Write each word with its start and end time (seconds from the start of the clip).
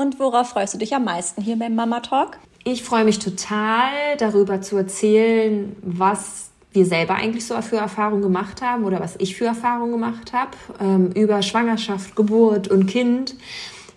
Und 0.00 0.18
worauf 0.18 0.48
freust 0.48 0.72
du 0.72 0.78
dich 0.78 0.94
am 0.94 1.04
meisten 1.04 1.42
hier 1.42 1.58
beim 1.58 1.74
Mama 1.74 2.00
Talk? 2.00 2.38
Ich 2.64 2.82
freue 2.82 3.04
mich 3.04 3.18
total 3.18 4.16
darüber 4.16 4.62
zu 4.62 4.78
erzählen, 4.78 5.76
was 5.82 6.48
wir 6.72 6.86
selber 6.86 7.16
eigentlich 7.16 7.44
so 7.44 7.60
für 7.60 7.76
Erfahrungen 7.76 8.22
gemacht 8.22 8.62
haben 8.62 8.84
oder 8.84 8.98
was 8.98 9.16
ich 9.18 9.36
für 9.36 9.44
Erfahrungen 9.44 9.92
gemacht 9.92 10.32
habe 10.32 10.52
ähm, 10.80 11.10
über 11.12 11.42
Schwangerschaft, 11.42 12.16
Geburt 12.16 12.68
und 12.68 12.86
Kind, 12.86 13.34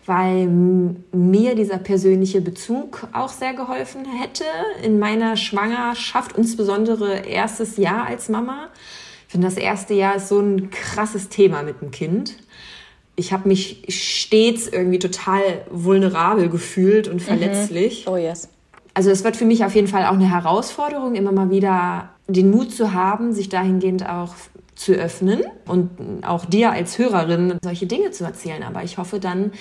weil 0.05 0.47
mir 0.47 1.55
dieser 1.55 1.77
persönliche 1.77 2.41
Bezug 2.41 3.07
auch 3.13 3.29
sehr 3.29 3.53
geholfen 3.53 4.03
hätte 4.03 4.43
in 4.83 4.99
meiner 4.99 5.37
Schwangerschaft, 5.37 6.35
insbesondere 6.35 7.19
erstes 7.19 7.77
Jahr 7.77 8.07
als 8.07 8.27
Mama. 8.27 8.67
Ich 9.27 9.31
finde, 9.31 9.47
das 9.47 9.55
erste 9.55 9.93
Jahr 9.93 10.17
ist 10.17 10.27
so 10.27 10.41
ein 10.41 10.69
krasses 10.69 11.29
Thema 11.29 11.63
mit 11.63 11.79
dem 11.79 11.91
Kind 11.91 12.35
ich 13.15 13.31
habe 13.31 13.47
mich 13.47 13.83
stets 13.89 14.67
irgendwie 14.67 14.99
total 14.99 15.41
vulnerabel 15.69 16.49
gefühlt 16.49 17.07
und 17.07 17.15
mhm. 17.15 17.19
verletzlich. 17.19 18.05
Mhm. 18.05 18.11
Oh 18.11 18.17
yes. 18.17 18.49
Also 18.93 19.09
es 19.09 19.23
wird 19.23 19.35
für 19.35 19.45
mich 19.45 19.65
auf 19.65 19.75
jeden 19.75 19.87
Fall 19.87 20.05
auch 20.05 20.13
eine 20.13 20.29
Herausforderung, 20.29 21.15
immer 21.15 21.31
mal 21.31 21.49
wieder 21.49 22.09
den 22.27 22.51
Mut 22.51 22.71
zu 22.71 22.93
haben, 22.93 23.33
sich 23.33 23.49
dahingehend 23.49 24.07
auch 24.07 24.35
zu 24.75 24.93
öffnen 24.93 25.43
und 25.65 25.89
auch 26.23 26.45
dir 26.45 26.71
als 26.71 26.97
Hörerin 26.97 27.57
solche 27.63 27.85
Dinge 27.85 28.11
zu 28.11 28.23
erzählen. 28.23 28.63
Aber 28.63 28.83
ich 28.83 28.97
hoffe 28.97 29.19
dann, 29.19 29.51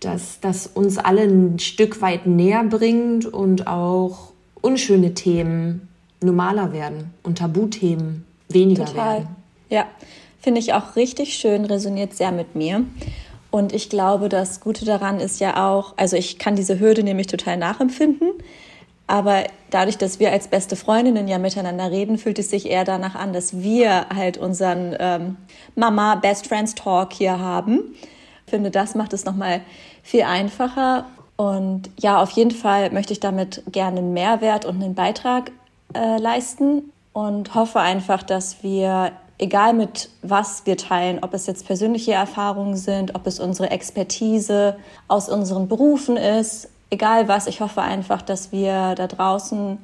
dass 0.00 0.40
das 0.40 0.66
uns 0.66 0.98
alle 0.98 1.22
ein 1.22 1.58
Stück 1.58 2.00
weit 2.00 2.26
näher 2.26 2.64
bringt 2.64 3.26
und 3.26 3.66
auch 3.66 4.32
unschöne 4.60 5.14
Themen 5.14 5.88
normaler 6.22 6.72
werden 6.72 7.12
und 7.22 7.38
Tabuthemen 7.38 8.24
weniger 8.48 8.84
Total. 8.84 9.18
werden. 9.18 9.36
Ja, 9.68 9.86
Finde 10.42 10.58
ich 10.58 10.74
auch 10.74 10.96
richtig 10.96 11.34
schön, 11.34 11.64
resoniert 11.64 12.14
sehr 12.14 12.32
mit 12.32 12.56
mir. 12.56 12.84
Und 13.52 13.72
ich 13.72 13.88
glaube, 13.88 14.28
das 14.28 14.60
Gute 14.60 14.84
daran 14.84 15.20
ist 15.20 15.38
ja 15.38 15.70
auch, 15.70 15.94
also 15.96 16.16
ich 16.16 16.38
kann 16.38 16.56
diese 16.56 16.80
Hürde 16.80 17.04
nämlich 17.04 17.28
total 17.28 17.56
nachempfinden. 17.56 18.32
Aber 19.06 19.44
dadurch, 19.70 19.98
dass 19.98 20.18
wir 20.18 20.32
als 20.32 20.48
beste 20.48 20.74
Freundinnen 20.74 21.28
ja 21.28 21.38
miteinander 21.38 21.90
reden, 21.92 22.18
fühlt 22.18 22.40
es 22.40 22.50
sich 22.50 22.68
eher 22.68 22.84
danach 22.84 23.14
an, 23.14 23.32
dass 23.32 23.60
wir 23.60 24.08
halt 24.08 24.36
unseren 24.36 24.96
ähm, 24.98 25.36
Mama 25.76 26.16
Best 26.16 26.48
Friends 26.48 26.74
Talk 26.74 27.12
hier 27.12 27.38
haben. 27.38 27.94
Ich 28.46 28.50
finde, 28.50 28.72
das 28.72 28.96
macht 28.96 29.12
es 29.12 29.24
nochmal 29.24 29.60
viel 30.02 30.22
einfacher. 30.22 31.04
Und 31.36 31.90
ja, 32.00 32.20
auf 32.20 32.30
jeden 32.30 32.50
Fall 32.50 32.90
möchte 32.90 33.12
ich 33.12 33.20
damit 33.20 33.62
gerne 33.70 33.98
einen 33.98 34.12
Mehrwert 34.12 34.64
und 34.64 34.82
einen 34.82 34.94
Beitrag 34.94 35.52
äh, 35.94 36.18
leisten 36.18 36.90
und 37.12 37.54
hoffe 37.54 37.78
einfach, 37.80 38.22
dass 38.22 38.62
wir 38.62 39.12
egal 39.38 39.74
mit 39.74 40.08
was 40.22 40.66
wir 40.66 40.76
teilen, 40.76 41.18
ob 41.22 41.34
es 41.34 41.46
jetzt 41.46 41.66
persönliche 41.66 42.12
Erfahrungen 42.12 42.76
sind, 42.76 43.14
ob 43.14 43.26
es 43.26 43.40
unsere 43.40 43.70
Expertise 43.70 44.76
aus 45.08 45.28
unseren 45.28 45.68
Berufen 45.68 46.16
ist, 46.16 46.68
egal 46.90 47.26
was, 47.26 47.46
ich 47.46 47.60
hoffe 47.60 47.82
einfach, 47.82 48.22
dass 48.22 48.52
wir 48.52 48.94
da 48.94 49.06
draußen 49.06 49.78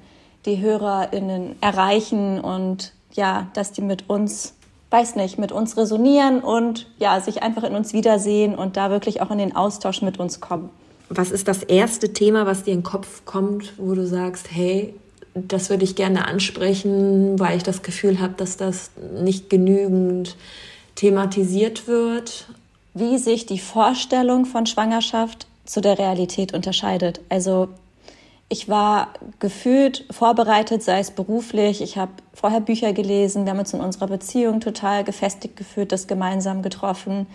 die 0.47 0.61
HörerInnen 0.61 1.57
erreichen 1.61 2.41
und 2.41 2.93
ja, 3.13 3.49
dass 3.55 3.73
die 3.73 3.83
mit 3.83 4.09
uns, 4.09 4.55
weiß 4.91 5.17
nicht, 5.17 5.39
mit 5.39 5.51
uns 5.51 5.77
resonieren 5.77 6.41
und 6.41 6.87
ja, 6.99 7.21
sich 7.21 7.43
einfach 7.43 7.65
in 7.65 7.75
uns 7.75 7.93
wiedersehen 7.93 8.55
und 8.55 8.77
da 8.77 8.91
wirklich 8.91 9.21
auch 9.21 9.31
in 9.31 9.39
den 9.39 9.57
Austausch 9.57 10.03
mit 10.03 10.21
uns 10.21 10.41
kommen. 10.41 10.71
Was 11.09 11.31
ist 11.31 11.49
das 11.49 11.63
erste 11.63 12.13
Thema, 12.13 12.47
was 12.47 12.65
dir 12.65 12.75
in 12.75 12.81
den 12.81 12.85
Kopf 12.85 13.25
kommt, 13.25 13.73
wo 13.79 13.95
du 13.95 14.07
sagst, 14.07 14.49
hey, 14.51 14.95
das 15.47 15.71
würde 15.71 15.85
ich 15.85 15.95
gerne 15.95 16.27
ansprechen, 16.27 17.39
weil 17.39 17.57
ich 17.57 17.63
das 17.63 17.83
Gefühl 17.83 18.21
habe, 18.21 18.35
dass 18.37 18.57
das 18.57 18.91
nicht 19.23 19.51
genügend 19.51 20.37
thematisiert 20.95 21.87
wird. 21.87 22.47
Wie 22.95 23.19
sich 23.19 23.47
die 23.47 23.61
Vorstellung 23.61 24.45
von 24.45 24.67
Schwangerschaft 24.67 25.47
zu 25.65 25.81
der 25.81 25.99
Realität 25.99 26.55
unterscheidet. 26.55 27.21
Also 27.29 27.69
ich 28.49 28.69
war 28.69 29.09
gefühlt 29.39 30.07
vorbereitet, 30.11 30.83
sei 30.83 31.01
es 31.01 31.11
beruflich. 31.11 31.83
Ich 31.83 31.99
habe 31.99 32.13
vorher 32.33 32.61
Bücher 32.61 32.93
gelesen. 32.93 33.45
Wir 33.45 33.53
haben 33.53 33.59
uns 33.59 33.75
in 33.75 33.81
unserer 33.81 34.07
Beziehung 34.07 34.61
total 34.61 35.05
gefestigt 35.05 35.57
gefühlt, 35.57 35.93
das 35.93 36.07
gemeinsam 36.07 36.63
getroffen. 36.63 37.27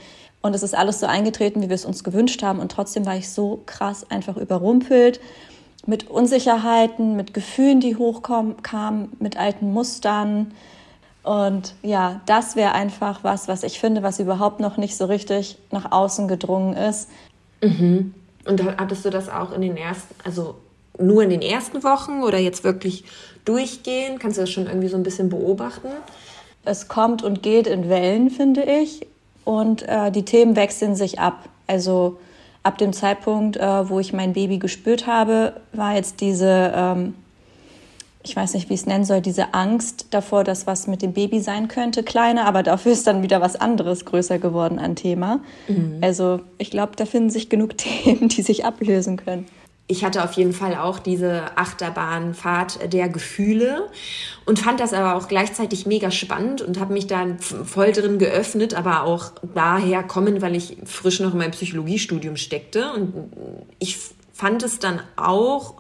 Und 0.42 0.56
es 0.56 0.64
ist 0.64 0.76
alles 0.76 1.00
so 1.00 1.06
eingetreten, 1.06 1.62
wie 1.62 1.70
wir 1.70 1.76
es 1.76 1.86
uns 1.86 2.04
gewünscht 2.04 2.42
haben. 2.42 2.60
Und 2.60 2.72
trotzdem 2.72 3.06
war 3.06 3.16
ich 3.16 3.30
so 3.30 3.62
krass 3.66 4.10
einfach 4.10 4.36
überrumpelt 4.36 5.22
mit 5.86 6.10
Unsicherheiten, 6.10 7.16
mit 7.16 7.34
Gefühlen, 7.34 7.80
die 7.80 7.96
hochkamen, 7.96 9.12
mit 9.20 9.38
alten 9.38 9.74
Mustern. 9.74 10.54
Und 11.24 11.76
ja, 11.82 12.22
das 12.26 12.56
wäre 12.56 12.74
einfach 12.74 13.24
was, 13.24 13.48
was 13.48 13.64
ich 13.64 13.80
finde, 13.80 14.04
was 14.04 14.20
überhaupt 14.20 14.60
noch 14.60 14.78
nicht 14.78 14.96
so 14.96 15.06
richtig 15.06 15.58
nach 15.72 15.92
außen 15.92 16.28
gedrungen 16.28 16.76
ist. 16.76 17.10
Mhm. 17.62 18.14
Und 18.46 18.78
hattest 18.78 19.06
du 19.06 19.10
das 19.10 19.30
auch 19.30 19.54
in 19.54 19.62
den 19.62 19.78
ersten, 19.78 20.16
also 20.24 20.56
nur 21.00 21.24
in 21.24 21.30
den 21.30 21.42
ersten 21.42 21.84
Wochen 21.84 22.24
oder 22.24 22.38
jetzt 22.38 22.64
wirklich 22.64 23.06
durchgehend? 23.46 24.20
Kannst 24.20 24.38
du 24.38 24.42
das 24.42 24.50
schon 24.50 24.68
irgendwie 24.68 24.90
so 24.90 24.98
ein 24.98 25.04
bisschen 25.04 25.30
beobachten? 25.30 25.88
Es 26.66 26.88
kommt 26.88 27.24
und 27.24 27.44
geht 27.44 27.68
in 27.68 27.90
Wellen, 27.90 28.30
finde 28.30 28.64
ich. 28.64 29.08
Und 29.46 29.84
äh, 29.84 30.12
die 30.12 30.24
Themen 30.24 30.56
wechseln 30.56 30.96
sich 30.96 31.20
ab. 31.20 31.50
Also 31.68 32.20
ab 32.64 32.78
dem 32.78 32.94
Zeitpunkt, 32.94 33.58
äh, 33.58 33.90
wo 33.90 34.00
ich 34.00 34.14
mein 34.14 34.34
Baby 34.34 34.58
gespürt 34.58 35.06
habe, 35.06 35.54
war 35.74 35.96
jetzt 35.96 36.22
diese, 36.22 36.72
ähm, 36.76 37.14
ich 38.24 38.36
weiß 38.36 38.54
nicht, 38.54 38.70
wie 38.70 38.74
ich 38.74 38.82
es 38.82 38.86
nennen 38.86 39.04
soll, 39.04 39.22
diese 39.22 39.54
Angst 39.54 40.08
davor, 40.12 40.44
dass 40.46 40.66
was 40.66 40.88
mit 40.88 41.02
dem 41.02 41.14
Baby 41.14 41.42
sein 41.42 41.68
könnte, 41.68 42.04
kleiner, 42.04 42.46
aber 42.46 42.64
dafür 42.64 42.94
ist 42.94 43.06
dann 43.06 43.22
wieder 43.22 43.42
was 43.42 43.58
anderes 43.58 44.06
größer 44.06 44.40
geworden 44.40 44.80
an 44.80 44.96
Thema. 44.96 45.42
Mhm. 45.68 45.98
Also 46.02 46.40
ich 46.58 46.72
glaube, 46.72 46.94
da 46.96 47.06
finden 47.06 47.30
sich 47.30 47.50
genug 47.50 47.78
Themen, 47.78 48.30
die 48.30 48.42
sich 48.42 48.66
ablösen 48.66 49.18
können 49.18 49.46
ich 49.88 50.06
hatte 50.06 50.24
auf 50.24 50.34
jeden 50.34 50.54
Fall 50.54 50.76
auch 50.76 50.98
diese 50.98 51.58
Achterbahnfahrt 51.58 52.94
der 52.94 53.10
Gefühle 53.10 53.90
und 54.46 54.60
fand 54.60 54.80
das 54.80 54.94
aber 54.94 55.16
auch 55.16 55.28
gleichzeitig 55.28 55.86
mega 55.86 56.10
spannend 56.10 56.62
und 56.62 56.80
habe 56.80 56.94
mich 56.94 57.08
da 57.08 57.26
voll 57.66 57.92
drin 57.92 58.18
geöffnet, 58.18 58.74
aber 58.74 59.04
auch 59.04 59.32
daher 59.54 60.04
kommen, 60.04 60.42
weil 60.42 60.56
ich 60.56 60.78
frisch 60.86 61.20
noch 61.20 61.34
in 61.34 61.40
meinem 61.40 61.52
Psychologiestudium 61.52 62.38
steckte. 62.38 62.94
Und 62.94 63.14
ich 63.80 63.98
fand 64.32 64.64
es 64.64 64.80
dann 64.80 65.02
auch 65.18 65.76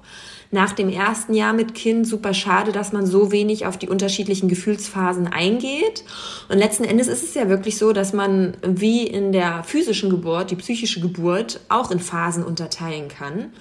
nach 0.53 0.71
dem 0.73 0.87
ersten 0.87 1.33
Jahr 1.33 1.51
mit 1.51 1.73
Kind 1.73 2.07
super 2.07 2.33
schade, 2.33 2.71
dass 2.71 2.93
man 2.93 3.05
so 3.05 3.31
wenig 3.31 3.65
auf 3.65 3.77
die 3.77 3.89
unterschiedlichen 3.89 4.47
Gefühlsphasen 4.47 5.27
eingeht. 5.27 6.03
Und 6.47 6.59
letzten 6.59 6.83
Endes 6.83 7.07
ist 7.07 7.23
es 7.23 7.33
ja 7.33 7.49
wirklich 7.49 7.77
so, 7.77 7.91
dass 7.91 8.13
man 8.13 8.55
wie 8.61 9.05
in 9.05 9.31
der 9.31 9.63
physischen 9.63 10.09
Geburt, 10.09 10.51
die 10.51 10.55
psychische 10.55 11.01
Geburt, 11.01 11.59
auch 11.69 11.91
in 11.91 11.99
Phasen 11.99 12.43
unterteilen 12.43 13.07
kann. 13.07 13.51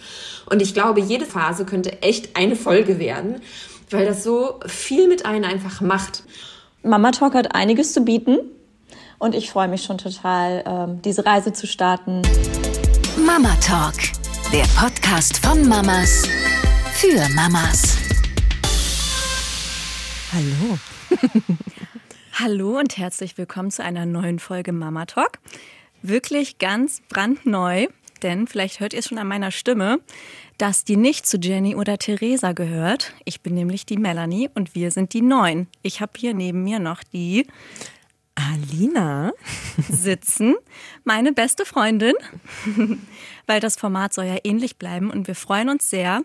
Und 0.48 0.60
ich 0.60 0.74
glaube, 0.74 1.00
jede 1.00 1.24
Phase 1.24 1.64
könnte 1.64 2.02
echt 2.02 2.36
eine 2.36 2.56
Folge 2.56 2.98
werden, 2.98 3.40
weil 3.90 4.04
das 4.04 4.22
so 4.22 4.60
viel 4.66 5.08
mit 5.08 5.24
einem 5.24 5.44
einfach 5.44 5.80
macht. 5.80 6.24
Mama 6.82 7.10
Talk 7.12 7.34
hat 7.34 7.54
einiges 7.54 7.94
zu 7.94 8.04
bieten 8.04 8.38
und 9.18 9.34
ich 9.34 9.50
freue 9.50 9.68
mich 9.68 9.82
schon 9.82 9.98
total, 9.98 10.62
ähm, 10.66 11.02
diese 11.02 11.24
Reise 11.24 11.52
zu 11.52 11.66
starten. 11.66 12.22
Mama 13.24 13.54
Talk, 13.64 13.94
der 14.52 14.64
Podcast 14.78 15.38
von 15.38 15.66
Mamas 15.66 16.24
für 17.02 17.28
Mamas. 17.30 17.98
Hallo. 20.32 20.78
Hallo 22.34 22.78
und 22.78 22.96
herzlich 22.96 23.36
willkommen 23.36 23.72
zu 23.72 23.82
einer 23.82 24.06
neuen 24.06 24.38
Folge 24.38 24.70
Mama 24.70 25.06
Talk. 25.06 25.40
Wirklich 26.02 26.58
ganz 26.58 27.02
brandneu, 27.08 27.88
denn 28.22 28.46
vielleicht 28.46 28.78
hört 28.78 28.92
ihr 28.92 29.00
es 29.00 29.08
schon 29.08 29.18
an 29.18 29.26
meiner 29.26 29.50
Stimme, 29.50 29.98
dass 30.58 30.84
die 30.84 30.96
nicht 30.96 31.26
zu 31.26 31.38
Jenny 31.38 31.74
oder 31.74 31.98
Theresa 31.98 32.52
gehört. 32.52 33.14
Ich 33.24 33.40
bin 33.40 33.54
nämlich 33.54 33.84
die 33.84 33.96
Melanie 33.96 34.48
und 34.54 34.76
wir 34.76 34.92
sind 34.92 35.12
die 35.12 35.22
Neun. 35.22 35.66
Ich 35.82 36.00
habe 36.00 36.12
hier 36.16 36.34
neben 36.34 36.62
mir 36.62 36.78
noch 36.78 37.02
die 37.02 37.48
Alina 38.36 39.32
sitzen, 39.90 40.54
meine 41.02 41.32
beste 41.32 41.64
Freundin, 41.64 42.14
weil 43.48 43.58
das 43.58 43.74
Format 43.74 44.14
soll 44.14 44.26
ja 44.26 44.36
ähnlich 44.44 44.76
bleiben 44.76 45.10
und 45.10 45.26
wir 45.26 45.34
freuen 45.34 45.68
uns 45.68 45.90
sehr, 45.90 46.22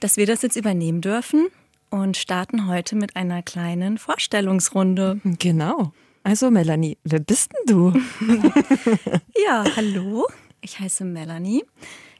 dass 0.00 0.16
wir 0.16 0.26
das 0.26 0.42
jetzt 0.42 0.56
übernehmen 0.56 1.00
dürfen 1.00 1.48
und 1.90 2.16
starten 2.16 2.66
heute 2.66 2.96
mit 2.96 3.16
einer 3.16 3.42
kleinen 3.42 3.98
Vorstellungsrunde. 3.98 5.20
Genau. 5.24 5.92
Also 6.22 6.50
Melanie, 6.50 6.98
wer 7.04 7.20
bist 7.20 7.52
denn 7.52 7.74
du? 7.74 8.00
ja, 9.46 9.64
hallo. 9.76 10.26
Ich 10.60 10.78
heiße 10.78 11.04
Melanie. 11.04 11.64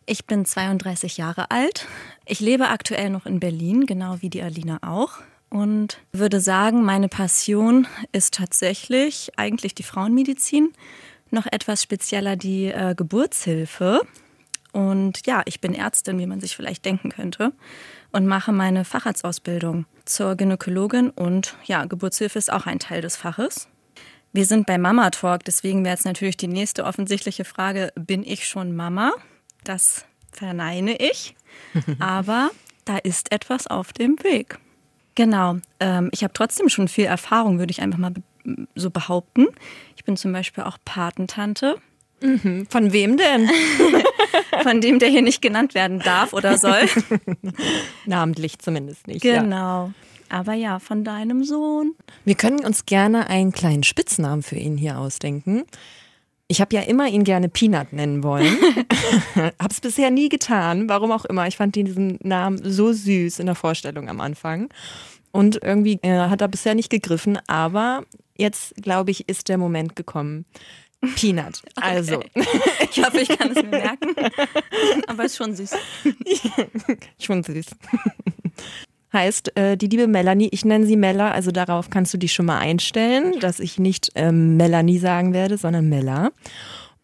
Ich 0.06 0.24
bin 0.24 0.46
32 0.46 1.18
Jahre 1.18 1.50
alt. 1.50 1.86
Ich 2.24 2.40
lebe 2.40 2.68
aktuell 2.68 3.10
noch 3.10 3.26
in 3.26 3.40
Berlin, 3.40 3.84
genau 3.84 4.16
wie 4.20 4.30
die 4.30 4.42
Alina 4.42 4.78
auch. 4.80 5.18
Und 5.50 5.98
würde 6.12 6.40
sagen, 6.40 6.84
meine 6.84 7.08
Passion 7.08 7.86
ist 8.12 8.34
tatsächlich 8.34 9.32
eigentlich 9.36 9.74
die 9.74 9.82
Frauenmedizin, 9.82 10.72
noch 11.30 11.46
etwas 11.46 11.82
spezieller 11.82 12.36
die 12.36 12.66
äh, 12.66 12.94
Geburtshilfe. 12.96 14.00
Und 14.72 15.26
ja, 15.26 15.42
ich 15.46 15.60
bin 15.60 15.74
Ärztin, 15.74 16.18
wie 16.18 16.26
man 16.26 16.40
sich 16.40 16.56
vielleicht 16.56 16.84
denken 16.84 17.10
könnte, 17.10 17.52
und 18.12 18.26
mache 18.26 18.52
meine 18.52 18.84
Facharztausbildung 18.84 19.86
zur 20.04 20.36
Gynäkologin 20.36 21.10
und 21.10 21.56
ja, 21.64 21.84
Geburtshilfe 21.84 22.38
ist 22.38 22.52
auch 22.52 22.66
ein 22.66 22.78
Teil 22.78 23.02
des 23.02 23.16
Faches. 23.16 23.68
Wir 24.32 24.46
sind 24.46 24.66
bei 24.66 24.78
Mama 24.78 25.10
Talk, 25.10 25.44
deswegen 25.44 25.84
wäre 25.84 25.94
jetzt 25.94 26.04
natürlich 26.04 26.36
die 26.36 26.48
nächste 26.48 26.84
offensichtliche 26.84 27.44
Frage, 27.44 27.92
bin 27.96 28.22
ich 28.24 28.46
schon 28.46 28.76
Mama? 28.76 29.12
das 29.68 30.04
verneine 30.32 30.96
ich. 30.96 31.34
Aber 31.98 32.50
da 32.84 32.98
ist 32.98 33.32
etwas 33.32 33.66
auf 33.66 33.92
dem 33.92 34.16
Weg. 34.22 34.58
Genau. 35.14 35.58
Ähm, 35.80 36.08
ich 36.12 36.22
habe 36.22 36.32
trotzdem 36.32 36.68
schon 36.68 36.88
viel 36.88 37.06
Erfahrung, 37.06 37.58
würde 37.58 37.70
ich 37.70 37.82
einfach 37.82 37.98
mal 37.98 38.14
so 38.74 38.90
behaupten. 38.90 39.46
Ich 39.96 40.04
bin 40.04 40.16
zum 40.16 40.32
Beispiel 40.32 40.64
auch 40.64 40.78
Patentante. 40.84 41.76
Mhm. 42.20 42.66
Von 42.70 42.92
wem 42.92 43.16
denn? 43.16 43.50
Von 44.62 44.80
dem, 44.80 44.98
der 44.98 45.08
hier 45.08 45.22
nicht 45.22 45.42
genannt 45.42 45.74
werden 45.74 46.00
darf 46.00 46.32
oder 46.32 46.58
soll. 46.58 46.88
Namentlich 48.06 48.58
zumindest 48.58 49.06
nicht. 49.06 49.22
Genau. 49.22 49.86
Ja. 49.86 49.92
Aber 50.28 50.52
ja, 50.52 50.78
von 50.78 51.04
deinem 51.04 51.44
Sohn. 51.44 51.94
Wir 52.24 52.34
können 52.34 52.64
uns 52.64 52.86
gerne 52.86 53.28
einen 53.28 53.52
kleinen 53.52 53.82
Spitznamen 53.82 54.42
für 54.42 54.56
ihn 54.56 54.76
hier 54.76 54.98
ausdenken. 54.98 55.64
Ich 56.48 56.60
habe 56.60 56.74
ja 56.74 56.82
immer 56.82 57.08
ihn 57.08 57.24
gerne 57.24 57.48
Peanut 57.48 57.92
nennen 57.92 58.22
wollen. 58.22 58.56
habe 59.34 59.68
es 59.70 59.80
bisher 59.80 60.10
nie 60.10 60.28
getan, 60.28 60.88
warum 60.88 61.12
auch 61.12 61.24
immer. 61.26 61.46
Ich 61.46 61.56
fand 61.56 61.74
diesen 61.74 62.18
Namen 62.22 62.58
so 62.62 62.92
süß 62.92 63.38
in 63.38 63.46
der 63.46 63.54
Vorstellung 63.54 64.08
am 64.08 64.20
Anfang. 64.20 64.68
Und 65.30 65.62
irgendwie 65.62 65.98
äh, 66.02 66.28
hat 66.28 66.40
er 66.40 66.48
bisher 66.48 66.74
nicht 66.74 66.90
gegriffen, 66.90 67.38
aber 67.46 68.04
jetzt, 68.36 68.74
glaube 68.76 69.10
ich, 69.10 69.28
ist 69.28 69.48
der 69.48 69.58
Moment 69.58 69.94
gekommen. 69.94 70.46
Peanut. 71.16 71.62
Okay. 71.76 71.86
Also. 71.86 72.22
Ich 72.90 73.04
hoffe, 73.04 73.20
ich 73.20 73.28
kann 73.28 73.50
es 73.50 73.62
mir 73.62 73.68
merken. 73.68 74.14
Aber 75.06 75.24
ist 75.24 75.36
schon 75.36 75.54
süß. 75.54 75.70
schon 77.20 77.42
süß. 77.42 77.66
Heißt, 79.12 79.56
äh, 79.56 79.76
die 79.76 79.86
liebe 79.86 80.06
Melanie, 80.06 80.48
ich 80.52 80.64
nenne 80.64 80.86
sie 80.86 80.96
Mella, 80.96 81.30
also 81.30 81.50
darauf 81.50 81.90
kannst 81.90 82.12
du 82.14 82.18
dich 82.18 82.32
schon 82.32 82.46
mal 82.46 82.58
einstellen, 82.58 83.38
dass 83.40 83.60
ich 83.60 83.78
nicht 83.78 84.10
ähm, 84.14 84.56
Melanie 84.56 84.98
sagen 84.98 85.32
werde, 85.32 85.58
sondern 85.58 85.88
Mella. 85.88 86.30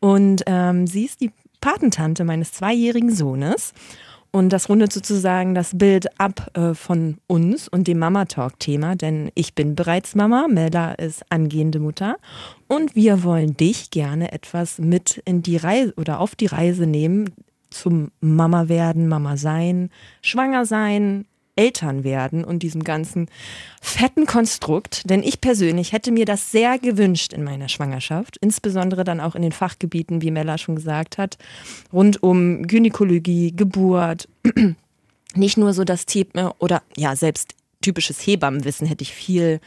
Und 0.00 0.42
ähm, 0.46 0.86
sie 0.86 1.04
ist 1.04 1.20
die 1.20 1.30
Patentante 1.60 2.24
meines 2.24 2.52
zweijährigen 2.52 3.14
Sohnes. 3.14 3.72
Und 4.34 4.52
das 4.52 4.68
rundet 4.68 4.92
sozusagen 4.92 5.54
das 5.54 5.78
Bild 5.78 6.08
ab 6.18 6.50
äh, 6.54 6.74
von 6.74 7.18
uns 7.28 7.68
und 7.68 7.86
dem 7.86 8.00
Mama-Talk-Thema, 8.00 8.96
denn 8.96 9.30
ich 9.36 9.54
bin 9.54 9.76
bereits 9.76 10.16
Mama, 10.16 10.48
Melda 10.48 10.90
ist 10.90 11.22
angehende 11.30 11.78
Mutter 11.78 12.16
und 12.66 12.96
wir 12.96 13.22
wollen 13.22 13.56
dich 13.56 13.92
gerne 13.92 14.32
etwas 14.32 14.80
mit 14.80 15.22
in 15.24 15.42
die 15.42 15.56
Reise 15.56 15.94
oder 15.96 16.18
auf 16.18 16.34
die 16.34 16.46
Reise 16.46 16.84
nehmen 16.88 17.32
zum 17.70 18.10
Mama 18.20 18.68
werden, 18.68 19.06
Mama 19.06 19.36
sein, 19.36 19.90
schwanger 20.20 20.66
sein, 20.66 21.26
Eltern 21.56 22.04
werden 22.04 22.44
und 22.44 22.62
diesem 22.62 22.84
ganzen 22.84 23.28
fetten 23.80 24.26
Konstrukt. 24.26 25.08
Denn 25.08 25.22
ich 25.22 25.40
persönlich 25.40 25.92
hätte 25.92 26.10
mir 26.10 26.24
das 26.24 26.50
sehr 26.50 26.78
gewünscht 26.78 27.32
in 27.32 27.44
meiner 27.44 27.68
Schwangerschaft, 27.68 28.36
insbesondere 28.38 29.04
dann 29.04 29.20
auch 29.20 29.34
in 29.34 29.42
den 29.42 29.52
Fachgebieten, 29.52 30.22
wie 30.22 30.30
Mella 30.30 30.58
schon 30.58 30.76
gesagt 30.76 31.18
hat, 31.18 31.38
rund 31.92 32.22
um 32.22 32.66
Gynäkologie, 32.66 33.52
Geburt. 33.54 34.28
Nicht 35.34 35.56
nur 35.56 35.72
so 35.72 35.84
das 35.84 36.06
Thema 36.06 36.54
oder 36.58 36.82
ja, 36.96 37.16
selbst 37.16 37.54
typisches 37.80 38.18
Hebammenwissen 38.20 38.86
hätte 38.86 39.02
ich 39.02 39.12
viel 39.12 39.60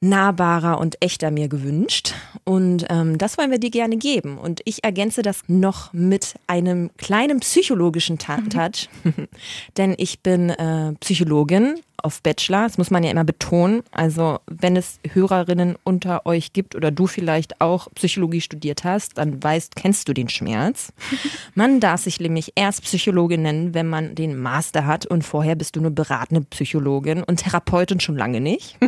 nahbarer 0.00 0.78
und 0.78 1.02
echter 1.02 1.30
mir 1.30 1.48
gewünscht. 1.48 2.14
Und 2.44 2.86
ähm, 2.90 3.18
das 3.18 3.38
wollen 3.38 3.50
wir 3.50 3.58
dir 3.58 3.70
gerne 3.70 3.96
geben. 3.96 4.38
Und 4.38 4.60
ich 4.64 4.84
ergänze 4.84 5.22
das 5.22 5.42
noch 5.48 5.92
mit 5.92 6.34
einem 6.46 6.90
kleinen 6.96 7.40
psychologischen 7.40 8.18
mhm. 8.20 8.50
Touch, 8.50 8.88
denn 9.76 9.94
ich 9.98 10.20
bin 10.20 10.50
äh, 10.50 10.92
Psychologin 11.00 11.80
auf 12.02 12.22
Bachelor. 12.22 12.62
Das 12.62 12.78
muss 12.78 12.90
man 12.90 13.02
ja 13.02 13.10
immer 13.10 13.24
betonen. 13.24 13.82
Also 13.90 14.38
wenn 14.46 14.76
es 14.76 15.00
Hörerinnen 15.12 15.76
unter 15.84 16.24
euch 16.26 16.52
gibt 16.52 16.74
oder 16.74 16.90
du 16.90 17.06
vielleicht 17.06 17.60
auch 17.60 17.88
Psychologie 17.94 18.40
studiert 18.40 18.84
hast, 18.84 19.18
dann 19.18 19.42
weißt, 19.42 19.76
kennst 19.76 20.08
du 20.08 20.12
den 20.12 20.28
Schmerz. 20.28 20.92
Man 21.54 21.80
darf 21.80 22.02
sich 22.02 22.20
nämlich 22.20 22.52
erst 22.54 22.82
Psychologin 22.82 23.42
nennen, 23.42 23.74
wenn 23.74 23.88
man 23.88 24.14
den 24.14 24.38
Master 24.38 24.86
hat 24.86 25.06
und 25.06 25.22
vorher 25.22 25.56
bist 25.56 25.76
du 25.76 25.80
nur 25.80 25.90
beratende 25.90 26.42
Psychologin 26.42 27.22
und 27.22 27.38
Therapeutin 27.38 28.00
schon 28.00 28.16
lange 28.16 28.40
nicht. 28.40 28.78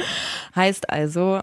heißt 0.56 0.90
also 0.90 1.40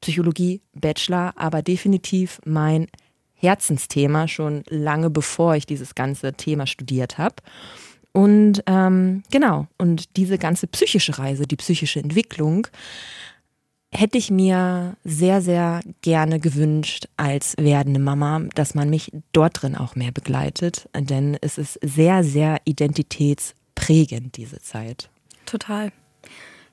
Psychologie, 0.00 0.60
Bachelor, 0.74 1.32
aber 1.36 1.62
definitiv 1.62 2.40
mein 2.44 2.88
Herzensthema 3.34 4.28
schon 4.28 4.64
lange 4.68 5.10
bevor 5.10 5.54
ich 5.54 5.64
dieses 5.64 5.94
ganze 5.94 6.34
Thema 6.34 6.66
studiert 6.66 7.18
habe. 7.18 7.36
Und 8.12 8.62
ähm, 8.66 9.22
genau, 9.30 9.68
und 9.78 10.16
diese 10.16 10.38
ganze 10.38 10.66
psychische 10.66 11.18
Reise, 11.18 11.46
die 11.46 11.56
psychische 11.56 12.00
Entwicklung, 12.00 12.66
hätte 13.92 14.18
ich 14.18 14.30
mir 14.30 14.96
sehr, 15.04 15.40
sehr 15.40 15.80
gerne 16.02 16.40
gewünscht 16.40 17.08
als 17.16 17.54
werdende 17.58 18.00
Mama, 18.00 18.42
dass 18.54 18.74
man 18.74 18.90
mich 18.90 19.12
dort 19.32 19.62
drin 19.62 19.76
auch 19.76 19.94
mehr 19.94 20.12
begleitet, 20.12 20.88
denn 20.94 21.38
es 21.40 21.58
ist 21.58 21.78
sehr, 21.82 22.22
sehr 22.24 22.58
identitätsprägend, 22.64 24.36
diese 24.36 24.60
Zeit. 24.60 25.10
Total. 25.46 25.92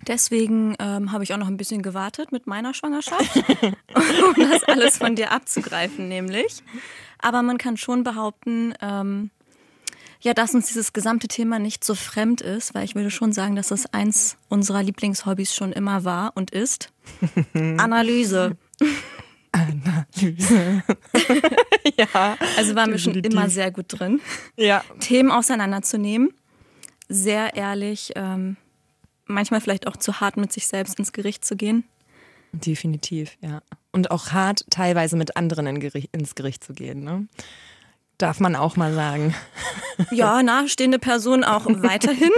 Deswegen 0.08 0.76
ähm, 0.80 1.12
habe 1.12 1.24
ich 1.24 1.34
auch 1.34 1.38
noch 1.38 1.48
ein 1.48 1.58
bisschen 1.58 1.82
gewartet 1.82 2.32
mit 2.32 2.48
meiner 2.48 2.74
Schwangerschaft, 2.74 3.36
um 3.96 4.50
das 4.50 4.64
alles 4.64 4.98
von 4.98 5.16
dir 5.16 5.32
abzugreifen, 5.32 6.08
nämlich. 6.08 6.64
Aber 7.20 7.42
man 7.42 7.58
kann 7.58 7.78
schon 7.78 8.04
behaupten, 8.04 8.74
ähm, 8.82 9.32
ja, 10.22 10.34
dass 10.34 10.54
uns 10.54 10.68
dieses 10.68 10.94
gesamte 10.94 11.28
Thema 11.28 11.60
nicht 11.60 11.84
so 11.84 11.96
fremd 11.96 12.42
ist, 12.42 12.74
weil 12.74 12.84
ich 12.84 12.96
würde 12.96 13.12
schon 13.12 13.32
sagen, 13.32 13.56
dass 13.56 13.68
das 13.68 13.86
eins 13.94 14.38
unserer 14.50 14.84
Lieblingshobbys 14.84 15.54
schon 15.54 15.72
immer 15.72 16.04
war 16.04 16.34
und 16.36 16.52
ist. 16.52 16.92
Analyse. 17.54 18.58
Analyse. 19.52 20.84
ja. 21.98 22.38
Also 22.58 22.76
waren 22.76 22.92
wir 22.92 22.98
schon 22.98 23.16
immer 23.16 23.50
sehr 23.50 23.72
gut 23.72 23.86
drin. 23.90 24.20
Ja. 24.58 24.84
Themen 25.00 25.32
auseinanderzunehmen. 25.32 26.34
Sehr 27.08 27.56
ehrlich, 27.56 28.14
ähm, 28.16 28.58
manchmal 29.26 29.62
vielleicht 29.62 29.88
auch 29.88 29.98
zu 29.98 30.20
hart 30.20 30.38
mit 30.38 30.52
sich 30.52 30.68
selbst 30.68 31.00
ins 31.00 31.14
Gericht 31.14 31.46
zu 31.46 31.56
gehen. 31.56 31.84
Definitiv, 32.52 33.38
ja. 33.42 33.62
Und 33.92 34.12
auch 34.12 34.32
hart 34.32 34.66
teilweise 34.70 35.18
mit 35.18 35.38
anderen 35.38 35.68
in 35.68 35.80
Gericht, 35.80 36.10
ins 36.12 36.36
Gericht 36.36 36.64
zu 36.64 36.74
gehen. 36.74 37.04
Ne? 37.04 37.28
Darf 38.18 38.40
man 38.40 38.56
auch 38.56 38.76
mal 38.76 38.94
sagen. 38.94 39.34
Ja, 40.12 40.44
nahestehende 40.44 41.00
Person 41.00 41.46
auch 41.46 41.66
weiterhin. 41.70 42.32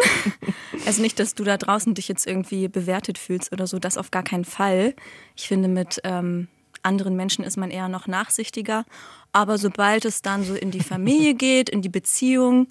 Also 0.86 1.02
nicht, 1.02 1.20
dass 1.20 1.34
du 1.34 1.44
da 1.44 1.58
draußen 1.58 1.96
dich 1.96 2.08
jetzt 2.08 2.28
irgendwie 2.28 2.68
bewertet 2.68 3.18
fühlst 3.18 3.52
oder 3.52 3.66
so, 3.66 3.80
das 3.80 3.98
auf 3.98 4.12
gar 4.12 4.22
keinen 4.22 4.46
Fall. 4.46 4.94
Ich 5.36 5.48
finde, 5.48 5.68
mit 5.68 6.00
ähm, 6.04 6.50
anderen 6.84 7.16
Menschen 7.16 7.44
ist 7.44 7.58
man 7.58 7.72
eher 7.72 7.90
noch 7.90 8.06
nachsichtiger. 8.06 8.86
Aber 9.32 9.58
sobald 9.58 10.06
es 10.06 10.22
dann 10.22 10.44
so 10.44 10.54
in 10.54 10.70
die 10.70 10.84
Familie 10.84 11.34
geht, 11.36 11.70
in 11.70 11.82
die 11.82 11.90
Beziehung, 11.90 12.68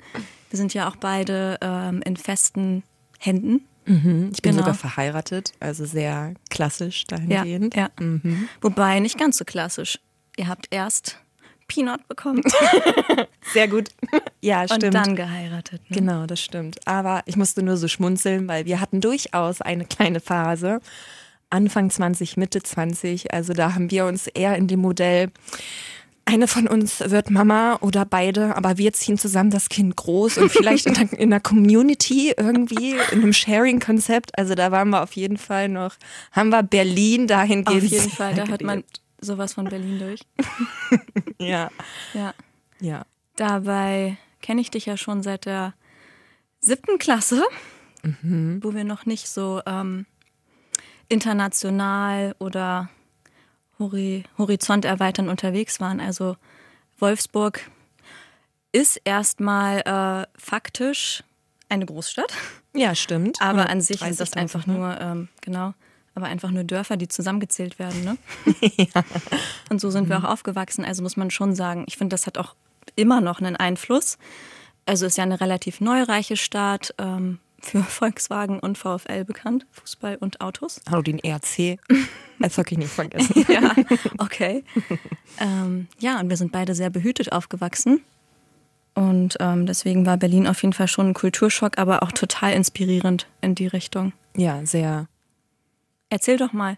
wir 0.51 0.57
sind 0.57 0.73
ja 0.73 0.89
auch 0.89 0.97
beide 0.97 1.59
ähm, 1.61 2.03
in 2.03 2.17
festen 2.17 2.85
Händen. 3.19 3.67
Mhm, 3.87 4.31
ich 4.33 4.43
bin 4.43 4.53
genau. 4.53 4.63
sogar 4.65 4.75
verheiratet, 4.75 5.53
also 5.61 5.85
sehr 5.85 6.35
klassisch 6.51 7.05
dahingehend. 7.07 7.75
Ja, 7.75 7.91
ja. 7.99 8.05
Mhm. 8.05 8.49
Wobei 8.61 9.01
nicht 9.01 9.19
ganz 9.19 9.39
so 9.39 9.45
klassisch. 9.45 9.99
Ihr 10.37 10.49
habt 10.49 10.67
erst 10.71 11.19
Peanut 11.69 12.07
bekommen. 12.09 12.43
Sehr 13.53 13.69
gut. 13.69 13.89
Ja, 14.41 14.67
stimmt. 14.67 14.85
Und 14.85 14.95
dann 14.95 15.17
geheiratet. 15.17 15.83
Ne? 15.89 15.97
Genau, 15.97 16.27
das 16.27 16.41
stimmt. 16.41 16.87
Aber 16.87 17.23
ich 17.27 17.37
musste 17.37 17.63
nur 17.63 17.77
so 17.77 17.89
schmunzeln, 17.89 18.47
weil 18.49 18.67
wir 18.67 18.81
hatten 18.81 19.01
durchaus 19.01 19.61
eine 19.63 19.85
kleine 19.85 20.21
Phase. 20.21 20.81
Anfang 21.51 21.91
20, 21.91 22.37
Mitte 22.37 22.63
20. 22.63 23.33
Also 23.33 23.53
da 23.53 23.75
haben 23.75 23.91
wir 23.91 24.07
uns 24.07 24.27
eher 24.27 24.57
in 24.57 24.69
dem 24.69 24.81
Modell, 24.81 25.31
eine 26.27 26.49
von 26.49 26.67
uns 26.67 27.01
wird 27.01 27.31
Mama 27.31 27.79
oder 27.81 28.05
beide, 28.05 28.57
aber 28.57 28.79
wir 28.79 28.93
ziehen 28.93 29.17
zusammen 29.17 29.51
das 29.51 29.69
Kind 29.69 29.97
groß 29.97 30.39
und 30.39 30.51
vielleicht 30.51 30.87
in 30.87 30.95
der, 30.95 31.13
in 31.13 31.31
der 31.31 31.41
Community 31.41 32.35
irgendwie, 32.37 32.97
in 33.13 33.23
einem 33.23 33.33
Sharing-Konzept. 33.33 34.37
Also 34.37 34.55
da 34.55 34.73
waren 34.73 34.91
wir 34.91 35.03
auf 35.03 35.13
jeden 35.13 35.39
Fall 35.39 35.69
noch, 35.69 35.95
haben 36.33 36.51
wir 36.51 36.63
Berlin 36.65 37.29
dahingehend. 37.29 37.85
Auf 37.85 37.91
jeden 37.91 38.11
Fall, 38.11 38.35
da 38.35 38.49
hat 38.49 38.63
man 38.63 38.83
sowas 39.21 39.55
von 39.55 39.67
Berlin 39.67 40.01
durch. 40.01 40.21
ja. 41.39 41.71
Ja. 42.13 42.35
Ja. 42.81 43.07
Dabei 43.37 44.19
kenne 44.43 44.61
ich 44.61 44.71
dich 44.71 44.87
ja 44.87 44.97
schon 44.97 45.23
seit 45.23 45.47
der 45.47 45.75
siebten 46.59 46.99
Klasse, 46.99 47.45
mhm. 48.03 48.59
wo 48.63 48.75
wir 48.75 48.85
noch 48.85 49.07
nicht 49.07 49.29
so 49.29 49.63
ähm, 49.65 50.07
international 51.09 52.35
oder 52.41 52.91
Hori 53.79 54.25
Horizont 54.39 54.85
erweitern 54.85 55.29
unterwegs 55.29 55.81
waren. 55.81 56.01
Also 56.01 56.37
Wolfsburg 56.99 57.61
ist 58.73 59.01
erstmal 59.05 59.81
äh, 59.81 60.27
faktisch 60.39 61.23
eine 61.69 61.87
Großstadt. 61.87 62.33
Ja, 62.75 62.95
stimmt. 62.95 63.39
Aber 63.41 63.69
an 63.69 63.81
sich 63.81 64.03
ist 64.03 64.21
das 64.21 64.35
einfach 64.35 64.67
ne? 64.67 64.75
nur, 64.75 65.01
ähm, 65.01 65.29
genau, 65.41 65.75
aber 66.15 66.27
einfach 66.27 66.51
nur 66.51 66.65
Dörfer, 66.65 66.97
die 66.97 67.09
zusammengezählt 67.09 67.79
werden. 67.79 68.03
Ne? 68.03 68.17
ja. 68.77 69.03
Und 69.69 69.83
so 69.83 69.91
sind 69.91 70.05
mhm. 70.05 70.09
wir 70.09 70.19
auch 70.19 70.31
aufgewachsen. 70.31 70.85
Also 70.85 71.03
muss 71.03 71.19
man 71.19 71.31
schon 71.31 71.55
sagen, 71.55 71.85
ich 71.89 71.99
finde, 71.99 72.15
das 72.15 72.27
hat 72.27 72.39
auch 72.39 72.55
immer 72.95 73.21
noch 73.21 73.39
einen 73.39 73.55
Einfluss. 73.55 74.17
Also 74.87 75.05
ist 75.05 75.19
ja 75.19 75.25
eine 75.25 75.41
relativ 75.43 75.83
neureiche 75.83 76.39
Stadt, 76.39 76.95
ähm, 76.97 77.39
für 77.67 77.83
Volkswagen 77.83 78.61
und 78.61 78.79
VfL 78.79 79.25
bekannt, 79.25 79.67
Fußball 79.73 80.17
und 80.17 80.41
Autos. 80.41 80.81
Hallo, 80.89 81.03
den 81.03 81.19
ERC. 81.19 81.79
Das 82.39 82.59
habe 82.59 82.69
ich 82.71 82.77
nicht 82.77 82.91
vergessen. 82.91 83.47
ja, 83.49 83.75
okay. 84.19 84.63
ähm, 85.41 85.87
ja, 85.99 86.21
und 86.21 86.29
wir 86.29 86.37
sind 86.37 86.53
beide 86.53 86.75
sehr 86.75 86.91
behütet 86.91 87.33
aufgewachsen. 87.33 88.03
Und 88.93 89.39
ähm, 89.41 89.65
deswegen 89.65 90.05
war 90.05 90.19
Berlin 90.19 90.47
auf 90.47 90.61
jeden 90.61 90.75
Fall 90.75 90.87
schon 90.87 91.09
ein 91.09 91.15
Kulturschock, 91.15 91.79
aber 91.79 92.03
auch 92.03 92.13
total 92.13 92.53
inspirierend 92.53 93.27
in 93.41 93.55
die 93.55 93.67
Richtung. 93.67 94.13
Ja, 94.37 94.61
sehr. 94.67 95.09
Erzähl 96.11 96.37
doch 96.37 96.53
mal. 96.53 96.77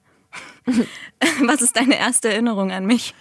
Was 1.45 1.61
ist 1.61 1.77
deine 1.77 1.99
erste 1.99 2.29
Erinnerung 2.29 2.71
an 2.71 2.87
mich? 2.87 3.15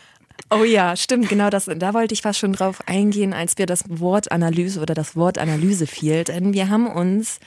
Oh 0.49 0.63
ja, 0.63 0.95
stimmt, 0.95 1.27
genau 1.27 1.49
das. 1.49 1.65
Da 1.65 1.93
wollte 1.93 2.13
ich 2.13 2.21
fast 2.21 2.39
schon 2.39 2.53
drauf 2.53 2.79
eingehen, 2.87 3.33
als 3.33 3.57
wir 3.57 3.65
das 3.65 3.83
Wort 3.89 4.31
Analyse 4.31 4.79
oder 4.79 4.93
das 4.93 5.15
Wort 5.15 5.37
Analyse 5.37 5.87
fiel. 5.87 6.23
Denn 6.23 6.53
wir 6.53 6.69
haben 6.69 6.87
uns 6.87 7.39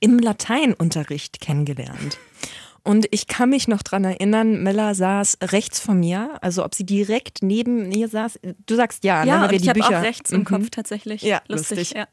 im 0.00 0.18
Lateinunterricht 0.18 1.40
kennengelernt. 1.40 2.18
Und 2.82 3.06
ich 3.10 3.26
kann 3.26 3.50
mich 3.50 3.68
noch 3.68 3.82
dran 3.82 4.04
erinnern, 4.04 4.62
Mella 4.62 4.94
saß 4.94 5.38
rechts 5.42 5.80
von 5.80 6.00
mir, 6.00 6.38
also 6.40 6.64
ob 6.64 6.74
sie 6.74 6.84
direkt 6.84 7.42
neben 7.42 7.88
mir 7.88 8.08
saß. 8.08 8.40
Du 8.66 8.74
sagst 8.74 9.04
ja, 9.04 9.22
ja 9.24 9.36
ne, 9.36 9.42
weil 9.42 9.50
wir 9.50 9.58
die 9.58 9.66
ich 9.66 9.72
Bücher 9.74 9.98
auch 9.98 10.02
rechts 10.02 10.30
im 10.30 10.40
mhm. 10.40 10.44
Kopf 10.44 10.70
tatsächlich. 10.70 11.22
Ja, 11.22 11.42
lustig. 11.48 11.94
lustig. 11.94 12.06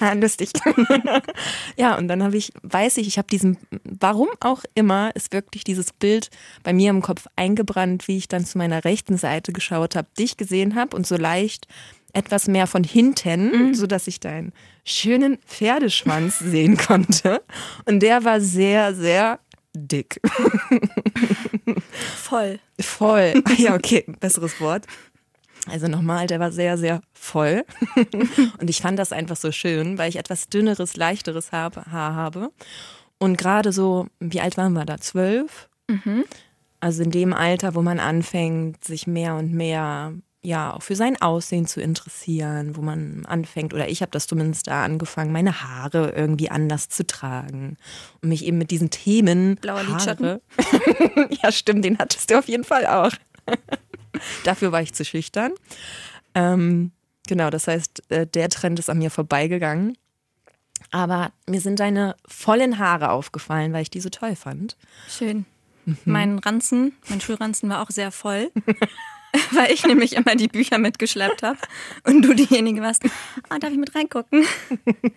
Ja. 0.00 0.12
lustig. 0.14 0.50
ja, 1.76 1.96
und 1.98 2.08
dann 2.08 2.22
habe 2.22 2.36
ich, 2.36 2.52
weiß 2.62 2.98
ich, 2.98 3.08
ich 3.08 3.18
habe 3.18 3.28
diesen, 3.28 3.58
warum 3.84 4.28
auch 4.40 4.62
immer, 4.74 5.10
ist 5.16 5.32
wirklich 5.32 5.64
dieses 5.64 5.92
Bild 5.92 6.30
bei 6.62 6.72
mir 6.72 6.90
im 6.90 7.02
Kopf 7.02 7.26
eingebrannt, 7.34 8.06
wie 8.06 8.18
ich 8.18 8.28
dann 8.28 8.44
zu 8.44 8.58
meiner 8.58 8.84
rechten 8.84 9.16
Seite 9.16 9.52
geschaut 9.52 9.96
habe, 9.96 10.08
dich 10.18 10.36
gesehen 10.36 10.76
habe 10.76 10.96
und 10.96 11.06
so 11.06 11.16
leicht 11.16 11.66
etwas 12.12 12.46
mehr 12.46 12.66
von 12.66 12.84
hinten, 12.84 13.68
mhm. 13.68 13.74
so 13.74 13.86
dass 13.86 14.06
ich 14.06 14.20
deinen 14.20 14.52
schönen 14.84 15.38
Pferdeschwanz 15.46 16.38
sehen 16.38 16.76
konnte. 16.76 17.42
Und 17.86 18.00
der 18.00 18.24
war 18.24 18.40
sehr, 18.40 18.94
sehr 18.94 19.40
dick. 19.74 20.20
Voll. 22.16 22.58
Voll. 22.80 23.42
Ah, 23.44 23.52
ja, 23.56 23.74
okay, 23.74 24.04
besseres 24.20 24.60
Wort. 24.60 24.86
Also 25.68 25.86
nochmal, 25.86 26.26
der 26.26 26.40
war 26.40 26.50
sehr, 26.50 26.76
sehr 26.76 27.02
voll. 27.12 27.64
Und 28.58 28.68
ich 28.68 28.80
fand 28.80 28.98
das 28.98 29.12
einfach 29.12 29.36
so 29.36 29.52
schön, 29.52 29.96
weil 29.96 30.08
ich 30.08 30.16
etwas 30.16 30.48
dünneres, 30.48 30.96
leichteres 30.96 31.52
Haar 31.52 31.86
habe. 31.86 32.50
Und 33.18 33.38
gerade 33.38 33.72
so, 33.72 34.08
wie 34.18 34.40
alt 34.40 34.56
waren 34.56 34.72
wir 34.72 34.84
da? 34.84 34.98
Zwölf? 34.98 35.68
Mhm. 35.88 36.24
Also 36.80 37.04
in 37.04 37.12
dem 37.12 37.32
Alter, 37.32 37.76
wo 37.76 37.82
man 37.82 38.00
anfängt, 38.00 38.82
sich 38.84 39.06
mehr 39.06 39.36
und 39.36 39.52
mehr 39.52 40.14
ja 40.42 40.74
auch 40.74 40.82
für 40.82 40.96
sein 40.96 41.20
Aussehen 41.22 41.66
zu 41.66 41.80
interessieren, 41.80 42.76
wo 42.76 42.82
man 42.82 43.24
anfängt, 43.26 43.72
oder 43.72 43.88
ich 43.88 44.02
habe 44.02 44.10
das 44.10 44.26
zumindest 44.26 44.66
da 44.66 44.84
angefangen, 44.84 45.32
meine 45.32 45.62
Haare 45.62 46.10
irgendwie 46.10 46.50
anders 46.50 46.88
zu 46.88 47.06
tragen 47.06 47.76
und 48.20 48.28
mich 48.28 48.44
eben 48.44 48.58
mit 48.58 48.70
diesen 48.70 48.90
Themen. 48.90 49.56
Blauer 49.56 49.84
Lidschatten. 49.84 50.40
ja, 51.42 51.52
stimmt, 51.52 51.84
den 51.84 51.98
hattest 51.98 52.30
du 52.30 52.38
auf 52.38 52.48
jeden 52.48 52.64
Fall 52.64 52.86
auch. 52.86 53.12
Dafür 54.44 54.72
war 54.72 54.82
ich 54.82 54.92
zu 54.92 55.04
schüchtern. 55.04 55.52
Ähm, 56.34 56.90
genau, 57.28 57.50
das 57.50 57.68
heißt, 57.68 58.10
äh, 58.10 58.26
der 58.26 58.48
Trend 58.48 58.78
ist 58.78 58.90
an 58.90 58.98
mir 58.98 59.10
vorbeigegangen. 59.10 59.96
Aber 60.90 61.32
mir 61.48 61.60
sind 61.60 61.78
deine 61.78 62.16
vollen 62.26 62.78
Haare 62.78 63.10
aufgefallen, 63.10 63.72
weil 63.72 63.82
ich 63.82 63.90
die 63.90 64.00
so 64.00 64.10
toll 64.10 64.34
fand. 64.34 64.76
Schön. 65.08 65.46
Mhm. 65.84 65.96
Mein 66.04 66.38
Ranzen, 66.38 66.92
mein 67.08 67.20
Schulranzen 67.20 67.70
war 67.70 67.82
auch 67.82 67.90
sehr 67.90 68.10
voll. 68.10 68.50
weil 69.52 69.72
ich 69.72 69.86
nämlich 69.86 70.14
immer 70.14 70.36
die 70.36 70.48
Bücher 70.48 70.78
mitgeschleppt 70.78 71.42
habe 71.42 71.58
und 72.04 72.22
du 72.22 72.34
diejenige 72.34 72.82
warst, 72.82 73.02
ah, 73.48 73.58
darf 73.58 73.72
ich 73.72 73.78
mit 73.78 73.94
reingucken? 73.94 74.44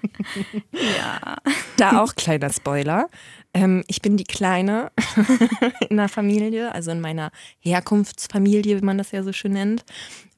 ja. 0.72 1.38
Da 1.78 2.02
auch 2.02 2.16
kleiner 2.16 2.52
Spoiler. 2.52 3.10
Ähm, 3.56 3.86
ich 3.88 4.02
bin 4.02 4.18
die 4.18 4.26
Kleine 4.26 4.92
in 5.90 5.96
der 5.96 6.10
Familie, 6.10 6.76
also 6.76 6.92
in 6.92 7.00
meiner 7.00 7.32
Herkunftsfamilie, 7.62 8.82
wie 8.82 8.86
man 8.86 8.98
das 8.98 9.12
ja 9.12 9.24
so 9.24 9.32
schön 9.32 9.54
nennt. 9.54 9.86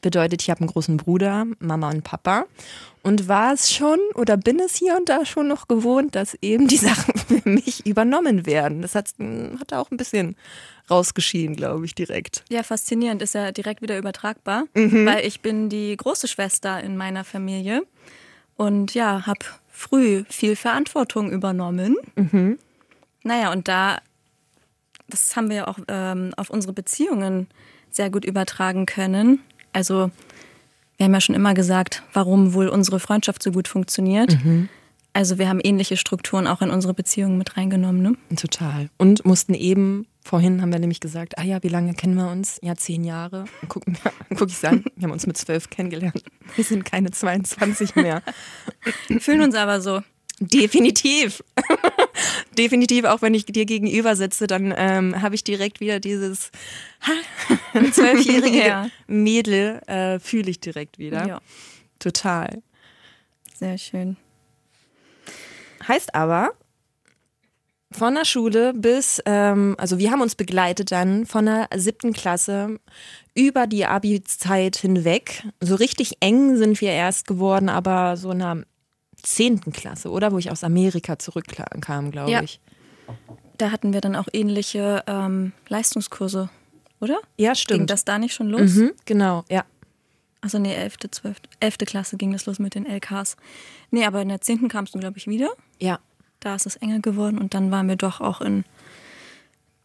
Bedeutet, 0.02 0.44
ich 0.44 0.52
habe 0.52 0.62
einen 0.62 0.70
großen 0.70 0.98
Bruder, 0.98 1.48
Mama 1.58 1.90
und 1.90 2.04
Papa. 2.04 2.46
Und 3.02 3.28
war 3.28 3.54
es 3.54 3.74
schon 3.74 4.00
oder 4.14 4.38
bin 4.38 4.60
es 4.60 4.76
hier 4.76 4.96
und 4.96 5.10
da 5.10 5.26
schon 5.26 5.48
noch 5.48 5.68
gewohnt, 5.68 6.14
dass 6.14 6.38
eben 6.42 6.68
die 6.68 6.78
Sachen 6.78 7.16
für 7.18 7.50
mich 7.50 7.88
übernommen 7.88 8.46
werden. 8.46 8.84
Das 8.84 8.94
hat, 8.94 9.10
hat 9.60 9.74
auch 9.74 9.90
ein 9.90 9.98
bisschen 9.98 10.36
rausgeschieden, 10.92 11.56
glaube 11.56 11.86
ich, 11.86 11.96
direkt. 11.96 12.44
Ja, 12.50 12.62
faszinierend, 12.62 13.24
ist 13.24 13.34
ja 13.34 13.52
direkt 13.52 13.82
wieder 13.82 13.98
übertragbar, 13.98 14.66
mhm. 14.76 15.08
weil 15.08 15.26
ich 15.26 15.42
bin 15.42 15.70
die 15.70 15.98
große 15.98 16.28
Schwester 16.28 16.82
in 16.84 16.96
meiner 16.98 17.24
Familie 17.24 17.82
und 18.58 18.94
ja, 18.94 19.26
habe 19.26 19.40
früh 19.70 20.24
viel 20.30 20.56
Verantwortung 20.56 21.32
übernommen. 21.32 21.96
Mhm. 22.16 22.60
Naja, 23.28 23.52
und 23.52 23.68
da, 23.68 24.00
das 25.10 25.36
haben 25.36 25.50
wir 25.50 25.68
auch 25.68 25.78
ähm, 25.90 26.34
auf 26.38 26.50
unsere 26.50 26.74
Beziehungen 26.74 27.48
sehr 27.90 28.10
gut 28.10 28.24
übertragen 28.24 28.86
können. 28.86 29.40
Also, 29.74 30.12
wir 30.96 31.06
haben 31.06 31.14
ja 31.14 31.22
schon 31.22 31.36
immer 31.36 31.54
gesagt, 31.54 32.04
warum 32.14 32.54
wohl 32.54 32.70
unsere 32.70 33.00
Freundschaft 33.00 33.44
so 33.44 33.52
gut 33.52 33.68
funktioniert. 33.68 34.44
Mhm. 34.44 34.70
Also 35.14 35.40
wir 35.40 35.50
haben 35.50 35.60
ähnliche 35.64 35.98
Strukturen 35.98 36.46
auch 36.46 36.62
in 36.62 36.70
unsere 36.70 36.94
Beziehungen 36.94 37.40
mit 37.40 37.58
reingenommen. 37.58 38.02
Ne? 38.04 38.36
Total. 38.36 38.90
Und 38.98 39.26
mussten 39.26 39.56
eben, 39.56 40.06
vorhin 40.24 40.62
haben 40.62 40.72
wir 40.72 40.78
nämlich 40.78 41.00
gesagt, 41.00 41.40
ah 41.40 41.44
ja, 41.44 41.62
wie 41.64 41.70
lange 41.70 41.96
kennen 41.96 42.16
wir 42.16 42.30
uns? 42.30 42.60
Ja, 42.62 42.76
zehn 42.76 43.04
Jahre. 43.04 43.46
Und 43.64 43.70
guck, 43.70 43.84
guck 44.36 44.50
ich 44.50 44.68
an, 44.68 44.86
wir 44.96 45.06
haben 45.06 45.12
uns 45.12 45.26
mit 45.26 45.36
zwölf 45.36 45.72
kennengelernt. 45.72 46.24
Wir 46.56 46.64
sind 46.64 46.86
keine 46.86 47.10
22 47.10 47.96
mehr. 47.96 48.22
Fühlen 49.20 49.42
uns 49.42 49.56
aber 49.56 49.82
so. 49.82 50.02
Definitiv. 50.40 51.44
Definitiv, 52.58 53.06
auch 53.06 53.22
wenn 53.22 53.34
ich 53.34 53.46
dir 53.46 53.66
gegenüber 53.66 54.16
sitze, 54.16 54.46
dann 54.46 54.74
ähm, 54.78 55.22
habe 55.22 55.36
ich 55.36 55.44
direkt 55.44 55.80
wieder 55.80 56.00
dieses 56.00 56.52
zwölfjährige 57.92 58.58
ja. 58.68 58.90
Mädel, 59.08 59.82
äh, 59.88 60.20
fühle 60.20 60.52
ich 60.52 60.60
direkt 60.60 61.00
wieder. 61.00 61.28
Ja. 61.28 61.42
Total. 62.00 62.62
Sehr 63.56 63.80
schön. 63.80 64.18
Heißt 65.88 66.14
aber, 66.14 66.52
von 67.92 68.14
der 68.14 68.26
Schule 68.26 68.74
bis, 68.74 69.22
ähm, 69.26 69.76
also 69.80 69.98
wir 69.98 70.12
haben 70.12 70.22
uns 70.22 70.36
begleitet 70.36 70.92
dann 70.92 71.26
von 71.26 71.46
der 71.46 71.68
siebten 71.76 72.14
Klasse 72.14 72.80
über 73.34 73.66
die 73.66 73.86
Abi-Zeit 73.86 74.76
hinweg. 74.76 75.44
So 75.62 75.76
richtig 75.76 76.18
eng 76.20 76.58
sind 76.58 76.80
wir 76.82 76.92
erst 76.92 77.26
geworden, 77.26 77.70
aber 77.70 78.18
so 78.18 78.32
in 78.32 78.40
der 78.40 78.66
zehnten 79.28 79.72
Klasse, 79.72 80.10
oder? 80.10 80.32
Wo 80.32 80.38
ich 80.38 80.52
aus 80.52 80.64
Amerika 80.64 81.20
zurückkam, 81.20 82.12
glaube 82.12 82.32
ja. 82.32 82.42
ich. 82.42 82.60
Da 83.58 83.72
hatten 83.72 83.94
wir 83.94 84.02
dann 84.02 84.16
auch 84.16 84.28
ähnliche 84.32 85.04
ähm, 85.08 85.54
Leistungskurse, 85.68 86.50
oder? 87.00 87.20
Ja, 87.38 87.56
stimmt. 87.56 87.80
Ging 87.80 87.88
das 87.88 88.06
da 88.06 88.20
nicht 88.20 88.34
schon 88.34 88.50
los? 88.50 88.76
Mhm, 88.76 88.92
genau, 89.06 89.44
ja. 89.50 89.66
Also 90.42 90.60
nee, 90.60 90.74
11., 90.74 90.98
12., 91.12 91.38
11. 91.60 91.78
Klasse 91.80 92.18
ging 92.18 92.32
das 92.32 92.46
los 92.46 92.60
mit 92.60 92.76
den 92.76 92.86
LKs. 92.86 93.38
Nee, 93.92 94.06
aber 94.06 94.22
in 94.22 94.30
der 94.30 94.40
10. 94.40 94.68
kamst 94.70 94.94
du, 94.96 95.00
glaube 95.00 95.18
ich, 95.18 95.28
wieder. 95.28 95.50
Ja. 95.80 96.00
Da 96.40 96.56
ist 96.56 96.68
es 96.68 96.76
enger 96.76 97.00
geworden 97.00 97.40
und 97.40 97.54
dann 97.54 97.72
waren 97.72 97.90
wir 97.90 97.96
doch 97.96 98.22
auch 98.22 98.42
in 98.42 98.64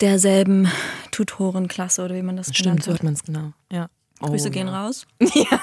derselben 0.01 0.69
Tutorenklasse 1.11 2.05
oder 2.05 2.15
wie 2.15 2.23
man 2.23 2.37
das 2.37 2.49
Stimmt, 2.49 2.63
genannt 2.63 2.81
hat. 2.81 2.85
so 2.85 2.93
hat 2.95 3.03
man 3.03 3.15
es 3.15 3.25
genau. 3.25 3.53
Ja. 3.73 3.89
Grüße 4.21 4.49
oh, 4.49 4.51
gehen 4.51 4.69
ja. 4.69 4.85
raus. 4.85 5.07
Ja. 5.21 5.61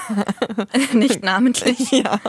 Nicht 0.92 1.22
namentlich. 1.22 1.90
Ja. 1.92 2.20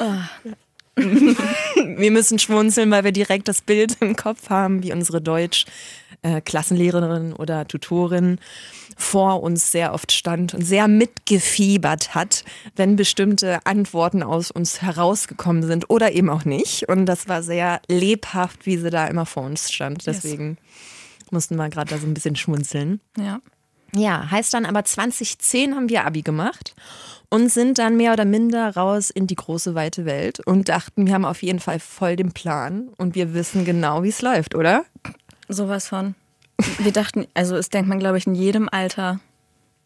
Oh. 0.00 0.50
wir 0.96 2.10
müssen 2.10 2.38
schmunzeln, 2.38 2.90
weil 2.90 3.04
wir 3.04 3.12
direkt 3.12 3.48
das 3.48 3.62
Bild 3.62 3.96
im 4.00 4.16
Kopf 4.16 4.50
haben, 4.50 4.82
wie 4.82 4.92
unsere 4.92 5.20
Deutsch-Klassenlehrerin 5.20 7.32
äh, 7.32 7.34
oder 7.34 7.66
Tutorin 7.66 8.38
vor 8.96 9.42
uns 9.42 9.72
sehr 9.72 9.92
oft 9.92 10.12
stand 10.12 10.54
und 10.54 10.62
sehr 10.62 10.86
mitgefiebert 10.86 12.14
hat, 12.14 12.44
wenn 12.76 12.94
bestimmte 12.96 13.66
Antworten 13.66 14.22
aus 14.22 14.52
uns 14.52 14.82
herausgekommen 14.82 15.64
sind 15.64 15.90
oder 15.90 16.12
eben 16.12 16.30
auch 16.30 16.44
nicht. 16.44 16.88
Und 16.88 17.06
das 17.06 17.26
war 17.28 17.42
sehr 17.42 17.80
lebhaft, 17.88 18.66
wie 18.66 18.76
sie 18.76 18.90
da 18.90 19.08
immer 19.08 19.26
vor 19.26 19.42
uns 19.44 19.72
stand. 19.72 20.06
Deswegen 20.06 20.50
yes. 20.50 21.32
mussten 21.32 21.56
wir 21.56 21.68
gerade 21.70 21.90
da 21.90 21.98
so 21.98 22.06
ein 22.06 22.14
bisschen 22.14 22.36
schmunzeln. 22.36 23.00
Ja. 23.18 23.40
Ja, 23.96 24.30
heißt 24.30 24.54
dann 24.54 24.66
aber 24.66 24.84
2010 24.84 25.74
haben 25.74 25.88
wir 25.88 26.04
Abi 26.04 26.22
gemacht 26.22 26.74
und 27.28 27.50
sind 27.50 27.78
dann 27.78 27.96
mehr 27.96 28.12
oder 28.12 28.24
minder 28.24 28.74
raus 28.74 29.10
in 29.10 29.26
die 29.26 29.36
große 29.36 29.74
weite 29.74 30.04
Welt 30.04 30.40
und 30.40 30.68
dachten, 30.68 31.06
wir 31.06 31.14
haben 31.14 31.24
auf 31.24 31.42
jeden 31.42 31.60
Fall 31.60 31.78
voll 31.78 32.16
den 32.16 32.32
Plan 32.32 32.88
und 32.96 33.14
wir 33.14 33.34
wissen 33.34 33.64
genau, 33.64 34.02
wie 34.02 34.08
es 34.08 34.22
läuft, 34.22 34.54
oder? 34.54 34.84
Sowas 35.48 35.88
von. 35.88 36.14
Wir 36.78 36.92
dachten, 36.92 37.26
also 37.34 37.56
es 37.56 37.70
denkt 37.70 37.88
man, 37.88 37.98
glaube 37.98 38.18
ich, 38.18 38.26
in 38.26 38.34
jedem 38.34 38.68
Alter, 38.68 39.20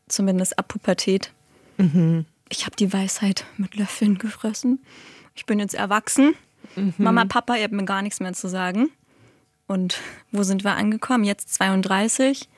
zumindest 0.08 0.58
ab 0.58 0.68
Pubertät. 0.68 1.32
Mhm. 1.76 2.24
Ich 2.48 2.64
habe 2.64 2.76
die 2.76 2.92
Weisheit 2.92 3.44
mit 3.56 3.76
Löffeln 3.76 4.18
gefressen. 4.18 4.82
Ich 5.34 5.46
bin 5.46 5.58
jetzt 5.58 5.74
erwachsen. 5.74 6.34
Mhm. 6.76 6.94
Mama, 6.98 7.24
Papa, 7.26 7.56
ihr 7.56 7.64
habt 7.64 7.74
mir 7.74 7.84
gar 7.84 8.02
nichts 8.02 8.20
mehr 8.20 8.32
zu 8.32 8.48
sagen. 8.48 8.90
Und 9.66 9.98
wo 10.32 10.42
sind 10.42 10.64
wir 10.64 10.76
angekommen? 10.76 11.24
Jetzt 11.24 11.52
32 11.54 12.48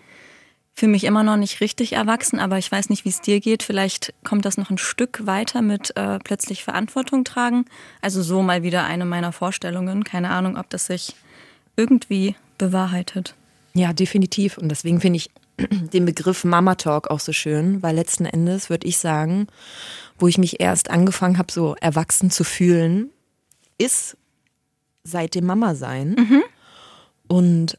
fühle 0.80 0.92
mich 0.92 1.04
immer 1.04 1.22
noch 1.22 1.36
nicht 1.36 1.60
richtig 1.60 1.92
erwachsen, 1.92 2.38
aber 2.38 2.56
ich 2.56 2.72
weiß 2.72 2.88
nicht, 2.88 3.04
wie 3.04 3.10
es 3.10 3.20
dir 3.20 3.40
geht. 3.40 3.62
Vielleicht 3.62 4.14
kommt 4.24 4.46
das 4.46 4.56
noch 4.56 4.70
ein 4.70 4.78
Stück 4.78 5.26
weiter 5.26 5.60
mit 5.60 5.94
äh, 5.94 6.18
plötzlich 6.18 6.64
Verantwortung 6.64 7.22
tragen. 7.24 7.66
Also 8.00 8.22
so 8.22 8.40
mal 8.40 8.62
wieder 8.62 8.84
eine 8.84 9.04
meiner 9.04 9.30
Vorstellungen. 9.30 10.04
Keine 10.04 10.30
Ahnung, 10.30 10.56
ob 10.56 10.70
das 10.70 10.86
sich 10.86 11.14
irgendwie 11.76 12.34
bewahrheitet. 12.56 13.34
Ja, 13.74 13.92
definitiv. 13.92 14.56
Und 14.56 14.70
deswegen 14.70 15.02
finde 15.02 15.18
ich 15.18 15.30
den 15.92 16.06
Begriff 16.06 16.44
Mama 16.44 16.76
Talk 16.76 17.10
auch 17.10 17.20
so 17.20 17.34
schön, 17.34 17.82
weil 17.82 17.94
letzten 17.94 18.24
Endes 18.24 18.70
würde 18.70 18.88
ich 18.88 18.96
sagen, 18.96 19.48
wo 20.18 20.28
ich 20.28 20.38
mich 20.38 20.60
erst 20.60 20.90
angefangen 20.90 21.36
habe, 21.36 21.52
so 21.52 21.76
erwachsen 21.78 22.30
zu 22.30 22.42
fühlen, 22.42 23.10
ist 23.76 24.16
seit 25.04 25.34
dem 25.34 25.44
Mama 25.44 25.74
sein. 25.74 26.16
Mhm. 26.18 26.42
Und 27.28 27.78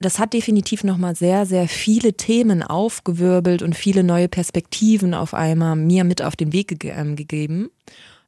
das 0.00 0.18
hat 0.18 0.32
definitiv 0.32 0.84
nochmal 0.84 1.16
sehr, 1.16 1.44
sehr 1.44 1.68
viele 1.68 2.14
Themen 2.14 2.62
aufgewirbelt 2.62 3.62
und 3.62 3.74
viele 3.74 4.04
neue 4.04 4.28
Perspektiven 4.28 5.14
auf 5.14 5.34
einmal 5.34 5.76
mir 5.76 6.04
mit 6.04 6.22
auf 6.22 6.36
den 6.36 6.52
Weg 6.52 6.78
ge 6.78 6.92
ähm, 6.96 7.16
gegeben. 7.16 7.70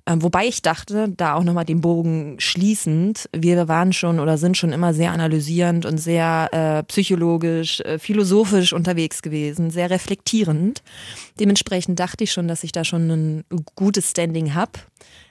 Ähm, 0.06 0.22
wobei 0.22 0.46
ich 0.46 0.62
dachte, 0.62 1.12
da 1.16 1.34
auch 1.34 1.44
nochmal 1.44 1.64
den 1.64 1.80
Bogen 1.80 2.36
schließend, 2.38 3.28
wir 3.36 3.68
waren 3.68 3.92
schon 3.92 4.18
oder 4.18 4.38
sind 4.38 4.56
schon 4.56 4.72
immer 4.72 4.94
sehr 4.94 5.12
analysierend 5.12 5.86
und 5.86 5.98
sehr 5.98 6.48
äh, 6.52 6.82
psychologisch, 6.84 7.80
äh, 7.80 7.98
philosophisch 7.98 8.72
unterwegs 8.72 9.22
gewesen, 9.22 9.70
sehr 9.70 9.90
reflektierend. 9.90 10.82
Dementsprechend 11.38 12.00
dachte 12.00 12.24
ich 12.24 12.32
schon, 12.32 12.48
dass 12.48 12.64
ich 12.64 12.72
da 12.72 12.84
schon 12.84 13.10
ein 13.10 13.44
gutes 13.76 14.10
Standing 14.10 14.54
habe. 14.54 14.72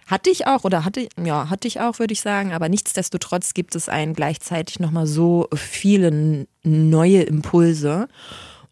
Hatte 0.10 0.32
ich 0.32 0.48
auch 0.48 0.64
oder 0.64 0.86
hatte, 0.86 1.08
ja, 1.24 1.52
hatte 1.52 1.68
ich 1.68 1.80
auch, 1.80 2.00
würde 2.00 2.14
ich 2.14 2.22
sagen. 2.22 2.52
Aber 2.52 2.68
nichtsdestotrotz 2.68 3.54
gibt 3.54 3.76
es 3.76 3.90
einen 3.90 4.16
gleichzeitig 4.16 4.80
nochmal 4.80 5.06
so 5.06 5.48
viele 5.54 6.48
neue 6.64 7.22
Impulse. 7.22 8.08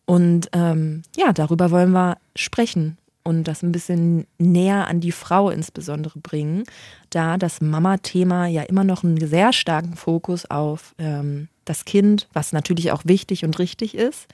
Und 0.05 0.49
ähm, 0.53 1.03
ja, 1.15 1.33
darüber 1.33 1.69
wollen 1.69 1.91
wir 1.91 2.17
sprechen 2.35 2.97
und 3.21 3.43
das 3.43 3.61
ein 3.61 3.71
bisschen 3.71 4.25
näher 4.39 4.87
an 4.87 4.99
die 4.99 5.11
Frau 5.11 5.49
insbesondere 5.51 6.17
bringen, 6.17 6.63
da 7.09 7.37
das 7.37 7.61
Mama-Thema 7.61 8.47
ja 8.47 8.63
immer 8.63 8.83
noch 8.83 9.03
einen 9.03 9.17
sehr 9.27 9.53
starken 9.53 9.95
Fokus 9.95 10.49
auf 10.49 10.95
ähm, 10.97 11.49
das 11.65 11.85
Kind, 11.85 12.29
was 12.33 12.53
natürlich 12.53 12.91
auch 12.93 13.01
wichtig 13.05 13.43
und 13.43 13.59
richtig 13.59 13.95
ist, 13.95 14.27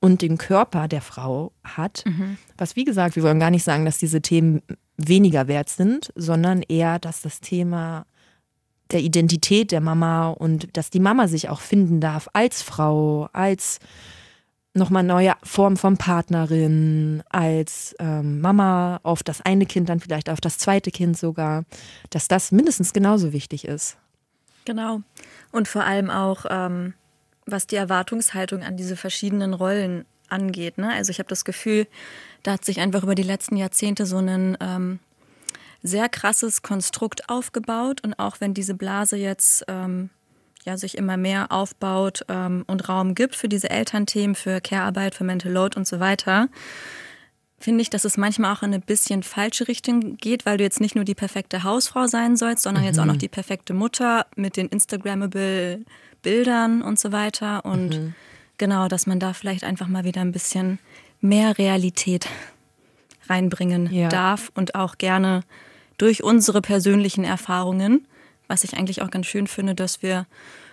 und 0.00 0.20
den 0.20 0.36
Körper 0.36 0.88
der 0.88 1.00
Frau 1.00 1.52
hat. 1.62 2.02
Mhm. 2.06 2.36
Was, 2.58 2.76
wie 2.76 2.84
gesagt, 2.84 3.16
wir 3.16 3.22
wollen 3.22 3.40
gar 3.40 3.50
nicht 3.50 3.64
sagen, 3.64 3.84
dass 3.86 3.98
diese 3.98 4.20
Themen 4.20 4.60
weniger 4.96 5.48
wert 5.48 5.68
sind, 5.68 6.12
sondern 6.14 6.62
eher, 6.62 6.98
dass 6.98 7.22
das 7.22 7.40
Thema 7.40 8.06
der 8.90 9.00
Identität 9.00 9.72
der 9.72 9.80
Mama 9.80 10.28
und 10.28 10.76
dass 10.76 10.90
die 10.90 11.00
Mama 11.00 11.26
sich 11.28 11.48
auch 11.48 11.60
finden 11.60 12.00
darf 12.00 12.28
als 12.32 12.62
Frau, 12.62 13.28
als 13.32 13.78
nochmal 14.74 15.04
neue 15.04 15.34
Form 15.42 15.76
von 15.76 15.96
Partnerin, 15.96 17.22
als 17.28 17.94
ähm, 17.98 18.40
Mama 18.40 19.00
auf 19.02 19.22
das 19.22 19.40
eine 19.40 19.66
Kind, 19.66 19.88
dann 19.88 20.00
vielleicht 20.00 20.28
auf 20.28 20.40
das 20.40 20.58
zweite 20.58 20.90
Kind 20.90 21.16
sogar, 21.16 21.64
dass 22.10 22.28
das 22.28 22.52
mindestens 22.52 22.92
genauso 22.92 23.32
wichtig 23.32 23.64
ist. 23.64 23.96
Genau. 24.64 25.00
Und 25.52 25.68
vor 25.68 25.84
allem 25.84 26.10
auch, 26.10 26.44
ähm, 26.50 26.94
was 27.46 27.66
die 27.66 27.76
Erwartungshaltung 27.76 28.62
an 28.62 28.76
diese 28.76 28.96
verschiedenen 28.96 29.54
Rollen 29.54 30.04
angeht. 30.28 30.78
Ne? 30.78 30.92
Also 30.92 31.10
ich 31.10 31.18
habe 31.18 31.28
das 31.28 31.44
Gefühl, 31.44 31.86
da 32.44 32.52
hat 32.52 32.64
sich 32.64 32.78
einfach 32.78 33.02
über 33.02 33.16
die 33.16 33.22
letzten 33.22 33.56
Jahrzehnte 33.56 34.06
so 34.06 34.18
ein 34.18 34.56
ähm, 34.60 35.00
sehr 35.82 36.08
krasses 36.08 36.62
Konstrukt 36.62 37.28
aufgebaut. 37.28 38.02
Und 38.04 38.18
auch 38.18 38.36
wenn 38.40 38.54
diese 38.54 38.74
Blase 38.74 39.16
jetzt 39.16 39.64
ähm, 39.66 40.10
ja, 40.64 40.76
sich 40.76 40.96
immer 40.96 41.16
mehr 41.16 41.50
aufbaut 41.50 42.24
ähm, 42.28 42.64
und 42.66 42.88
Raum 42.88 43.14
gibt 43.14 43.34
für 43.34 43.48
diese 43.48 43.70
Elternthemen, 43.70 44.36
für 44.36 44.60
Care-Arbeit, 44.60 45.14
für 45.14 45.24
Mental 45.24 45.52
Load 45.52 45.76
und 45.76 45.88
so 45.88 46.00
weiter, 46.00 46.48
finde 47.58 47.80
ich, 47.80 47.88
dass 47.88 48.04
es 48.04 48.18
manchmal 48.18 48.54
auch 48.54 48.62
in 48.62 48.74
eine 48.74 48.80
bisschen 48.80 49.22
falsche 49.22 49.66
Richtung 49.66 50.18
geht, 50.18 50.44
weil 50.44 50.58
du 50.58 50.64
jetzt 50.64 50.80
nicht 50.80 50.94
nur 50.94 51.04
die 51.04 51.14
perfekte 51.14 51.64
Hausfrau 51.64 52.06
sein 52.06 52.36
sollst, 52.36 52.62
sondern 52.62 52.82
mhm. 52.82 52.88
jetzt 52.88 52.98
auch 52.98 53.06
noch 53.06 53.14
mhm. 53.14 53.20
die 53.20 53.28
perfekte 53.28 53.72
Mutter 53.72 54.26
mit 54.36 54.58
den 54.58 54.68
Instagrammable 54.68 55.82
Bildern 56.22 56.82
und 56.82 56.98
so 56.98 57.10
weiter. 57.10 57.64
Und 57.64 57.98
mhm. 57.98 58.14
genau, 58.58 58.88
dass 58.88 59.06
man 59.06 59.18
da 59.18 59.32
vielleicht 59.32 59.64
einfach 59.64 59.88
mal 59.88 60.04
wieder 60.04 60.20
ein 60.20 60.32
bisschen 60.32 60.78
mehr 61.24 61.58
Realität 61.58 62.28
reinbringen 63.28 63.92
ja. 63.92 64.08
darf 64.08 64.52
und 64.54 64.74
auch 64.74 64.98
gerne 64.98 65.42
durch 65.98 66.22
unsere 66.22 66.60
persönlichen 66.60 67.24
Erfahrungen, 67.24 68.06
was 68.46 68.62
ich 68.64 68.76
eigentlich 68.76 69.02
auch 69.02 69.10
ganz 69.10 69.26
schön 69.26 69.46
finde, 69.46 69.74
dass 69.74 70.02
wir 70.02 70.26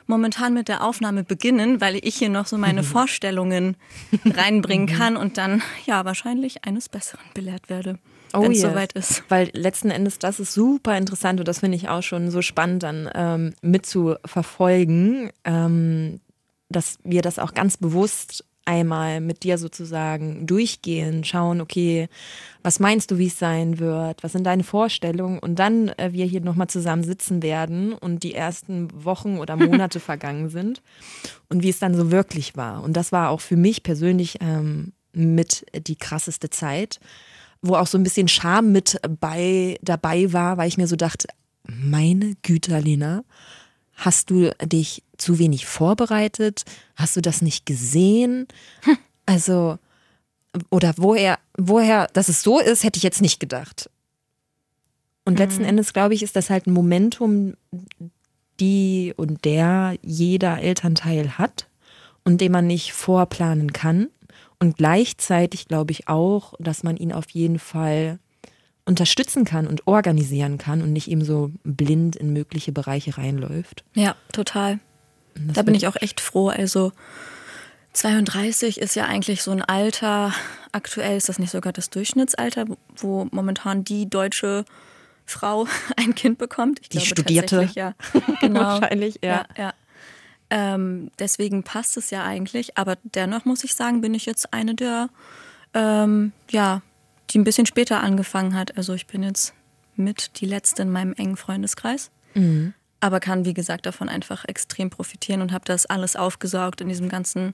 momentan 0.07 0.53
mit 0.53 0.67
der 0.67 0.83
Aufnahme 0.83 1.23
beginnen, 1.23 1.79
weil 1.79 1.95
ich 1.95 2.15
hier 2.15 2.29
noch 2.29 2.47
so 2.47 2.57
meine 2.57 2.83
Vorstellungen 2.95 3.77
reinbringen 4.25 4.87
mhm. 4.87 4.97
kann 4.97 5.17
und 5.17 5.37
dann 5.37 5.61
ja 5.85 6.03
wahrscheinlich 6.05 6.65
eines 6.65 6.89
Besseren 6.89 7.25
belehrt 7.33 7.69
werde. 7.69 7.97
Oh 8.33 8.41
wenn 8.41 8.51
es 8.51 8.61
yes. 8.61 8.69
soweit 8.69 8.93
ist. 8.93 9.23
Weil 9.27 9.49
letzten 9.53 9.91
Endes, 9.91 10.17
das 10.17 10.39
ist 10.39 10.53
super 10.53 10.97
interessant 10.97 11.39
und 11.39 11.47
das 11.47 11.59
finde 11.59 11.75
ich 11.75 11.89
auch 11.89 12.01
schon 12.01 12.31
so 12.31 12.41
spannend 12.41 12.83
dann 12.83 13.09
ähm, 13.13 13.53
mitzuverfolgen, 13.61 15.31
ähm, 15.43 16.21
dass 16.69 16.97
wir 17.03 17.21
das 17.21 17.39
auch 17.39 17.53
ganz 17.53 17.75
bewusst 17.75 18.45
einmal 18.65 19.21
mit 19.21 19.43
dir 19.43 19.57
sozusagen 19.57 20.45
durchgehen, 20.45 21.23
schauen, 21.23 21.61
okay, 21.61 22.07
was 22.63 22.79
meinst 22.79 23.11
du, 23.11 23.17
wie 23.17 23.27
es 23.27 23.39
sein 23.39 23.79
wird, 23.79 24.23
was 24.23 24.33
sind 24.33 24.45
deine 24.45 24.63
Vorstellungen 24.63 25.39
und 25.39 25.57
dann 25.57 25.89
äh, 25.97 26.09
wir 26.11 26.25
hier 26.25 26.41
nochmal 26.41 26.67
zusammen 26.67 27.03
sitzen 27.03 27.41
werden 27.41 27.93
und 27.93 28.23
die 28.23 28.35
ersten 28.35 28.89
Wochen 29.03 29.39
oder 29.39 29.55
Monate 29.57 29.99
vergangen 29.99 30.49
sind 30.49 30.81
und 31.49 31.63
wie 31.63 31.69
es 31.69 31.79
dann 31.79 31.95
so 31.95 32.11
wirklich 32.11 32.55
war. 32.55 32.83
Und 32.83 32.93
das 32.93 33.11
war 33.11 33.29
auch 33.29 33.41
für 33.41 33.57
mich 33.57 33.83
persönlich 33.83 34.37
ähm, 34.41 34.93
mit 35.13 35.65
die 35.87 35.95
krasseste 35.95 36.49
Zeit, 36.49 36.99
wo 37.61 37.75
auch 37.75 37.87
so 37.87 37.97
ein 37.97 38.03
bisschen 38.03 38.27
Scham 38.27 38.71
mit 38.71 38.99
bei, 39.19 39.77
dabei 39.81 40.31
war, 40.33 40.57
weil 40.57 40.67
ich 40.67 40.77
mir 40.77 40.87
so 40.87 40.95
dachte, 40.95 41.27
meine 41.67 42.35
Güte, 42.41 42.77
Lena, 42.79 43.23
hast 44.01 44.31
du 44.31 44.51
dich 44.63 45.03
zu 45.17 45.39
wenig 45.39 45.65
vorbereitet? 45.67 46.63
Hast 46.95 47.15
du 47.15 47.21
das 47.21 47.41
nicht 47.41 47.65
gesehen? 47.65 48.47
Hm. 48.81 48.97
Also, 49.27 49.77
oder 50.69 50.93
woher, 50.97 51.39
woher, 51.57 52.07
dass 52.07 52.27
es 52.27 52.41
so 52.41 52.59
ist, 52.59 52.83
hätte 52.83 52.97
ich 52.97 53.03
jetzt 53.03 53.21
nicht 53.21 53.39
gedacht. 53.39 53.89
Und 55.23 55.37
letzten 55.37 55.61
mhm. 55.61 55.69
Endes, 55.69 55.93
glaube 55.93 56.15
ich, 56.15 56.23
ist 56.23 56.35
das 56.35 56.49
halt 56.49 56.65
ein 56.65 56.73
Momentum, 56.73 57.53
die 58.59 59.13
und 59.15 59.45
der 59.45 59.95
jeder 60.01 60.59
Elternteil 60.61 61.37
hat 61.37 61.67
und 62.23 62.41
den 62.41 62.51
man 62.51 62.67
nicht 62.67 62.93
vorplanen 62.93 63.71
kann. 63.71 64.09
Und 64.59 64.77
gleichzeitig 64.77 65.67
glaube 65.67 65.91
ich 65.91 66.07
auch, 66.07 66.55
dass 66.59 66.83
man 66.83 66.97
ihn 66.97 67.13
auf 67.13 67.29
jeden 67.29 67.59
Fall 67.59 68.19
unterstützen 68.85 69.45
kann 69.45 69.67
und 69.67 69.87
organisieren 69.87 70.57
kann 70.57 70.81
und 70.81 70.91
nicht 70.91 71.09
eben 71.09 71.23
so 71.23 71.51
blind 71.63 72.15
in 72.15 72.33
mögliche 72.33 72.71
Bereiche 72.71 73.17
reinläuft. 73.17 73.83
Ja, 73.93 74.15
total. 74.31 74.79
Da 75.35 75.61
bin 75.61 75.75
ich 75.75 75.87
auch 75.87 75.95
echt 75.95 76.19
froh. 76.19 76.49
Also 76.49 76.91
32 77.93 78.79
ist 78.79 78.95
ja 78.95 79.05
eigentlich 79.05 79.43
so 79.43 79.51
ein 79.51 79.61
Alter, 79.61 80.33
aktuell 80.71 81.17
ist 81.17 81.29
das 81.29 81.39
nicht 81.39 81.51
sogar 81.51 81.73
das 81.73 81.89
Durchschnittsalter, 81.89 82.65
wo 82.97 83.27
momentan 83.31 83.83
die 83.83 84.09
deutsche 84.09 84.65
Frau 85.25 85.67
ein 85.97 86.15
Kind 86.15 86.37
bekommt. 86.37 86.79
Ich 86.81 86.89
die 86.89 86.97
glaube, 86.97 87.07
studierte. 87.07 87.69
Ja, 87.75 87.93
genau. 88.41 88.61
Wahrscheinlich, 88.61 89.19
ja. 89.23 89.45
ja, 89.57 89.63
ja. 89.63 89.73
Ähm, 90.49 91.11
deswegen 91.17 91.63
passt 91.63 91.95
es 91.97 92.09
ja 92.09 92.23
eigentlich. 92.23 92.77
Aber 92.77 92.97
dennoch 93.03 93.45
muss 93.45 93.63
ich 93.63 93.73
sagen, 93.73 94.01
bin 94.01 94.13
ich 94.13 94.25
jetzt 94.25 94.53
eine 94.53 94.75
der, 94.75 95.09
ähm, 95.73 96.33
ja, 96.49 96.81
die 97.31 97.39
ein 97.39 97.43
bisschen 97.43 97.65
später 97.65 98.01
angefangen 98.01 98.55
hat. 98.55 98.77
Also 98.77 98.93
ich 98.93 99.07
bin 99.07 99.23
jetzt 99.23 99.53
mit 99.95 100.39
die 100.39 100.45
letzte 100.45 100.83
in 100.83 100.91
meinem 100.91 101.13
engen 101.13 101.37
Freundeskreis. 101.37 102.11
Mhm 102.33 102.73
aber 103.01 103.19
kann, 103.19 103.45
wie 103.45 103.53
gesagt, 103.53 103.87
davon 103.87 104.07
einfach 104.07 104.45
extrem 104.47 104.89
profitieren 104.89 105.41
und 105.41 105.51
habe 105.51 105.65
das 105.65 105.87
alles 105.87 106.15
aufgesaugt 106.15 106.79
in 106.81 106.87
diesem 106.87 107.09
ganzen 107.09 107.53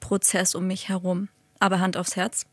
Prozess 0.00 0.54
um 0.54 0.66
mich 0.66 0.88
herum. 0.88 1.28
Aber 1.60 1.80
Hand 1.80 1.96
aufs 1.96 2.16
Herz, 2.16 2.46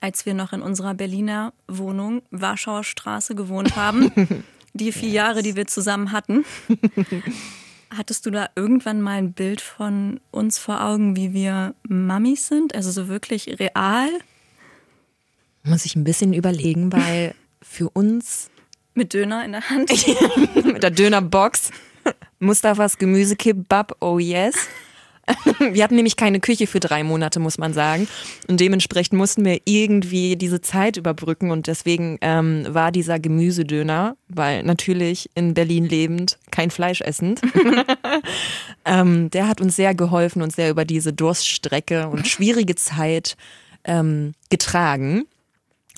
als 0.00 0.26
wir 0.26 0.34
noch 0.34 0.52
in 0.54 0.62
unserer 0.62 0.94
Berliner 0.94 1.52
Wohnung, 1.68 2.22
Warschauer 2.30 2.82
Straße, 2.82 3.34
gewohnt 3.34 3.76
haben, 3.76 4.10
die 4.72 4.90
vier 4.90 5.08
yes. 5.08 5.14
Jahre, 5.14 5.42
die 5.42 5.54
wir 5.54 5.66
zusammen 5.66 6.12
hatten, 6.12 6.46
hattest 7.96 8.24
du 8.24 8.30
da 8.30 8.48
irgendwann 8.56 9.02
mal 9.02 9.18
ein 9.18 9.34
Bild 9.34 9.60
von 9.60 10.18
uns 10.30 10.58
vor 10.58 10.82
Augen, 10.82 11.14
wie 11.14 11.34
wir 11.34 11.74
Mamis 11.86 12.48
sind? 12.48 12.74
Also 12.74 12.90
so 12.90 13.08
wirklich 13.08 13.58
real? 13.60 14.08
Muss 15.64 15.84
ich 15.84 15.96
ein 15.96 16.04
bisschen 16.04 16.32
überlegen, 16.32 16.92
weil 16.92 17.34
für 17.60 17.88
uns 17.90 18.50
mit 18.94 19.14
Döner 19.14 19.44
in 19.44 19.52
der 19.52 19.70
Hand. 19.70 19.90
Mit 20.64 20.82
der 20.82 20.90
Dönerbox. 20.90 21.70
Mustafas 22.40 22.98
Gemüsekebab, 22.98 23.96
oh 24.00 24.18
yes. 24.18 24.54
Wir 25.60 25.84
hatten 25.84 25.94
nämlich 25.94 26.16
keine 26.16 26.40
Küche 26.40 26.66
für 26.66 26.80
drei 26.80 27.04
Monate, 27.04 27.38
muss 27.38 27.56
man 27.56 27.72
sagen. 27.72 28.08
Und 28.48 28.58
dementsprechend 28.58 29.16
mussten 29.16 29.44
wir 29.44 29.60
irgendwie 29.64 30.36
diese 30.36 30.60
Zeit 30.60 30.96
überbrücken. 30.96 31.52
Und 31.52 31.68
deswegen 31.68 32.18
ähm, 32.20 32.66
war 32.68 32.90
dieser 32.90 33.20
Gemüsedöner, 33.20 34.16
weil 34.28 34.64
natürlich 34.64 35.30
in 35.34 35.54
Berlin 35.54 35.88
lebend, 35.88 36.38
kein 36.50 36.70
Fleisch 36.70 37.00
essend. 37.00 37.40
ähm, 38.84 39.30
der 39.30 39.46
hat 39.46 39.60
uns 39.60 39.76
sehr 39.76 39.94
geholfen 39.94 40.42
und 40.42 40.52
sehr 40.52 40.70
über 40.70 40.84
diese 40.84 41.12
Durststrecke 41.12 42.08
und 42.08 42.26
schwierige 42.26 42.74
Zeit 42.74 43.36
ähm, 43.84 44.34
getragen. 44.50 45.24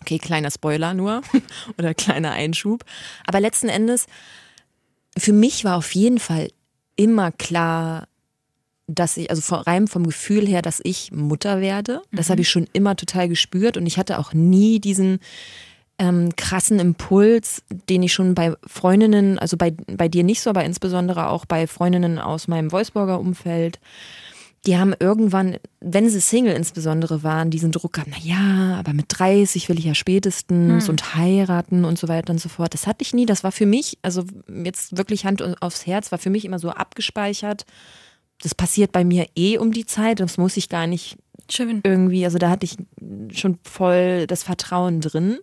Okay, 0.01 0.19
kleiner 0.19 0.51
Spoiler 0.51 0.95
nur 0.95 1.23
oder 1.79 1.95
kleiner 1.95 2.33
Einschub. 2.33 2.85
Aber 3.27 3.41
letzten 3.41 3.69
Endes, 3.69 4.07
für 5.17 5.33
mich 5.33 5.65
war 5.65 5.77
auf 5.77 5.95
jeden 5.95 6.19
Fall 6.19 6.51
immer 6.97 7.33
klar, 7.33 8.09
dass 8.87 9.17
ich, 9.17 9.31
also 9.31 9.41
vor 9.41 9.67
rein 9.67 9.89
vom 9.89 10.05
Gefühl 10.05 10.47
her, 10.47 10.63
dass 10.63 10.81
ich 10.83 11.11
Mutter 11.13 11.61
werde. 11.61 12.03
Das 12.13 12.31
habe 12.31 12.43
ich 12.43 12.51
schon 12.51 12.69
immer 12.73 12.97
total 12.97 13.29
gespürt 13.29 13.77
und 13.77 13.87
ich 13.87 13.99
hatte 13.99 14.19
auch 14.19 14.35
nie 14.35 14.79
diesen 14.79 15.21
ähm, 15.99 16.35
krassen 16.37 16.81
Impuls, 16.81 17.63
den 17.89 18.03
ich 18.03 18.13
schon 18.13 18.35
bei 18.35 18.55
Freundinnen, 18.67 19.39
also 19.39 19.57
bei, 19.57 19.71
bei 19.71 20.09
dir 20.09 20.25
nicht 20.25 20.41
so, 20.41 20.51
aber 20.51 20.65
insbesondere 20.65 21.29
auch 21.29 21.47
bei 21.47 21.67
Freundinnen 21.67 22.19
aus 22.19 22.49
meinem 22.49 22.73
Wolfsburger 22.73 23.21
Umfeld, 23.21 23.79
die 24.67 24.79
haben 24.79 24.95
irgendwann, 24.99 25.57
wenn 25.81 26.09
sie 26.09 26.21
Single 26.21 26.55
insbesondere 26.55 27.23
waren, 27.23 27.51
diesen 27.51 27.71
Druck 27.73 27.95
gehabt, 27.95 28.11
na 28.11 28.19
ja, 28.23 28.77
aber 28.79 28.95
mit 28.95 29.07
30 29.09 29.69
will 29.69 29.79
ich 29.79 29.85
ja 29.85 29.95
spätestens 29.95 30.85
Hm. 30.85 30.91
und 30.91 31.15
heiraten 31.15 31.85
und 31.85 31.99
so 31.99 32.09
weiter 32.09 32.33
und 32.33 32.41
so 32.41 32.49
fort. 32.49 32.73
Das 32.75 32.87
hatte 32.87 33.03
ich 33.03 33.13
nie. 33.13 33.27
Das 33.27 33.45
war 33.45 33.53
für 33.53 33.67
mich, 33.67 33.99
also 34.03 34.25
jetzt 34.65 34.97
wirklich 34.97 35.27
Hand 35.27 35.43
aufs 35.63 35.87
Herz, 35.87 36.13
war 36.13 36.19
für 36.19 36.31
mich 36.31 36.45
immer 36.45 36.59
so 36.59 36.71
abgespeichert. 36.71 37.67
Das 38.43 38.55
passiert 38.55 38.93
bei 38.93 39.05
mir 39.05 39.27
eh 39.37 39.59
um 39.59 39.73
die 39.73 39.87
Zeit. 39.87 40.21
Das 40.21 40.39
muss 40.39 40.57
ich 40.57 40.69
gar 40.69 40.87
nicht 40.87 41.17
Schön. 41.51 41.81
irgendwie, 41.85 42.25
also 42.25 42.39
da 42.39 42.49
hatte 42.49 42.65
ich 42.65 42.77
schon 43.39 43.59
voll 43.63 44.27
das 44.27 44.43
Vertrauen 44.43 45.01
drin. 45.01 45.39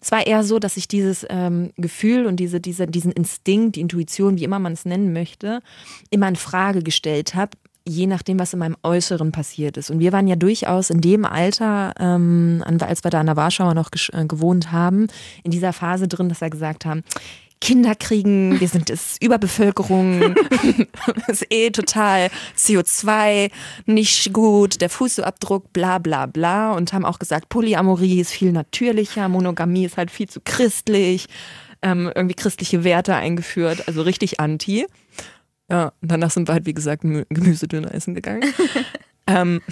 Es 0.00 0.12
war 0.12 0.26
eher 0.26 0.44
so, 0.44 0.58
dass 0.58 0.76
ich 0.76 0.86
dieses 0.86 1.26
ähm, 1.28 1.72
Gefühl 1.76 2.26
und 2.26 2.36
diese, 2.36 2.60
diese, 2.60 2.86
diesen 2.86 3.12
Instinkt, 3.12 3.76
die 3.76 3.80
Intuition, 3.80 4.38
wie 4.38 4.44
immer 4.44 4.60
man 4.60 4.72
es 4.72 4.84
nennen 4.84 5.12
möchte, 5.12 5.60
immer 6.10 6.28
in 6.28 6.36
Frage 6.36 6.82
gestellt 6.82 7.34
habe, 7.34 7.56
je 7.86 8.06
nachdem, 8.06 8.38
was 8.38 8.52
in 8.52 8.58
meinem 8.58 8.76
Äußeren 8.82 9.32
passiert 9.32 9.76
ist. 9.76 9.90
Und 9.90 9.98
wir 9.98 10.12
waren 10.12 10.28
ja 10.28 10.36
durchaus 10.36 10.90
in 10.90 11.00
dem 11.00 11.24
Alter, 11.24 11.92
ähm, 11.98 12.62
als 12.80 13.04
wir 13.04 13.10
da 13.10 13.20
an 13.20 13.26
der 13.26 13.36
Warschauer 13.36 13.74
noch 13.74 13.90
äh, 14.12 14.24
gewohnt 14.26 14.72
haben, 14.72 15.08
in 15.42 15.50
dieser 15.50 15.72
Phase 15.72 16.08
drin, 16.08 16.28
dass 16.28 16.40
wir 16.40 16.50
gesagt 16.50 16.84
haben, 16.84 17.02
Kinder 17.62 17.94
kriegen, 17.94 18.58
wir 18.58 18.66
sind 18.66 18.90
es 18.90 19.16
Überbevölkerung, 19.20 20.34
ist 21.28 21.46
eh 21.48 21.70
total 21.70 22.28
CO2 22.56 23.52
nicht 23.86 24.32
gut, 24.32 24.80
der 24.80 24.90
Fußabdruck, 24.90 25.72
bla 25.72 25.98
bla 25.98 26.26
bla 26.26 26.72
und 26.72 26.92
haben 26.92 27.04
auch 27.04 27.20
gesagt, 27.20 27.48
Polyamorie 27.50 28.20
ist 28.20 28.32
viel 28.32 28.50
natürlicher, 28.50 29.28
Monogamie 29.28 29.84
ist 29.84 29.96
halt 29.96 30.10
viel 30.10 30.28
zu 30.28 30.40
christlich, 30.44 31.28
ähm, 31.82 32.10
irgendwie 32.12 32.34
christliche 32.34 32.82
Werte 32.82 33.14
eingeführt, 33.14 33.86
also 33.86 34.02
richtig 34.02 34.40
anti. 34.40 34.86
Ja, 35.72 35.94
und 36.02 36.12
danach 36.12 36.30
sind 36.30 36.48
wir 36.48 36.52
halt, 36.52 36.66
wie 36.66 36.74
gesagt, 36.74 37.02
Mü- 37.02 37.24
Gemüsedöner 37.30 37.94
essen 37.94 38.14
gegangen. 38.14 38.44
ähm, 39.26 39.62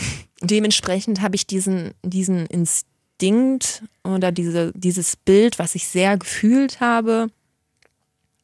dementsprechend 0.41 1.21
habe 1.21 1.37
ich 1.37 1.47
diesen, 1.47 1.93
diesen 2.03 2.47
Instinkt 2.47 3.83
oder 4.03 4.33
diese, 4.33 4.73
dieses 4.75 5.17
Bild, 5.17 5.59
was 5.59 5.75
ich 5.75 5.87
sehr 5.87 6.17
gefühlt 6.17 6.81
habe, 6.81 7.27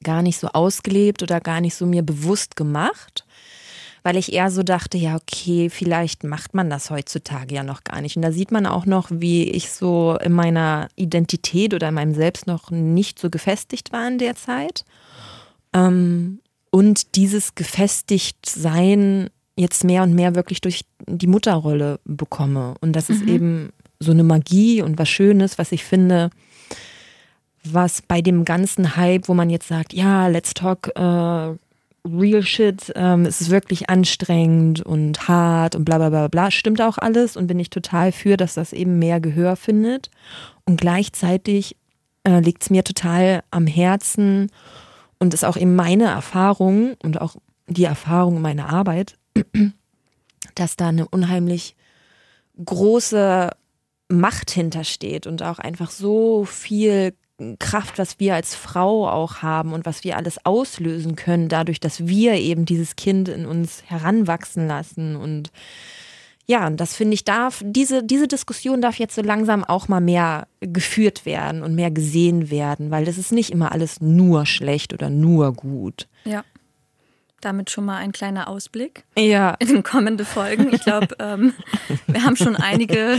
gar 0.02 0.20
nicht 0.20 0.38
so 0.38 0.48
ausgelebt 0.48 1.22
oder 1.22 1.40
gar 1.40 1.62
nicht 1.62 1.74
so 1.76 1.86
mir 1.86 2.02
bewusst 2.02 2.56
gemacht, 2.56 3.24
weil 4.02 4.18
ich 4.18 4.34
eher 4.34 4.50
so 4.50 4.62
dachte, 4.62 4.98
ja, 4.98 5.16
okay, 5.16 5.70
vielleicht 5.70 6.24
macht 6.24 6.52
man 6.52 6.68
das 6.68 6.90
heutzutage 6.90 7.54
ja 7.54 7.62
noch 7.62 7.84
gar 7.84 8.02
nicht. 8.02 8.16
Und 8.16 8.22
da 8.22 8.32
sieht 8.32 8.52
man 8.52 8.66
auch 8.66 8.84
noch, 8.84 9.08
wie 9.10 9.50
ich 9.50 9.70
so 9.72 10.18
in 10.22 10.32
meiner 10.32 10.88
Identität 10.94 11.72
oder 11.72 11.88
in 11.88 11.94
meinem 11.94 12.14
Selbst 12.14 12.46
noch 12.46 12.70
nicht 12.70 13.18
so 13.18 13.30
gefestigt 13.30 13.92
war 13.92 14.06
in 14.06 14.18
der 14.18 14.36
Zeit. 14.36 14.84
Ähm, 15.72 16.40
und 16.76 17.16
dieses 17.16 17.54
Gefestigtsein 17.54 19.30
jetzt 19.56 19.82
mehr 19.82 20.02
und 20.02 20.14
mehr 20.14 20.34
wirklich 20.34 20.60
durch 20.60 20.84
die 21.06 21.26
Mutterrolle 21.26 22.00
bekomme. 22.04 22.74
Und 22.82 22.92
das 22.92 23.08
ist 23.08 23.22
eben 23.22 23.70
so 23.98 24.12
eine 24.12 24.24
Magie 24.24 24.82
und 24.82 24.98
was 24.98 25.08
Schönes, 25.08 25.56
was 25.56 25.72
ich 25.72 25.84
finde, 25.84 26.28
was 27.64 28.02
bei 28.02 28.20
dem 28.20 28.44
ganzen 28.44 28.94
Hype, 28.94 29.26
wo 29.26 29.32
man 29.32 29.48
jetzt 29.48 29.68
sagt, 29.68 29.94
ja, 29.94 30.26
let's 30.28 30.52
talk 30.52 30.88
äh, 30.96 31.00
real 31.00 32.42
shit, 32.42 32.92
ähm, 32.94 33.24
es 33.24 33.40
ist 33.40 33.48
wirklich 33.48 33.88
anstrengend 33.88 34.82
und 34.82 35.28
hart 35.28 35.76
und 35.76 35.86
bla 35.86 35.96
bla 35.96 36.10
bla 36.10 36.28
bla, 36.28 36.50
stimmt 36.50 36.82
auch 36.82 36.98
alles 36.98 37.38
und 37.38 37.46
bin 37.46 37.58
ich 37.58 37.70
total 37.70 38.12
für, 38.12 38.36
dass 38.36 38.52
das 38.52 38.74
eben 38.74 38.98
mehr 38.98 39.18
Gehör 39.20 39.56
findet. 39.56 40.10
Und 40.66 40.78
gleichzeitig 40.78 41.74
äh, 42.24 42.40
liegt 42.40 42.64
es 42.64 42.68
mir 42.68 42.84
total 42.84 43.44
am 43.50 43.66
Herzen 43.66 44.50
und 45.18 45.34
ist 45.34 45.44
auch 45.44 45.56
eben 45.56 45.74
meine 45.74 46.04
Erfahrung 46.04 46.94
und 47.02 47.20
auch 47.20 47.36
die 47.66 47.84
Erfahrung 47.84 48.40
meiner 48.40 48.68
Arbeit, 48.68 49.16
dass 50.54 50.76
da 50.76 50.88
eine 50.88 51.08
unheimlich 51.08 51.76
große 52.64 53.50
Macht 54.08 54.50
hintersteht 54.50 55.26
und 55.26 55.42
auch 55.42 55.58
einfach 55.58 55.90
so 55.90 56.44
viel 56.44 57.12
Kraft, 57.58 57.98
was 57.98 58.18
wir 58.18 58.34
als 58.34 58.54
Frau 58.54 59.08
auch 59.08 59.42
haben 59.42 59.74
und 59.74 59.84
was 59.84 60.04
wir 60.04 60.16
alles 60.16 60.44
auslösen 60.46 61.16
können, 61.16 61.48
dadurch, 61.48 61.80
dass 61.80 62.06
wir 62.06 62.34
eben 62.34 62.64
dieses 62.64 62.96
Kind 62.96 63.28
in 63.28 63.44
uns 63.44 63.82
heranwachsen 63.86 64.66
lassen. 64.66 65.16
Und 65.16 65.50
ja, 66.48 66.66
und 66.66 66.78
das 66.78 66.94
finde 66.94 67.14
ich 67.14 67.24
darf, 67.24 67.60
diese, 67.64 68.02
diese 68.04 68.28
Diskussion 68.28 68.80
darf 68.80 68.98
jetzt 68.98 69.14
so 69.16 69.22
langsam 69.22 69.64
auch 69.64 69.88
mal 69.88 70.00
mehr 70.00 70.46
geführt 70.60 71.26
werden 71.26 71.62
und 71.62 71.74
mehr 71.74 71.90
gesehen 71.90 72.50
werden, 72.50 72.90
weil 72.90 73.04
das 73.04 73.18
ist 73.18 73.32
nicht 73.32 73.50
immer 73.50 73.72
alles 73.72 74.00
nur 74.00 74.46
schlecht 74.46 74.92
oder 74.92 75.10
nur 75.10 75.52
gut. 75.52 76.06
Ja. 76.24 76.44
Damit 77.40 77.70
schon 77.70 77.84
mal 77.84 77.96
ein 77.98 78.12
kleiner 78.12 78.48
Ausblick 78.48 79.04
Ja, 79.18 79.54
in 79.58 79.82
kommende 79.82 80.24
Folgen. 80.24 80.72
Ich 80.72 80.82
glaube, 80.82 81.08
ähm, 81.18 81.52
wir 82.06 82.22
haben 82.24 82.36
schon 82.36 82.56
einige 82.56 83.18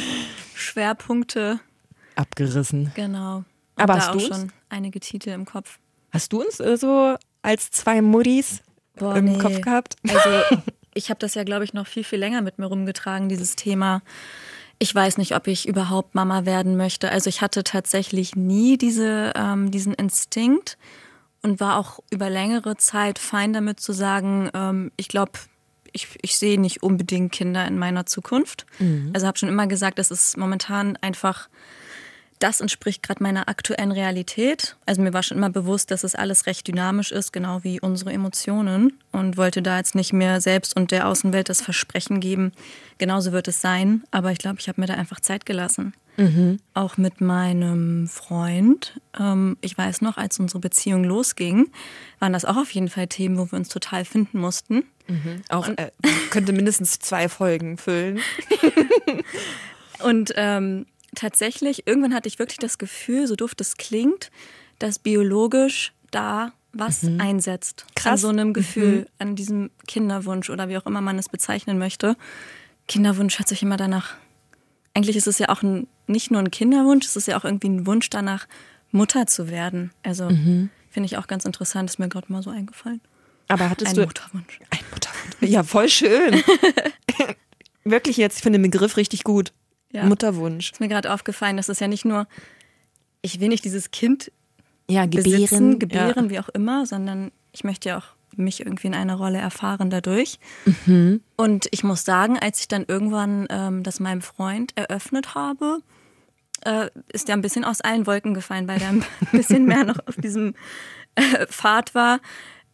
Schwerpunkte. 0.55 1.59
abgerissen. 2.15 2.91
Genau. 2.95 3.37
Und 3.37 3.45
Aber 3.75 3.95
hast 3.95 4.09
auch 4.09 4.13
du's? 4.13 4.27
schon 4.27 4.51
einige 4.69 4.99
Titel 4.99 5.29
im 5.29 5.45
Kopf. 5.45 5.79
Hast 6.11 6.33
du 6.33 6.41
uns 6.41 6.59
äh, 6.59 6.77
so 6.77 7.15
als 7.41 7.69
zwei 7.71 8.01
Muddies 8.01 8.61
Boah, 8.95 9.15
im 9.17 9.25
nee. 9.25 9.37
Kopf 9.37 9.61
gehabt? 9.61 9.95
Also 10.07 10.61
ich 10.97 11.09
habe 11.09 11.19
das 11.19 11.35
ja, 11.35 11.43
glaube 11.43 11.63
ich, 11.63 11.73
noch 11.73 11.87
viel, 11.87 12.03
viel 12.03 12.19
länger 12.19 12.41
mit 12.41 12.59
mir 12.59 12.65
rumgetragen, 12.65 13.29
dieses 13.29 13.55
Thema. 13.55 14.01
Ich 14.79 14.93
weiß 14.93 15.17
nicht, 15.17 15.35
ob 15.35 15.47
ich 15.47 15.67
überhaupt 15.67 16.15
Mama 16.15 16.45
werden 16.45 16.77
möchte. 16.77 17.11
Also 17.11 17.29
ich 17.29 17.41
hatte 17.41 17.63
tatsächlich 17.63 18.35
nie 18.35 18.77
diese, 18.77 19.33
ähm, 19.35 19.71
diesen 19.71 19.93
Instinkt 19.93 20.77
und 21.41 21.59
war 21.59 21.77
auch 21.77 21.99
über 22.09 22.29
längere 22.29 22.77
Zeit 22.77 23.19
fein 23.19 23.53
damit 23.53 23.79
zu 23.79 23.93
sagen, 23.93 24.49
ähm, 24.53 24.91
ich 24.97 25.07
glaube, 25.07 25.31
ich, 25.93 26.07
ich 26.21 26.37
sehe 26.37 26.59
nicht 26.59 26.83
unbedingt 26.83 27.31
Kinder 27.31 27.65
in 27.65 27.79
meiner 27.79 28.05
Zukunft. 28.05 28.65
Also 29.13 29.25
habe 29.25 29.37
schon 29.37 29.49
immer 29.49 29.67
gesagt, 29.67 29.99
das 29.99 30.11
ist 30.11 30.37
momentan 30.37 30.97
einfach 30.97 31.49
das 32.39 32.61
entspricht 32.61 33.03
gerade 33.03 33.23
meiner 33.23 33.49
aktuellen 33.49 33.91
Realität. 33.91 34.75
Also 34.85 35.01
mir 35.01 35.13
war 35.13 35.23
schon 35.23 35.37
immer 35.37 35.49
bewusst, 35.49 35.91
dass 35.91 36.03
es 36.03 36.15
alles 36.15 36.45
recht 36.45 36.67
dynamisch 36.67 37.11
ist, 37.11 37.33
genau 37.33 37.63
wie 37.63 37.79
unsere 37.79 38.11
Emotionen. 38.11 38.93
Und 39.11 39.37
wollte 39.37 39.61
da 39.61 39.77
jetzt 39.77 39.95
nicht 39.95 40.13
mehr 40.13 40.41
selbst 40.41 40.75
und 40.75 40.91
der 40.91 41.07
Außenwelt 41.07 41.49
das 41.49 41.61
Versprechen 41.61 42.19
geben, 42.19 42.51
genauso 42.97 43.31
wird 43.31 43.47
es 43.47 43.61
sein. 43.61 44.03
Aber 44.11 44.31
ich 44.31 44.37
glaube, 44.37 44.57
ich 44.59 44.67
habe 44.67 44.79
mir 44.81 44.87
da 44.87 44.93
einfach 44.93 45.19
Zeit 45.19 45.45
gelassen. 45.45 45.93
Auch 46.73 46.97
mit 46.97 47.21
meinem 47.21 48.07
Freund. 48.07 48.99
Ähm, 49.19 49.57
ich 49.61 49.77
weiß 49.77 50.01
noch, 50.01 50.17
als 50.17 50.39
unsere 50.39 50.59
Beziehung 50.59 51.03
losging, 51.03 51.69
waren 52.19 52.33
das 52.33 52.45
auch 52.45 52.57
auf 52.57 52.71
jeden 52.71 52.89
Fall 52.89 53.07
Themen, 53.07 53.37
wo 53.37 53.51
wir 53.51 53.57
uns 53.57 53.69
total 53.69 54.03
finden 54.03 54.39
mussten. 54.39 54.83
Auch 55.49 55.67
äh, 55.69 55.91
könnte 56.31 56.53
mindestens 56.53 56.99
zwei 56.99 57.29
Folgen 57.29 57.77
füllen. 57.77 58.19
Und 59.99 60.33
ähm, 60.35 60.85
tatsächlich, 61.17 61.87
irgendwann 61.87 62.13
hatte 62.13 62.27
ich 62.27 62.39
wirklich 62.39 62.59
das 62.59 62.77
Gefühl, 62.77 63.27
so 63.27 63.35
doof 63.35 63.55
das 63.55 63.77
klingt, 63.77 64.31
dass 64.79 64.99
biologisch 64.99 65.93
da 66.11 66.53
was 66.73 67.03
einsetzt. 67.17 67.85
An 67.87 67.95
Krass. 67.95 68.21
so 68.21 68.29
einem 68.29 68.53
Gefühl, 68.53 69.07
an 69.17 69.35
diesem 69.35 69.71
Kinderwunsch 69.87 70.49
oder 70.49 70.69
wie 70.69 70.77
auch 70.77 70.85
immer 70.85 71.01
man 71.01 71.17
es 71.17 71.27
bezeichnen 71.27 71.77
möchte. 71.79 72.15
Kinderwunsch 72.87 73.39
hört 73.39 73.47
sich 73.47 73.63
immer 73.63 73.77
danach. 73.77 74.15
Eigentlich 74.93 75.15
ist 75.15 75.27
es 75.27 75.39
ja 75.39 75.49
auch 75.49 75.63
ein, 75.63 75.87
nicht 76.05 76.29
nur 76.31 76.39
ein 76.39 76.51
Kinderwunsch, 76.51 77.05
es 77.05 77.15
ist 77.15 77.27
ja 77.27 77.37
auch 77.39 77.45
irgendwie 77.45 77.69
ein 77.69 77.87
Wunsch 77.87 78.09
danach, 78.09 78.47
Mutter 78.91 79.27
zu 79.27 79.49
werden. 79.49 79.91
Also 80.03 80.29
finde 80.29 81.05
ich 81.05 81.17
auch 81.17 81.27
ganz 81.27 81.45
interessant, 81.45 81.89
ist 81.89 81.99
mir 81.99 82.07
gerade 82.09 82.31
mal 82.31 82.41
so 82.41 82.49
eingefallen. 82.51 83.01
Aber 83.47 83.69
hattest 83.69 83.91
Ein 83.91 83.95
du 83.95 84.01
Mutterwunsch. 84.05 84.59
ein 84.69 84.79
Mutterwunsch? 84.91 85.51
Ja, 85.51 85.63
voll 85.63 85.89
schön. 85.89 86.43
Wirklich 87.83 88.17
jetzt, 88.17 88.37
ich 88.37 88.43
finde 88.43 88.59
den 88.59 88.69
Begriff 88.69 88.97
richtig 88.97 89.23
gut. 89.23 89.53
Ja. 89.91 90.05
Mutterwunsch. 90.05 90.71
Ist 90.71 90.79
mir 90.79 90.87
gerade 90.89 91.13
aufgefallen, 91.13 91.57
dass 91.57 91.69
es 91.69 91.79
ja 91.79 91.87
nicht 91.87 92.05
nur, 92.05 92.27
ich 93.21 93.39
will 93.39 93.47
nicht 93.49 93.63
dieses 93.65 93.91
Kind 93.91 94.31
Ja, 94.89 95.05
besitzen, 95.05 95.79
gebären. 95.79 95.79
gebären, 95.79 96.29
wie 96.29 96.39
auch 96.39 96.49
immer, 96.49 96.85
sondern 96.85 97.31
ich 97.51 97.63
möchte 97.63 97.89
ja 97.89 97.97
auch 97.97 98.05
mich 98.35 98.59
irgendwie 98.59 98.87
in 98.87 98.93
einer 98.93 99.15
Rolle 99.15 99.39
erfahren 99.39 99.89
dadurch. 99.89 100.37
Mhm. 100.85 101.21
Und 101.37 101.67
ich 101.71 101.83
muss 101.83 102.03
sagen, 102.05 102.37
als 102.37 102.59
ich 102.59 102.67
dann 102.67 102.85
irgendwann 102.87 103.47
ähm, 103.49 103.81
das 103.83 103.99
meinem 103.99 104.21
Freund 104.21 104.73
eröffnet 104.75 105.33
habe, 105.33 105.79
äh, 106.61 106.89
ist 107.11 107.29
der 107.29 107.35
ein 107.37 107.41
bisschen 107.41 107.63
aus 107.65 107.81
allen 107.81 108.05
Wolken 108.05 108.33
gefallen, 108.33 108.67
weil 108.67 108.79
der 108.79 108.89
ein 108.89 109.03
bisschen 109.31 109.65
mehr 109.65 109.83
noch 109.85 109.97
auf 110.05 110.15
diesem 110.17 110.53
äh, 111.15 111.47
Pfad 111.47 111.95
war. 111.95 112.19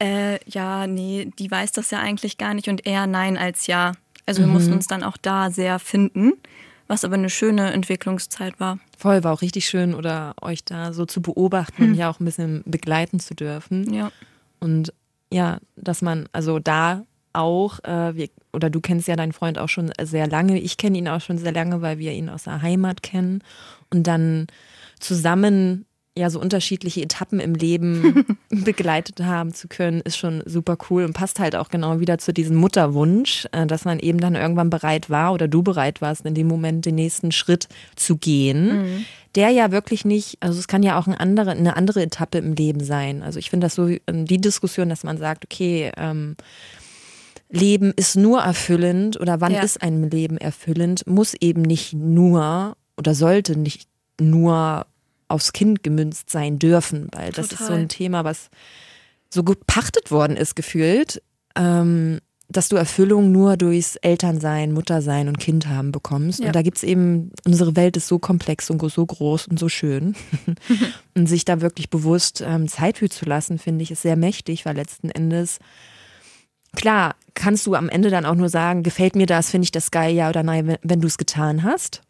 Äh, 0.01 0.39
ja, 0.49 0.87
nee, 0.87 1.31
die 1.39 1.49
weiß 1.49 1.71
das 1.71 1.91
ja 1.91 1.99
eigentlich 1.99 2.37
gar 2.37 2.53
nicht 2.55 2.67
und 2.67 2.85
eher 2.85 3.07
nein 3.07 3.37
als 3.37 3.67
ja. 3.67 3.93
Also 4.25 4.41
wir 4.41 4.47
Mhm. 4.47 4.53
mussten 4.53 4.73
uns 4.73 4.87
dann 4.87 5.03
auch 5.03 5.17
da 5.17 5.49
sehr 5.51 5.79
finden, 5.79 6.33
was 6.87 7.05
aber 7.05 7.15
eine 7.15 7.29
schöne 7.29 7.71
Entwicklungszeit 7.71 8.59
war. 8.59 8.79
Voll, 8.97 9.23
war 9.23 9.33
auch 9.33 9.41
richtig 9.41 9.65
schön, 9.65 9.93
oder 9.95 10.35
euch 10.41 10.63
da 10.63 10.93
so 10.93 11.05
zu 11.05 11.21
beobachten 11.21 11.83
und 11.83 11.95
ja 11.95 12.09
auch 12.09 12.19
ein 12.19 12.25
bisschen 12.25 12.63
begleiten 12.65 13.19
zu 13.19 13.35
dürfen. 13.35 13.93
Ja. 13.93 14.11
Und 14.59 14.93
ja, 15.31 15.59
dass 15.75 16.01
man, 16.01 16.27
also 16.31 16.59
da 16.59 17.03
auch, 17.33 17.83
äh, 17.83 18.15
wir, 18.15 18.29
oder 18.53 18.69
du 18.69 18.79
kennst 18.79 19.07
ja 19.07 19.15
deinen 19.15 19.33
Freund 19.33 19.57
auch 19.57 19.69
schon 19.69 19.91
sehr 20.01 20.27
lange. 20.27 20.59
Ich 20.59 20.77
kenne 20.77 20.97
ihn 20.97 21.07
auch 21.07 21.21
schon 21.21 21.39
sehr 21.39 21.51
lange, 21.51 21.81
weil 21.81 21.97
wir 21.97 22.11
ihn 22.11 22.29
aus 22.29 22.43
der 22.43 22.61
Heimat 22.61 23.01
kennen. 23.01 23.43
Und 23.89 24.05
dann 24.05 24.47
zusammen 24.99 25.85
ja 26.17 26.29
so 26.29 26.39
unterschiedliche 26.39 27.01
Etappen 27.01 27.39
im 27.39 27.55
Leben 27.55 28.37
begleitet 28.49 29.21
haben 29.21 29.53
zu 29.53 29.67
können, 29.67 30.01
ist 30.01 30.17
schon 30.17 30.43
super 30.45 30.77
cool 30.89 31.05
und 31.05 31.13
passt 31.13 31.39
halt 31.39 31.55
auch 31.55 31.69
genau 31.69 31.99
wieder 31.99 32.19
zu 32.19 32.33
diesem 32.33 32.55
Mutterwunsch, 32.55 33.47
äh, 33.51 33.65
dass 33.65 33.85
man 33.85 33.99
eben 33.99 34.19
dann 34.19 34.35
irgendwann 34.35 34.69
bereit 34.69 35.09
war 35.09 35.33
oder 35.33 35.47
du 35.47 35.63
bereit 35.63 36.01
warst, 36.01 36.25
in 36.25 36.35
dem 36.35 36.47
Moment 36.47 36.85
den 36.85 36.95
nächsten 36.95 37.31
Schritt 37.31 37.67
zu 37.95 38.17
gehen, 38.17 38.65
mhm. 38.67 39.05
der 39.33 39.49
ja 39.49 39.71
wirklich 39.71 40.05
nicht, 40.05 40.37
also 40.39 40.59
es 40.59 40.67
kann 40.67 40.83
ja 40.83 40.99
auch 40.99 41.07
eine 41.07 41.19
andere, 41.19 41.51
eine 41.51 41.75
andere 41.75 42.03
Etappe 42.03 42.37
im 42.37 42.53
Leben 42.53 42.83
sein. 42.83 43.23
Also 43.23 43.39
ich 43.39 43.49
finde 43.49 43.65
das 43.65 43.75
so 43.75 43.87
ähm, 43.87 44.25
die 44.25 44.39
Diskussion, 44.39 44.89
dass 44.89 45.03
man 45.03 45.17
sagt, 45.17 45.45
okay, 45.45 45.91
ähm, 45.97 46.35
Leben 47.49 47.91
ist 47.95 48.15
nur 48.15 48.41
erfüllend 48.41 49.19
oder 49.19 49.41
wann 49.41 49.53
ja. 49.53 49.61
ist 49.61 49.81
ein 49.81 50.09
Leben 50.09 50.37
erfüllend, 50.37 51.07
muss 51.07 51.33
eben 51.39 51.61
nicht 51.61 51.93
nur 51.93 52.75
oder 52.97 53.15
sollte 53.15 53.57
nicht 53.57 53.87
nur 54.19 54.85
aufs 55.27 55.53
Kind 55.53 55.83
gemünzt 55.83 56.29
sein 56.29 56.59
dürfen, 56.59 57.07
weil 57.11 57.31
das 57.31 57.49
Total. 57.49 57.61
ist 57.61 57.67
so 57.67 57.73
ein 57.73 57.89
Thema, 57.89 58.23
was 58.23 58.49
so 59.29 59.43
gepachtet 59.43 60.11
worden 60.11 60.37
ist, 60.37 60.55
gefühlt, 60.55 61.21
ähm, 61.55 62.19
dass 62.49 62.69
du 62.69 62.75
Erfüllung 62.75 63.31
nur 63.31 63.57
durchs 63.57 63.95
Elternsein, 63.95 64.73
Muttersein 64.73 65.27
und 65.27 65.39
Kind 65.39 65.67
haben 65.67 65.91
bekommst. 65.91 66.39
Ja. 66.39 66.47
Und 66.47 66.55
da 66.55 66.61
gibt 66.61 66.77
es 66.77 66.83
eben, 66.83 67.31
unsere 67.45 67.75
Welt 67.75 67.97
ist 67.97 68.07
so 68.07 68.19
komplex 68.19 68.69
und 68.69 68.79
so 68.91 69.05
groß 69.05 69.47
und 69.47 69.57
so 69.57 69.69
schön. 69.69 70.15
und 71.15 71.27
sich 71.27 71.45
da 71.45 71.61
wirklich 71.61 71.89
bewusst 71.89 72.43
ähm, 72.45 72.67
Zeit 72.67 72.99
für 72.99 73.09
zu 73.09 73.25
lassen, 73.25 73.57
finde 73.57 73.83
ich, 73.83 73.91
ist 73.91 74.03
sehr 74.03 74.17
mächtig, 74.17 74.65
weil 74.65 74.75
letzten 74.75 75.09
Endes, 75.09 75.59
klar, 76.75 77.15
kannst 77.33 77.65
du 77.65 77.73
am 77.73 77.89
Ende 77.89 78.09
dann 78.11 78.25
auch 78.25 78.35
nur 78.35 78.49
sagen, 78.49 78.83
gefällt 78.83 79.15
mir 79.15 79.25
das, 79.25 79.49
finde 79.49 79.63
ich 79.63 79.71
das 79.71 79.89
geil, 79.89 80.13
ja 80.13 80.29
oder 80.29 80.43
nein, 80.43 80.67
wenn, 80.67 80.77
wenn 80.83 81.01
du 81.01 81.07
es 81.07 81.17
getan 81.17 81.63
hast 81.63 82.01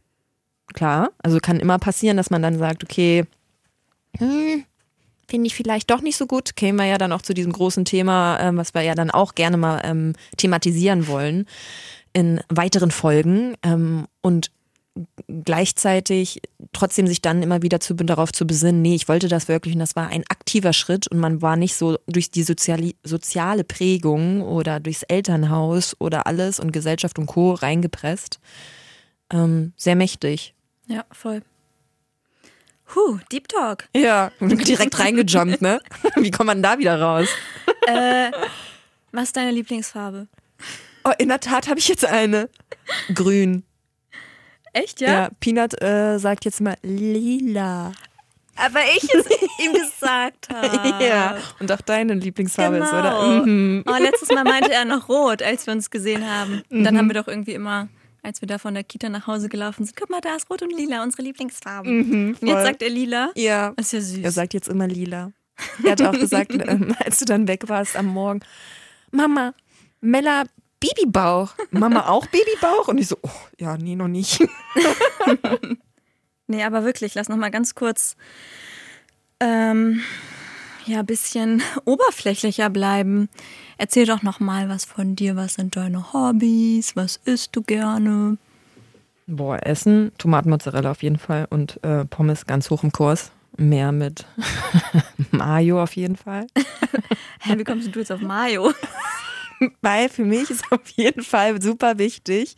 klar. 0.73 1.11
Also 1.19 1.39
kann 1.39 1.59
immer 1.59 1.79
passieren, 1.79 2.17
dass 2.17 2.29
man 2.29 2.41
dann 2.41 2.57
sagt, 2.57 2.83
okay, 2.83 3.25
hm, 4.17 4.63
finde 5.27 5.47
ich 5.47 5.55
vielleicht 5.55 5.89
doch 5.89 6.01
nicht 6.01 6.17
so 6.17 6.27
gut. 6.27 6.55
Kämen 6.55 6.79
wir 6.79 6.85
ja 6.85 6.97
dann 6.97 7.11
auch 7.11 7.21
zu 7.21 7.33
diesem 7.33 7.51
großen 7.51 7.85
Thema, 7.85 8.39
ähm, 8.39 8.57
was 8.57 8.73
wir 8.73 8.81
ja 8.81 8.95
dann 8.95 9.11
auch 9.11 9.35
gerne 9.35 9.57
mal 9.57 9.81
ähm, 9.83 10.13
thematisieren 10.37 11.07
wollen 11.07 11.45
in 12.13 12.39
weiteren 12.49 12.91
Folgen. 12.91 13.55
Ähm, 13.63 14.07
und 14.21 14.51
gleichzeitig 15.27 16.41
trotzdem 16.71 17.07
sich 17.07 17.21
dann 17.21 17.41
immer 17.41 17.63
wieder 17.63 17.79
zu, 17.79 17.95
darauf 17.95 18.31
zu 18.31 18.45
besinnen, 18.45 18.81
nee, 18.81 18.93
ich 18.93 19.07
wollte 19.07 19.27
das 19.27 19.47
wirklich 19.47 19.73
und 19.73 19.79
das 19.79 19.95
war 19.95 20.09
ein 20.09 20.23
aktiver 20.29 20.73
Schritt 20.73 21.07
und 21.07 21.17
man 21.17 21.41
war 21.41 21.55
nicht 21.55 21.75
so 21.75 21.97
durch 22.05 22.29
die 22.29 22.43
soziale, 22.43 22.91
soziale 23.03 23.63
Prägung 23.63 24.41
oder 24.41 24.79
durchs 24.79 25.03
Elternhaus 25.03 25.95
oder 25.99 26.27
alles 26.27 26.59
und 26.59 26.71
Gesellschaft 26.71 27.17
und 27.17 27.25
Co. 27.25 27.53
reingepresst. 27.53 28.39
Ähm, 29.31 29.73
sehr 29.77 29.95
mächtig. 29.95 30.53
Ja, 30.87 31.05
voll. 31.11 31.41
Huh, 32.95 33.17
Deep 33.31 33.47
Talk. 33.47 33.87
Ja, 33.95 34.31
direkt 34.39 34.99
reingejumpt, 34.99 35.61
ne? 35.61 35.79
Wie 36.15 36.31
kommt 36.31 36.47
man 36.47 36.61
da 36.61 36.77
wieder 36.77 36.99
raus? 37.01 37.27
Äh, 37.87 38.31
was 39.11 39.25
ist 39.25 39.37
deine 39.37 39.51
Lieblingsfarbe? 39.51 40.27
Oh, 41.05 41.11
in 41.17 41.29
der 41.29 41.39
Tat 41.39 41.67
habe 41.67 41.79
ich 41.79 41.87
jetzt 41.87 42.05
eine. 42.05 42.49
Grün. 43.13 43.63
Echt, 44.73 45.01
ja? 45.01 45.11
Ja, 45.11 45.29
Peanut 45.39 45.81
äh, 45.81 46.17
sagt 46.17 46.45
jetzt 46.45 46.61
mal 46.61 46.77
lila. 46.81 47.91
Aber 48.55 48.79
ich 48.95 49.03
es 49.03 49.25
ihm 49.59 49.73
gesagt 49.73 50.49
habe. 50.53 51.03
Ja, 51.03 51.37
und 51.59 51.71
auch 51.71 51.81
deine 51.81 52.13
Lieblingsfarbe 52.13 52.77
genau. 52.77 52.85
ist, 52.85 52.93
oder? 52.93 53.45
Mhm. 53.45 53.83
Oh, 53.87 54.01
letztes 54.01 54.29
Mal 54.29 54.43
meinte 54.43 54.71
er 54.71 54.85
noch 54.85 55.09
rot, 55.09 55.41
als 55.41 55.65
wir 55.65 55.73
uns 55.73 55.89
gesehen 55.89 56.29
haben. 56.29 56.63
Und 56.69 56.83
dann 56.83 56.93
mhm. 56.93 56.99
haben 56.99 57.07
wir 57.09 57.15
doch 57.15 57.27
irgendwie 57.27 57.53
immer 57.53 57.87
als 58.23 58.41
wir 58.41 58.47
da 58.47 58.57
von 58.57 58.73
der 58.73 58.83
Kita 58.83 59.09
nach 59.09 59.27
Hause 59.27 59.49
gelaufen 59.49 59.85
sind. 59.85 59.95
Guck 59.95 60.09
mal, 60.09 60.21
da 60.21 60.35
ist 60.35 60.49
Rot 60.49 60.61
und 60.61 60.75
Lila, 60.75 61.03
unsere 61.03 61.23
Lieblingsfarben. 61.23 61.97
Mhm, 61.97 62.37
jetzt 62.41 62.63
sagt 62.63 62.81
er 62.81 62.89
Lila. 62.89 63.31
Ja. 63.35 63.73
Das 63.75 63.87
ist 63.87 63.91
ja 63.93 64.01
süß. 64.01 64.23
Er 64.23 64.31
sagt 64.31 64.53
jetzt 64.53 64.69
immer 64.69 64.87
Lila. 64.87 65.31
Er 65.83 65.91
hat 65.91 66.01
auch 66.01 66.13
gesagt, 66.13 66.51
ähm, 66.67 66.95
als 67.03 67.19
du 67.19 67.25
dann 67.25 67.47
weg 67.47 67.67
warst 67.67 67.95
am 67.95 68.07
Morgen, 68.07 68.39
Mama, 69.11 69.53
Mella 70.01 70.45
Babybauch. 70.79 71.53
Mama 71.71 72.07
auch 72.07 72.25
Babybauch? 72.25 72.87
Und 72.87 72.97
ich 72.97 73.07
so, 73.07 73.17
oh, 73.21 73.29
ja, 73.59 73.77
nee, 73.77 73.95
noch 73.95 74.07
nicht. 74.07 74.43
nee, 76.47 76.63
aber 76.63 76.83
wirklich, 76.83 77.15
lass 77.15 77.29
noch 77.29 77.37
mal 77.37 77.51
ganz 77.51 77.75
kurz 77.75 78.15
ähm, 79.39 80.01
ja, 80.85 80.99
ein 80.99 81.05
bisschen 81.05 81.61
oberflächlicher 81.85 82.69
bleiben. 82.69 83.29
Erzähl 83.77 84.05
doch 84.05 84.21
noch 84.21 84.39
mal 84.39 84.69
was 84.69 84.85
von 84.85 85.15
dir. 85.15 85.35
Was 85.35 85.55
sind 85.55 85.75
deine 85.75 86.13
Hobbys? 86.13 86.95
Was 86.95 87.19
isst 87.25 87.55
du 87.55 87.61
gerne? 87.61 88.37
Boah, 89.27 89.65
Essen, 89.65 90.11
Tomatenmozzarella 90.17 90.91
auf 90.91 91.01
jeden 91.01 91.17
Fall 91.17 91.47
und 91.49 91.81
äh, 91.83 92.05
Pommes 92.05 92.45
ganz 92.45 92.69
hoch 92.69 92.83
im 92.83 92.91
Kurs. 92.91 93.31
Mehr 93.57 93.91
mit 93.91 94.25
Mayo 95.31 95.81
auf 95.81 95.95
jeden 95.95 96.15
Fall. 96.15 96.47
Hä, 97.39 97.57
wie 97.57 97.63
kommst 97.63 97.93
du 97.93 97.99
jetzt 97.99 98.11
auf 98.11 98.21
Mayo? 98.21 98.73
Weil 99.81 100.09
für 100.09 100.25
mich 100.25 100.49
ist 100.49 100.65
auf 100.71 100.87
jeden 100.95 101.23
Fall 101.23 101.61
super 101.61 101.97
wichtig, 101.97 102.55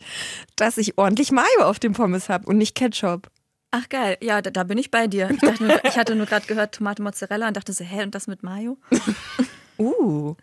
dass 0.56 0.78
ich 0.78 0.98
ordentlich 0.98 1.30
Mayo 1.30 1.62
auf 1.62 1.78
dem 1.78 1.92
Pommes 1.92 2.28
habe 2.28 2.46
und 2.46 2.58
nicht 2.58 2.74
Ketchup. 2.74 3.30
Ach 3.70 3.88
geil, 3.88 4.16
ja, 4.22 4.40
da, 4.42 4.50
da 4.50 4.64
bin 4.64 4.78
ich 4.78 4.90
bei 4.90 5.06
dir. 5.06 5.30
Ich, 5.30 5.40
dachte, 5.40 5.80
ich 5.84 5.96
hatte 5.96 6.14
nur 6.14 6.26
gerade 6.26 6.46
gehört 6.46 6.74
Tomate 6.74 7.02
Mozzarella 7.02 7.48
und 7.48 7.56
dachte 7.56 7.72
so, 7.72 7.84
hä, 7.84 8.02
und 8.02 8.14
das 8.14 8.26
mit 8.26 8.42
Mayo? 8.42 8.78
uh. 9.78 10.34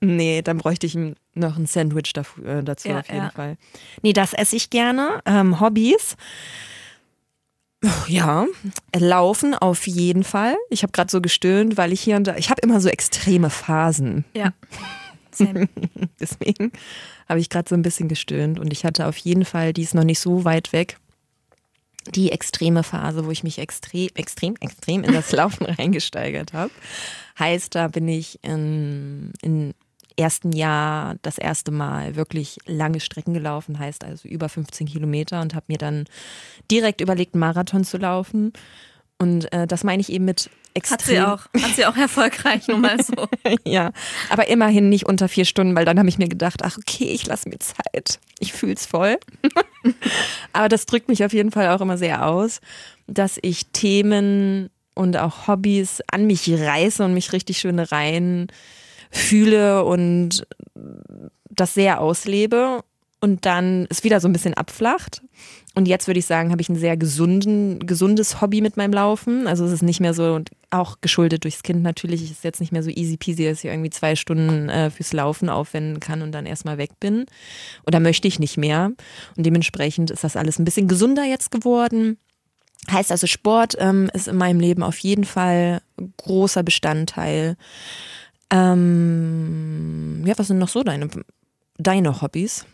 nee, 0.00 0.42
dann 0.42 0.58
bräuchte 0.58 0.86
ich 0.86 0.96
noch 1.34 1.56
ein 1.56 1.66
Sandwich 1.66 2.12
dafür, 2.12 2.58
äh, 2.58 2.62
dazu 2.62 2.88
ja, 2.88 3.00
auf 3.00 3.08
jeden 3.08 3.24
ja. 3.24 3.30
Fall. 3.30 3.56
Nee, 4.02 4.12
das 4.12 4.32
esse 4.32 4.56
ich 4.56 4.70
gerne. 4.70 5.20
Ähm, 5.24 5.60
Hobbys. 5.60 6.16
Ja, 8.08 8.46
laufen 8.96 9.54
auf 9.54 9.86
jeden 9.86 10.24
Fall. 10.24 10.56
Ich 10.68 10.82
habe 10.82 10.92
gerade 10.92 11.10
so 11.10 11.20
gestöhnt, 11.20 11.76
weil 11.76 11.92
ich 11.92 12.00
hier 12.00 12.16
und 12.16 12.26
da, 12.26 12.36
ich 12.36 12.50
habe 12.50 12.60
immer 12.62 12.80
so 12.80 12.88
extreme 12.88 13.50
Phasen. 13.50 14.24
Ja. 14.34 14.52
Deswegen 16.20 16.72
habe 17.28 17.38
ich 17.38 17.48
gerade 17.48 17.68
so 17.68 17.76
ein 17.76 17.82
bisschen 17.82 18.08
gestöhnt 18.08 18.58
und 18.58 18.72
ich 18.72 18.84
hatte 18.84 19.06
auf 19.06 19.16
jeden 19.18 19.44
Fall, 19.44 19.72
die 19.72 19.82
ist 19.82 19.94
noch 19.94 20.02
nicht 20.02 20.18
so 20.18 20.44
weit 20.44 20.72
weg, 20.72 20.98
die 22.14 22.32
extreme 22.32 22.82
Phase, 22.82 23.26
wo 23.26 23.30
ich 23.30 23.44
mich 23.44 23.58
extrem, 23.58 24.08
extrem, 24.14 24.56
extrem 24.60 25.04
in 25.04 25.12
das 25.12 25.32
Laufen 25.32 25.66
reingesteigert 25.66 26.52
habe. 26.52 26.70
Heißt, 27.38 27.74
da 27.74 27.88
bin 27.88 28.08
ich 28.08 28.38
in, 28.42 29.32
im 29.42 29.74
ersten 30.18 30.52
Jahr 30.52 31.16
das 31.22 31.38
erste 31.38 31.70
Mal 31.70 32.16
wirklich 32.16 32.58
lange 32.66 33.00
Strecken 33.00 33.34
gelaufen, 33.34 33.78
heißt 33.78 34.04
also 34.04 34.28
über 34.28 34.48
15 34.48 34.86
Kilometer 34.86 35.40
und 35.40 35.54
habe 35.54 35.66
mir 35.68 35.78
dann 35.78 36.06
direkt 36.70 37.00
überlegt, 37.00 37.34
einen 37.34 37.40
Marathon 37.40 37.84
zu 37.84 37.98
laufen. 37.98 38.52
Und 39.18 39.52
äh, 39.52 39.66
das 39.66 39.82
meine 39.82 40.00
ich 40.00 40.12
eben 40.12 40.24
mit 40.24 40.48
extrem. 40.74 40.98
Hat 40.98 41.04
sie 41.04 41.20
auch, 41.20 41.62
hat 41.62 41.76
sie 41.76 41.86
auch 41.86 41.96
erfolgreich, 41.96 42.68
nur 42.68 42.78
mal 42.78 43.02
so. 43.02 43.28
ja, 43.64 43.92
aber 44.30 44.48
immerhin 44.48 44.88
nicht 44.88 45.06
unter 45.06 45.28
vier 45.28 45.44
Stunden, 45.44 45.74
weil 45.74 45.84
dann 45.84 45.98
habe 45.98 46.08
ich 46.08 46.18
mir 46.18 46.28
gedacht, 46.28 46.60
ach 46.62 46.78
okay, 46.78 47.10
ich 47.12 47.26
lasse 47.26 47.48
mir 47.48 47.58
Zeit. 47.58 48.20
Ich 48.38 48.52
fühle 48.52 48.74
es 48.74 48.86
voll. 48.86 49.18
aber 50.52 50.68
das 50.68 50.86
drückt 50.86 51.08
mich 51.08 51.24
auf 51.24 51.32
jeden 51.32 51.50
Fall 51.50 51.68
auch 51.68 51.80
immer 51.80 51.98
sehr 51.98 52.26
aus, 52.26 52.60
dass 53.06 53.38
ich 53.42 53.66
Themen 53.72 54.70
und 54.94 55.16
auch 55.16 55.48
Hobbys 55.48 56.00
an 56.10 56.26
mich 56.26 56.48
reiße 56.50 57.04
und 57.04 57.14
mich 57.14 57.32
richtig 57.32 57.58
schön 57.58 57.78
rein 57.78 58.48
fühle 59.10 59.84
und 59.84 60.46
das 61.50 61.74
sehr 61.74 62.00
auslebe 62.00 62.84
und 63.20 63.46
dann 63.46 63.86
es 63.90 64.04
wieder 64.04 64.20
so 64.20 64.28
ein 64.28 64.32
bisschen 64.32 64.54
abflacht. 64.54 65.22
Und 65.74 65.86
jetzt 65.86 66.06
würde 66.08 66.18
ich 66.18 66.26
sagen, 66.26 66.50
habe 66.50 66.60
ich 66.60 66.68
ein 66.68 66.76
sehr 66.76 66.96
gesunden, 66.96 67.86
gesundes 67.86 68.40
Hobby 68.40 68.60
mit 68.60 68.76
meinem 68.76 68.92
Laufen. 68.92 69.46
Also 69.46 69.64
es 69.64 69.72
ist 69.72 69.82
nicht 69.82 70.00
mehr 70.00 70.14
so, 70.14 70.40
auch 70.70 70.96
geschuldet 71.00 71.44
durchs 71.44 71.62
Kind 71.62 71.82
natürlich, 71.82 72.30
ist 72.30 72.42
jetzt 72.42 72.60
nicht 72.60 72.72
mehr 72.72 72.82
so 72.82 72.90
easy 72.90 73.16
peasy, 73.16 73.44
dass 73.44 73.62
ich 73.62 73.70
irgendwie 73.70 73.90
zwei 73.90 74.16
Stunden 74.16 74.68
äh, 74.68 74.90
fürs 74.90 75.12
Laufen 75.12 75.48
aufwenden 75.48 76.00
kann 76.00 76.22
und 76.22 76.32
dann 76.32 76.46
erstmal 76.46 76.78
weg 76.78 76.90
bin. 76.98 77.26
Oder 77.86 78.00
möchte 78.00 78.26
ich 78.26 78.38
nicht 78.38 78.56
mehr. 78.56 78.90
Und 79.36 79.46
dementsprechend 79.46 80.10
ist 80.10 80.24
das 80.24 80.36
alles 80.36 80.58
ein 80.58 80.64
bisschen 80.64 80.88
gesunder 80.88 81.24
jetzt 81.24 81.50
geworden. 81.50 82.18
Heißt 82.90 83.12
also, 83.12 83.26
Sport 83.26 83.76
ähm, 83.78 84.10
ist 84.14 84.28
in 84.28 84.36
meinem 84.36 84.60
Leben 84.60 84.82
auf 84.82 84.98
jeden 84.98 85.24
Fall 85.24 85.80
großer 86.16 86.62
Bestandteil. 86.62 87.56
Ähm, 88.50 90.24
ja, 90.26 90.36
was 90.38 90.48
sind 90.48 90.58
noch 90.58 90.68
so 90.68 90.82
deine, 90.82 91.08
deine 91.76 92.20
Hobbys? 92.20 92.64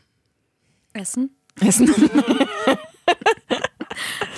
Essen. 0.95 1.37
Essen. 1.61 1.93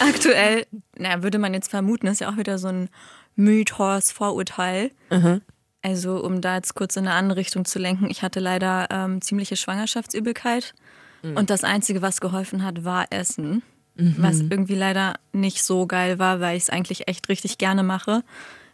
Aktuell, 0.01 0.66
na, 0.99 1.23
würde 1.23 1.38
man 1.38 1.55
jetzt 1.55 1.71
vermuten, 1.71 2.09
ist 2.09 2.21
ja 2.21 2.31
auch 2.31 2.37
wieder 2.37 2.59
so 2.59 2.69
ein 2.69 2.88
Mythos, 3.37 4.11
Vorurteil. 4.11 4.90
Mhm. 5.11 5.42
Also, 5.83 6.23
um 6.23 6.40
da 6.40 6.57
jetzt 6.57 6.75
kurz 6.75 6.97
in 6.97 7.07
eine 7.07 7.14
andere 7.16 7.38
Richtung 7.38 7.64
zu 7.64 7.79
lenken, 7.79 8.11
ich 8.11 8.23
hatte 8.23 8.40
leider 8.40 8.88
ähm, 8.90 9.23
ziemliche 9.23 9.57
Schwangerschaftsübelkeit. 9.57 10.75
Mhm. 11.23 11.37
Und 11.37 11.51
das 11.51 11.64
Einzige, 11.64 12.03
was 12.03 12.21
geholfen 12.21 12.64
hat, 12.64 12.85
war 12.85 13.07
Essen. 13.11 13.62
Mhm. 13.95 14.16
Was 14.19 14.40
irgendwie 14.40 14.75
leider 14.75 15.14
nicht 15.33 15.62
so 15.62 15.87
geil 15.87 16.19
war, 16.19 16.40
weil 16.40 16.57
ich 16.57 16.64
es 16.64 16.71
eigentlich 16.71 17.09
echt 17.09 17.29
richtig 17.29 17.59
gerne 17.59 17.83
mache. 17.83 18.25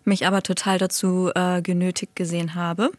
Mich 0.04 0.26
aber 0.26 0.42
total 0.42 0.78
dazu 0.78 1.30
äh, 1.34 1.62
genötigt 1.62 2.16
gesehen 2.16 2.54
habe. 2.54 2.90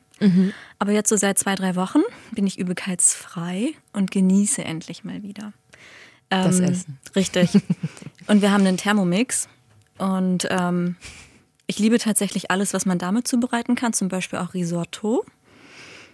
Aber 0.80 0.92
jetzt 0.92 1.10
so 1.10 1.18
seit 1.18 1.38
zwei, 1.38 1.56
drei 1.56 1.76
Wochen 1.76 2.02
bin 2.32 2.48
ich 2.48 2.60
übelkeitsfrei 2.60 3.74
und 3.94 4.12
genieße 4.12 4.64
endlich 4.64 5.04
mal 5.04 5.24
wieder. 5.24 5.54
Das 6.30 6.60
Ähm, 6.60 6.66
Essen. 6.66 7.00
Richtig. 7.16 7.52
Und 8.28 8.42
wir 8.42 8.52
haben 8.52 8.66
einen 8.66 8.78
Thermomix. 8.78 9.48
Und 9.98 10.48
ähm, 10.50 10.96
ich 11.68 11.80
liebe 11.80 12.00
tatsächlich 12.00 12.52
alles, 12.52 12.74
was 12.74 12.86
man 12.86 12.98
damit 12.98 13.28
zubereiten 13.28 13.76
kann, 13.76 13.94
zum 13.94 14.08
Beispiel 14.08 14.40
auch 14.40 14.54
Risotto. 14.54 15.26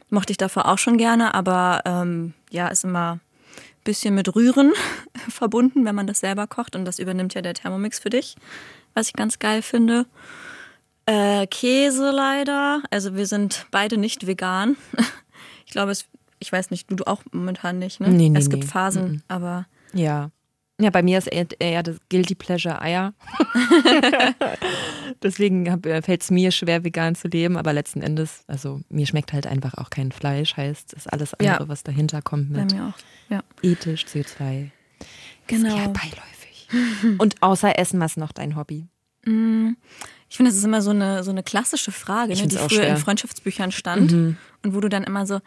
Mochte 0.09 0.31
ich 0.31 0.38
davor 0.38 0.67
auch 0.67 0.77
schon 0.77 0.97
gerne, 0.97 1.33
aber 1.33 1.81
ähm, 1.85 2.33
ja, 2.49 2.67
ist 2.67 2.83
immer 2.83 3.13
ein 3.13 3.21
bisschen 3.83 4.15
mit 4.15 4.35
Rühren 4.35 4.73
verbunden, 5.29 5.85
wenn 5.85 5.95
man 5.95 6.07
das 6.07 6.19
selber 6.19 6.47
kocht. 6.47 6.75
Und 6.75 6.85
das 6.85 6.99
übernimmt 6.99 7.33
ja 7.33 7.41
der 7.41 7.53
Thermomix 7.53 7.99
für 7.99 8.09
dich, 8.09 8.35
was 8.93 9.07
ich 9.07 9.13
ganz 9.13 9.39
geil 9.39 9.62
finde. 9.62 10.05
Äh, 11.09 11.47
Käse 11.47 12.11
leider. 12.11 12.83
Also 12.91 13.15
wir 13.15 13.25
sind 13.25 13.65
beide 13.71 13.97
nicht 13.97 14.27
vegan. 14.27 14.77
Ich 15.65 15.73
glaube, 15.73 15.91
es, 15.91 16.07
ich 16.39 16.51
weiß 16.51 16.71
nicht, 16.71 16.89
du, 16.89 16.95
du 16.95 17.05
auch 17.05 17.21
momentan 17.31 17.77
nicht, 17.77 17.99
ne? 17.99 18.09
Nee, 18.09 18.29
nee, 18.29 18.39
es 18.39 18.49
gibt 18.49 18.63
nee. 18.63 18.69
Phasen, 18.69 19.21
aber 19.27 19.67
Ja. 19.93 20.31
Ja, 20.81 20.89
bei 20.89 21.03
mir 21.03 21.19
ist 21.19 21.27
eher, 21.27 21.45
eher 21.59 21.83
das 21.83 21.97
Guilty 22.09 22.33
Pleasure 22.33 22.81
Eier. 22.81 23.13
Deswegen 25.21 25.81
fällt 26.01 26.23
es 26.23 26.31
mir 26.31 26.51
schwer, 26.51 26.83
vegan 26.83 27.13
zu 27.13 27.27
leben, 27.27 27.57
aber 27.57 27.73
letzten 27.73 28.01
Endes, 28.01 28.43
also 28.47 28.81
mir 28.89 29.05
schmeckt 29.05 29.33
halt 29.33 29.45
einfach 29.45 29.75
auch 29.75 29.89
kein 29.91 30.11
Fleisch, 30.11 30.55
heißt, 30.57 30.93
ist 30.93 31.11
alles 31.11 31.33
andere, 31.35 31.59
Ja. 31.63 31.67
was 31.69 31.83
dahinter 31.83 32.21
kommt 32.21 32.51
bei 32.53 32.61
mit 32.61 32.73
mir 32.73 32.85
auch. 32.87 33.29
Ja. 33.31 33.43
ethisch, 33.61 34.05
CO2. 34.05 34.69
Genau. 35.47 35.67
Ist 35.69 35.75
eher 35.75 35.89
beiläufig. 35.89 36.67
Und 37.19 37.41
außer 37.43 37.77
Essen, 37.77 37.99
was 37.99 38.17
noch 38.17 38.31
dein 38.31 38.55
Hobby? 38.55 38.87
Ich 39.23 40.38
finde, 40.38 40.51
das 40.51 40.58
ist 40.58 40.65
immer 40.65 40.82
so 40.82 40.91
eine, 40.91 41.23
so 41.23 41.32
eine 41.32 41.43
klassische 41.43 41.91
Frage, 41.91 42.36
ne, 42.36 42.47
die 42.47 42.55
früher 42.55 42.69
schwer. 42.69 42.89
Mhm. 42.89 42.95
in 42.95 43.01
Freundschaftsbüchern 43.01 43.71
stand 43.71 44.12
und 44.63 44.75
wo 44.75 44.79
du 44.79 44.89
dann 44.89 45.03
immer 45.03 45.25
so 45.25 45.39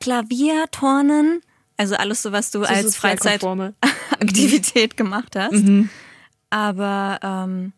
Klavier, 0.00 0.66
Turnen, 0.70 1.40
also 1.76 1.96
alles 1.96 2.22
so, 2.22 2.32
was 2.32 2.50
du 2.50 2.62
als 2.62 2.96
Freizeitaktivität 2.96 4.96
gemacht 4.96 5.36
hast. 5.36 5.54
Aber 6.50 7.18
ähm, 7.22 7.72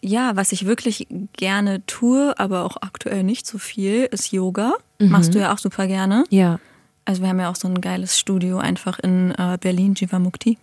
ja, 0.00 0.36
was 0.36 0.52
ich 0.52 0.66
wirklich 0.66 1.06
gerne 1.36 1.84
tue, 1.86 2.38
aber 2.38 2.64
auch 2.64 2.76
aktuell 2.80 3.22
nicht 3.22 3.46
so 3.46 3.58
viel, 3.58 4.08
ist 4.10 4.32
Yoga. 4.32 4.74
Machst 4.98 5.34
du 5.34 5.40
ja 5.40 5.52
auch 5.52 5.58
super 5.58 5.86
gerne. 5.86 6.24
Ja. 6.30 6.60
Also 7.04 7.22
wir 7.22 7.28
haben 7.28 7.40
ja 7.40 7.50
auch 7.50 7.56
so 7.56 7.68
ein 7.68 7.80
geiles 7.80 8.18
Studio 8.18 8.58
einfach 8.58 8.98
in 8.98 9.32
äh, 9.32 9.58
Berlin, 9.60 9.94
Jivamukti, 9.94 10.58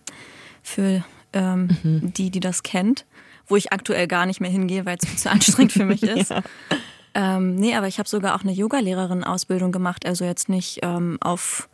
für 0.62 1.04
ähm, 1.32 1.68
die, 1.82 2.30
die 2.30 2.40
das 2.40 2.62
kennt, 2.62 3.04
wo 3.52 3.56
ich 3.56 3.70
aktuell 3.70 4.08
gar 4.08 4.24
nicht 4.24 4.40
mehr 4.40 4.50
hingehe, 4.50 4.86
weil 4.86 4.96
es 4.98 5.16
zu 5.22 5.30
anstrengend 5.30 5.72
für 5.72 5.84
mich 5.84 6.02
ist. 6.02 6.32
Ähm, 7.12 7.54
nee, 7.56 7.74
aber 7.76 7.86
ich 7.86 7.98
habe 7.98 8.08
sogar 8.08 8.34
auch 8.34 8.42
eine 8.42 8.52
Yogalehrerin-Ausbildung 8.52 9.72
gemacht, 9.72 10.06
also 10.06 10.24
jetzt 10.24 10.48
nicht 10.48 10.78
ähm, 10.82 11.18
auf 11.20 11.68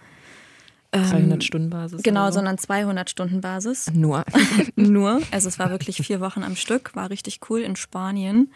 300 0.90 1.44
Stunden 1.44 1.70
Basis. 1.70 2.02
genau, 2.02 2.22
oder 2.22 2.32
so. 2.32 2.38
sondern 2.38 2.58
200 2.58 3.08
Stunden 3.08 3.40
Basis. 3.40 3.92
Nur. 3.92 4.24
Nur, 4.74 5.22
also 5.30 5.46
es 5.48 5.60
war 5.60 5.70
wirklich 5.70 5.98
vier 5.98 6.18
Wochen 6.18 6.42
am 6.42 6.56
Stück, 6.56 6.96
war 6.96 7.10
richtig 7.10 7.38
cool 7.48 7.60
in 7.60 7.76
Spanien. 7.76 8.50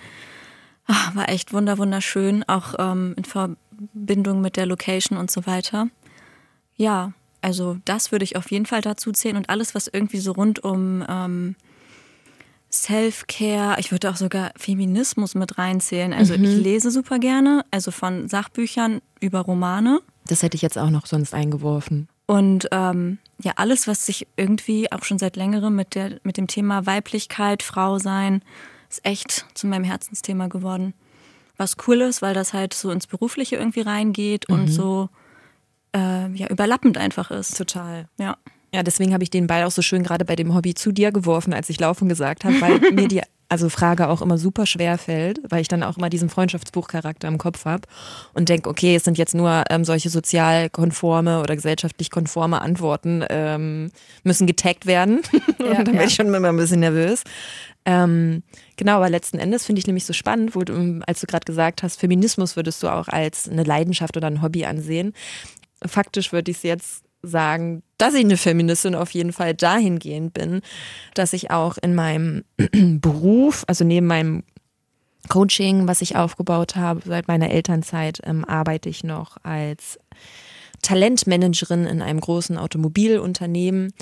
Ah, 0.89 1.13
War 1.15 1.29
echt 1.29 1.53
wunder 1.53 1.79
wunderschön, 1.79 2.43
auch 2.49 2.75
ähm, 2.81 3.15
in 3.17 3.25
Verbindung 3.25 4.41
mit 4.41 4.57
der 4.57 4.67
Location 4.67 5.17
und 5.17 5.31
so 5.31 5.47
weiter. 5.47 5.87
Ja, 6.75 7.13
also 7.41 7.77
das 7.85 8.11
würde 8.11 8.25
ich 8.25 8.35
auf 8.35 8.51
jeden 8.51 8.67
Fall 8.67 8.81
dazu 8.81 9.13
zählen 9.13 9.37
und 9.37 9.49
alles, 9.49 9.77
was 9.77 9.87
irgendwie 9.87 10.19
so 10.19 10.33
rund 10.33 10.65
um 10.65 11.05
ähm, 11.09 11.55
Self-Care, 12.73 13.79
ich 13.79 13.93
würde 13.93 14.11
auch 14.11 14.17
sogar 14.17 14.53
Feminismus 14.57 15.35
mit 15.35 15.59
reinzählen. 15.59 16.13
Also 16.15 16.35
ich 16.35 16.41
lese 16.41 16.91
super 16.91 17.19
gerne, 17.19 17.65
also 17.71 17.91
von 17.91 18.29
Sachbüchern 18.29 19.03
über 19.21 19.41
Romane. 19.41 20.01
Das 20.27 20.43
hätte 20.43 20.57
ich 20.57 20.63
jetzt 20.63 20.79
auch 20.79 20.89
noch 20.89 21.07
sonst 21.07 21.35
eingeworfen. 21.35 22.09
Und 22.27 22.69
ähm, 22.73 23.19
ja, 23.43 23.53
alles, 23.57 23.87
was 23.87 24.07
sich 24.07 24.27
irgendwie 24.37 24.91
auch 24.91 25.05
schon 25.05 25.19
seit 25.19 25.37
längerem 25.37 25.77
mit, 25.77 25.95
der, 25.95 26.19
mit 26.23 26.39
dem 26.39 26.47
Thema 26.47 26.87
Weiblichkeit, 26.87 27.63
Frau 27.63 27.99
sein, 27.99 28.43
ist 28.89 29.05
echt 29.05 29.47
zu 29.55 29.67
meinem 29.67 29.85
Herzensthema 29.85 30.47
geworden. 30.47 30.95
Was 31.59 31.77
cool 31.87 32.01
ist, 32.01 32.23
weil 32.23 32.33
das 32.33 32.55
halt 32.55 32.73
so 32.73 32.91
ins 32.91 33.07
Berufliche 33.07 33.57
irgendwie 33.57 33.83
reingeht 33.83 34.49
und 34.49 34.69
so 34.69 35.11
äh, 35.95 36.31
ja, 36.33 36.47
überlappend 36.49 36.97
einfach 36.97 37.31
ist. 37.31 37.59
Total. 37.59 38.09
Ja. 38.19 38.39
Ja, 38.75 38.83
deswegen 38.83 39.13
habe 39.13 39.23
ich 39.23 39.31
den 39.31 39.47
Ball 39.47 39.65
auch 39.65 39.71
so 39.71 39.83
schön 39.83 40.03
gerade 40.03 40.25
bei 40.25 40.35
dem 40.35 40.55
Hobby 40.55 40.75
zu 40.75 40.93
dir 40.93 41.13
geworfen, 41.13 41.53
als 41.53 41.69
ich 41.69 41.79
laufen 41.79 42.09
gesagt 42.09 42.45
habe, 42.45 42.61
weil 42.61 42.81
mir 42.93 43.09
die 43.09 43.21
also 43.53 43.69
Frage 43.69 44.09
auch 44.09 44.23
immer 44.23 44.39
super 44.39 44.65
schwer 44.65 44.97
fällt, 44.97 45.39
weil 45.47 45.61
ich 45.61 45.69
dann 45.69 45.83
auch 45.83 45.99
immer 45.99 46.09
diesen 46.09 46.31
Freundschaftsbuchcharakter 46.31 47.29
im 47.29 47.37
Kopf 47.37 47.67
habe 47.67 47.87
und 48.33 48.49
denke, 48.49 48.71
okay, 48.71 48.97
es 48.97 49.05
sind 49.05 49.19
jetzt 49.19 49.35
nur 49.35 49.65
ähm, 49.69 49.85
solche 49.85 50.09
sozial 50.09 50.71
konforme 50.71 51.41
oder 51.41 51.55
gesellschaftlich 51.55 52.11
konforme 52.11 52.63
Antworten 52.63 53.23
ähm, 53.29 53.91
müssen 54.25 54.47
getaggt 54.47 54.87
werden. 54.87 55.21
Ja, 55.59 55.79
und 55.79 55.87
dann 55.87 55.95
ja. 55.95 56.01
werde 56.01 56.09
ich 56.09 56.15
schon 56.15 56.33
immer 56.33 56.49
ein 56.49 56.57
bisschen 56.57 56.81
nervös. 56.81 57.23
Ähm, 57.85 58.43
genau, 58.77 58.97
aber 58.97 59.11
letzten 59.11 59.39
Endes 59.39 59.65
finde 59.65 59.79
ich 59.79 59.87
nämlich 59.87 60.05
so 60.05 60.13
spannend, 60.13 60.57
wo 60.57 60.63
du, 60.63 61.01
als 61.07 61.21
du 61.21 61.27
gerade 61.27 61.45
gesagt 61.45 61.85
hast, 61.85 62.01
Feminismus 62.01 62.57
würdest 62.57 62.83
du 62.83 62.89
auch 62.89 63.07
als 63.07 63.49
eine 63.49 63.63
Leidenschaft 63.63 64.17
oder 64.17 64.27
ein 64.27 64.43
Hobby 64.43 64.65
ansehen. 64.65 65.13
Faktisch 65.85 66.33
würde 66.33 66.51
ich 66.51 66.59
es 66.59 66.63
jetzt 66.65 67.02
sagen, 67.23 67.83
dass 67.99 68.15
ich 68.15 68.25
eine 68.25 68.37
Feministin 68.37 68.95
auf 68.95 69.11
jeden 69.13 69.33
Fall 69.33 69.55
dahingehend 69.55 70.35
bin, 70.35 70.61
dass 71.15 71.33
ich 71.33 71.51
auch 71.51 71.79
in 71.79 71.95
meinem 71.95 72.45
Beruf, 73.01 73.65
also 73.69 73.85
neben 73.85 74.07
meinem 74.07 74.43
Coaching, 75.29 75.87
was 75.87 76.03
ich 76.03 76.17
aufgebaut 76.17 76.75
habe 76.75 77.01
seit 77.07 77.29
meiner 77.29 77.51
Elternzeit, 77.51 78.21
ähm, 78.25 78.45
arbeite 78.45 78.89
ich 78.89 79.05
noch 79.05 79.37
als 79.45 79.99
Talentmanagerin 80.83 81.85
in 81.87 82.03
einem 82.03 82.21
großen 82.21 82.59
Automobilunternehmen 82.59 83.93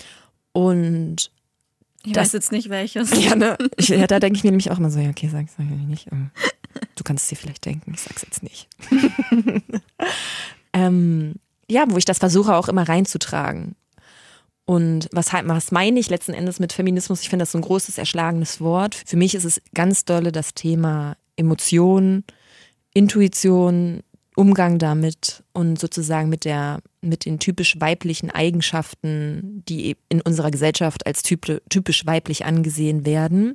und 0.52 1.30
Ich 2.04 2.12
Das- 2.14 2.28
weiß 2.28 2.33
jetzt 2.33 2.52
nicht 2.52 2.70
welches. 2.70 3.11
ja, 3.22 3.35
ne? 3.37 3.59
ich, 3.76 3.88
ja, 3.90 4.06
da 4.06 4.18
denke 4.18 4.38
ich 4.38 4.44
mir 4.44 4.50
nämlich 4.50 4.70
auch 4.70 4.78
immer 4.78 4.90
so, 4.90 4.98
ja, 4.98 5.11
okay, 5.11 5.28
sag, 5.30 5.46
sag 5.50 5.66
ich 5.66 5.87
nicht. 5.87 6.06
Du 6.96 7.04
kannst 7.04 7.24
es 7.24 7.28
dir 7.28 7.37
vielleicht 7.37 7.66
denken, 7.66 7.92
ich 7.92 8.00
sag's 8.00 8.22
jetzt 8.22 8.42
nicht. 8.42 8.66
ähm, 10.72 11.35
ja, 11.70 11.85
wo 11.88 11.96
ich 11.96 12.04
das 12.04 12.18
versuche 12.18 12.54
auch 12.54 12.68
immer 12.68 12.88
reinzutragen. 12.88 13.76
Und 14.66 15.09
was, 15.12 15.33
halt- 15.33 15.48
was 15.48 15.72
meine 15.72 15.98
ich 15.98 16.11
letzten 16.11 16.33
Endes 16.33 16.61
mit 16.61 16.72
Feminismus? 16.72 17.22
Ich 17.22 17.28
finde 17.28 17.42
das 17.42 17.52
so 17.52 17.59
ein 17.59 17.62
großes, 17.62 17.98
erschlagenes 17.98 18.61
Wort. 18.61 18.94
Für 19.06 19.16
mich 19.16 19.35
ist 19.35 19.44
es 19.44 19.61
ganz 19.74 20.04
dolle 20.04 20.30
das 20.33 20.54
Thema 20.54 21.16
Emotion, 21.37 22.24
Intuition, 22.94 24.00
Umgang 24.37 24.78
damit 24.78 25.42
und 25.52 25.78
sozusagen 25.78 26.28
mit 26.28 26.44
der, 26.44 26.80
mit 27.00 27.24
den 27.24 27.38
typisch 27.40 27.80
weiblichen 27.80 28.30
Eigenschaften, 28.30 29.64
die 29.68 29.96
in 30.09 30.20
unserer 30.20 30.50
Gesellschaft 30.50 31.04
als 31.06 31.22
typ, 31.22 31.61
typisch 31.68 32.06
weiblich 32.06 32.44
angesehen 32.44 33.04
werden. 33.04 33.54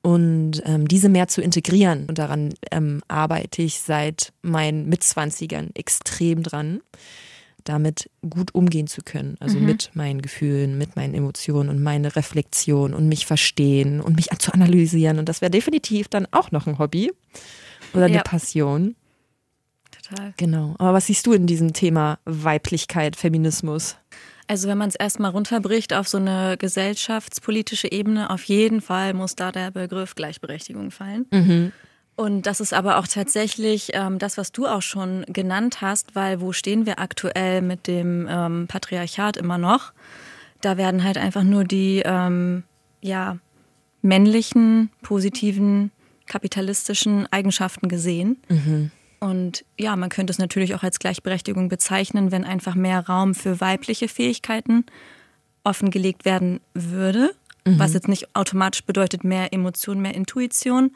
Und 0.00 0.62
ähm, 0.64 0.88
diese 0.88 1.08
mehr 1.08 1.28
zu 1.28 1.42
integrieren. 1.42 2.06
Und 2.08 2.18
daran 2.18 2.54
ähm, 2.70 3.02
arbeite 3.08 3.62
ich 3.62 3.80
seit 3.80 4.32
meinen 4.42 4.88
Mitzwanzigern 4.88 5.70
extrem 5.74 6.42
dran, 6.42 6.80
damit 7.68 8.10
gut 8.28 8.54
umgehen 8.54 8.86
zu 8.86 9.02
können. 9.02 9.36
Also 9.40 9.58
mit 9.58 9.90
meinen 9.94 10.22
Gefühlen, 10.22 10.78
mit 10.78 10.96
meinen 10.96 11.14
Emotionen 11.14 11.68
und 11.68 11.82
meine 11.82 12.16
Reflexion 12.16 12.94
und 12.94 13.08
mich 13.08 13.26
verstehen 13.26 14.00
und 14.00 14.16
mich 14.16 14.28
zu 14.38 14.52
analysieren. 14.52 15.18
Und 15.18 15.28
das 15.28 15.40
wäre 15.40 15.50
definitiv 15.50 16.08
dann 16.08 16.26
auch 16.30 16.50
noch 16.50 16.66
ein 16.66 16.78
Hobby 16.78 17.12
oder 17.92 18.06
eine 18.06 18.16
Ja. 18.16 18.22
Passion. 18.22 18.96
Total. 19.90 20.32
Genau. 20.36 20.74
Aber 20.78 20.94
was 20.94 21.06
siehst 21.06 21.26
du 21.26 21.32
in 21.32 21.46
diesem 21.46 21.72
Thema 21.72 22.18
Weiblichkeit, 22.24 23.16
Feminismus? 23.16 23.96
Also 24.46 24.66
wenn 24.68 24.78
man 24.78 24.88
es 24.88 24.94
erstmal 24.94 25.30
runterbricht 25.30 25.92
auf 25.92 26.08
so 26.08 26.16
eine 26.16 26.56
gesellschaftspolitische 26.58 27.92
Ebene, 27.92 28.30
auf 28.30 28.44
jeden 28.44 28.80
Fall 28.80 29.12
muss 29.12 29.36
da 29.36 29.52
der 29.52 29.70
Begriff 29.70 30.14
Gleichberechtigung 30.14 30.90
fallen. 30.90 31.26
Und 32.18 32.46
das 32.46 32.58
ist 32.58 32.74
aber 32.74 32.98
auch 32.98 33.06
tatsächlich 33.06 33.90
ähm, 33.94 34.18
das, 34.18 34.36
was 34.38 34.50
du 34.50 34.66
auch 34.66 34.82
schon 34.82 35.24
genannt 35.28 35.80
hast, 35.82 36.16
weil 36.16 36.40
wo 36.40 36.52
stehen 36.52 36.84
wir 36.84 36.98
aktuell 36.98 37.62
mit 37.62 37.86
dem 37.86 38.26
ähm, 38.28 38.66
Patriarchat 38.66 39.36
immer 39.36 39.56
noch? 39.56 39.92
Da 40.60 40.76
werden 40.76 41.04
halt 41.04 41.16
einfach 41.16 41.44
nur 41.44 41.62
die 41.62 42.02
ähm, 42.04 42.64
ja, 43.00 43.36
männlichen, 44.02 44.90
positiven, 45.00 45.92
kapitalistischen 46.26 47.32
Eigenschaften 47.32 47.88
gesehen. 47.88 48.42
Und 49.20 49.64
ja, 49.78 49.94
man 49.94 50.08
könnte 50.08 50.32
es 50.32 50.40
natürlich 50.40 50.74
auch 50.74 50.82
als 50.82 50.98
Gleichberechtigung 50.98 51.68
bezeichnen, 51.68 52.32
wenn 52.32 52.44
einfach 52.44 52.74
mehr 52.74 53.06
Raum 53.06 53.36
für 53.36 53.60
weibliche 53.60 54.08
Fähigkeiten 54.08 54.84
offengelegt 55.62 56.24
werden 56.24 56.58
würde. 56.74 57.32
Was 57.78 57.94
jetzt 57.94 58.08
nicht 58.08 58.34
automatisch 58.34 58.82
bedeutet 58.82 59.22
mehr 59.22 59.52
Emotion, 59.52 60.00
mehr 60.00 60.14
Intuition. 60.14 60.90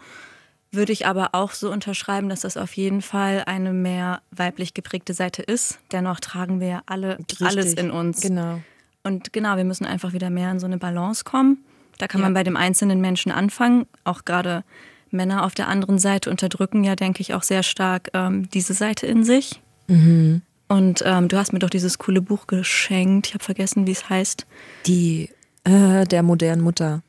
Würde 0.72 0.92
ich 0.92 1.06
aber 1.06 1.30
auch 1.32 1.52
so 1.52 1.70
unterschreiben, 1.70 2.30
dass 2.30 2.40
das 2.40 2.56
auf 2.56 2.74
jeden 2.74 3.02
Fall 3.02 3.42
eine 3.46 3.72
mehr 3.74 4.22
weiblich 4.30 4.72
geprägte 4.72 5.12
Seite 5.12 5.42
ist. 5.42 5.78
Dennoch 5.92 6.18
tragen 6.18 6.60
wir 6.60 6.68
ja 6.68 6.82
alle 6.86 7.18
alles 7.40 7.66
Richtig. 7.66 7.78
in 7.78 7.90
uns. 7.90 8.20
Genau. 8.22 8.60
Und 9.04 9.32
genau, 9.32 9.56
wir 9.56 9.64
müssen 9.64 9.84
einfach 9.84 10.14
wieder 10.14 10.30
mehr 10.30 10.50
in 10.50 10.60
so 10.60 10.66
eine 10.66 10.78
Balance 10.78 11.24
kommen. 11.24 11.58
Da 11.98 12.08
kann 12.08 12.20
man 12.20 12.34
bei 12.34 12.42
dem 12.42 12.56
einzelnen 12.56 13.00
Menschen 13.00 13.30
anfangen, 13.30 13.86
auch 14.04 14.24
gerade 14.24 14.64
Männer 15.10 15.44
auf 15.44 15.54
der 15.54 15.68
anderen 15.68 15.98
Seite 15.98 16.30
unterdrücken 16.30 16.84
ja, 16.84 16.96
denke 16.96 17.20
ich, 17.20 17.34
auch 17.34 17.42
sehr 17.42 17.62
stark 17.62 18.10
ähm, 18.14 18.48
diese 18.50 18.72
Seite 18.72 19.06
in 19.06 19.24
sich. 19.24 19.60
Mhm. 19.88 20.42
Und 20.68 21.02
ähm, 21.04 21.28
du 21.28 21.36
hast 21.36 21.52
mir 21.52 21.58
doch 21.58 21.68
dieses 21.68 21.98
coole 21.98 22.22
Buch 22.22 22.46
geschenkt. 22.46 23.26
Ich 23.26 23.34
habe 23.34 23.44
vergessen, 23.44 23.86
wie 23.86 23.92
es 23.92 24.08
heißt. 24.08 24.46
Die 24.86 25.28
äh, 25.64 26.04
der 26.06 26.22
modernen 26.22 26.62
Mutter. 26.62 27.02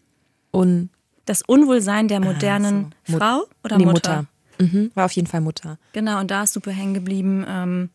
Un 0.51 0.89
Das 1.25 1.41
Unwohlsein 1.41 2.07
der 2.07 2.19
modernen 2.19 2.93
so. 3.05 3.13
Mut- 3.13 3.21
Frau 3.21 3.43
oder 3.63 3.77
nee, 3.77 3.85
Mutter? 3.85 4.25
Mhm. 4.59 4.91
War 4.93 5.05
auf 5.05 5.11
jeden 5.13 5.27
Fall 5.27 5.41
Mutter. 5.41 5.77
Genau, 5.93 6.19
und 6.19 6.29
da 6.31 6.43
ist 6.43 6.53
super 6.53 6.71
hängen 6.71 6.93
geblieben. 6.93 7.45
Ähm, 7.47 7.89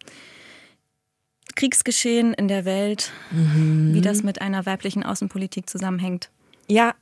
Kriegsgeschehen 1.55 2.35
in 2.35 2.49
der 2.49 2.65
Welt, 2.65 3.13
Mhm. 3.31 3.93
wie 3.95 4.01
das 4.01 4.23
mit 4.23 4.41
einer 4.41 4.65
weiblichen 4.67 5.03
Außenpolitik 5.03 5.69
zusammenhängt. 5.69 6.31
Ja, 6.69 6.95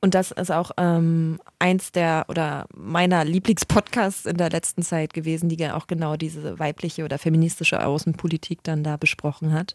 und 0.00 0.14
das 0.14 0.30
ist 0.30 0.52
auch 0.52 0.70
ähm, 0.76 1.40
eins 1.58 1.90
der 1.90 2.26
oder 2.28 2.66
meiner 2.76 3.24
Lieblingspodcasts 3.24 4.26
in 4.26 4.36
der 4.36 4.50
letzten 4.50 4.82
Zeit 4.82 5.12
gewesen, 5.14 5.48
die 5.48 5.56
ja 5.56 5.74
auch 5.74 5.86
genau 5.86 6.16
diese 6.16 6.58
weibliche 6.58 7.04
oder 7.04 7.18
feministische 7.18 7.84
Außenpolitik 7.84 8.62
dann 8.62 8.84
da 8.84 8.96
besprochen 8.96 9.52
hat. 9.52 9.74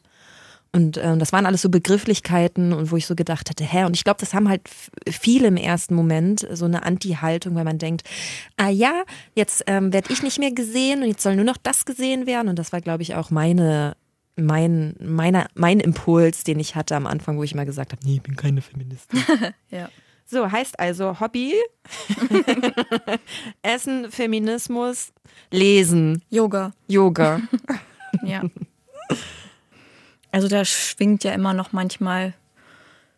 Und 0.74 0.97
ähm, 0.97 1.19
das 1.19 1.34
waren 1.34 1.45
alles 1.45 1.61
so 1.61 1.69
Begrifflichkeiten 1.69 2.72
und 2.72 2.91
wo 2.91 2.97
ich 2.97 3.05
so 3.05 3.13
gedacht 3.15 3.49
hatte, 3.49 3.63
hä, 3.63 3.84
und 3.84 3.95
ich 3.95 4.05
glaube, 4.05 4.22
das 4.22 4.34
haben 4.34 4.47
halt 4.47 4.61
viele 5.09 5.47
im 5.47 5.57
ersten 5.57 5.95
Moment 5.95 6.47
so 6.51 6.63
eine 6.63 6.84
Anti-Haltung, 6.84 7.55
weil 7.55 7.65
man 7.65 7.78
denkt, 7.78 8.07
ah 8.55 8.69
ja, 8.69 9.03
jetzt 9.36 9.63
ähm, 9.67 9.91
werde 9.91 10.13
ich 10.13 10.24
nicht 10.24 10.39
mehr 10.39 10.53
gesehen 10.53 11.01
und 11.01 11.09
jetzt 11.09 11.24
soll 11.24 11.36
nur 11.36 11.43
noch 11.43 11.57
das 11.57 11.84
gesehen 11.84 12.26
werden. 12.26 12.47
Und 12.47 12.57
das 12.57 12.72
war, 12.72 12.80
glaube 12.80 13.03
ich, 13.03 13.15
auch 13.15 13.32
meine, 13.32 13.97
mein, 14.38 14.95
meiner, 15.01 15.47
mein 15.55 15.82
Impuls, 15.82 16.45
den 16.45 16.59
ich 16.59 16.76
hatte 16.76 16.95
am 16.95 17.05
Anfang, 17.05 17.38
wo 17.38 17.43
ich 17.43 17.51
immer 17.51 17.65
gesagt 17.65 17.91
habe, 17.91 18.01
nee, 18.05 18.15
ich 18.15 18.22
bin 18.22 18.36
keine 18.36 18.61
Feministin. 18.61 19.19
Ja. 19.69 19.89
So, 20.26 20.49
heißt 20.49 20.80
also 20.80 21.19
Hobby, 21.19 21.55
Essen, 23.61 24.09
Feminismus, 24.09 25.11
Lesen, 25.49 26.24
Yoga, 26.30 26.72
Yoga. 26.88 27.41
ja. 28.24 28.41
Also 30.32 30.48
da 30.48 30.64
schwingt 30.66 31.24
ja 31.24 31.34
immer 31.34 31.54
noch 31.54 31.72
manchmal 31.74 32.34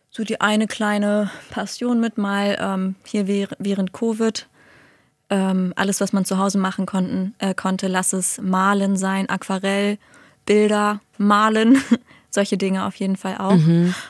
so 0.09 0.23
die 0.23 0.41
eine 0.41 0.67
kleine 0.67 1.29
Passion 1.49 1.99
mit, 1.99 2.17
mal 2.17 2.57
ähm, 2.59 2.95
hier 3.05 3.27
währ- 3.27 3.55
während 3.59 3.93
Covid. 3.93 4.47
Ähm, 5.29 5.73
alles, 5.75 6.01
was 6.01 6.13
man 6.13 6.25
zu 6.25 6.37
Hause 6.37 6.57
machen 6.59 6.85
konnten, 6.85 7.33
äh, 7.39 7.55
konnte, 7.55 7.87
lass 7.87 8.13
es 8.13 8.39
Malen 8.39 8.97
sein, 8.97 9.29
Aquarell, 9.29 9.97
Bilder, 10.45 10.99
Malen, 11.17 11.81
solche 12.29 12.57
Dinge 12.57 12.85
auf 12.85 12.95
jeden 12.95 13.15
Fall 13.15 13.37
auch. 13.37 13.57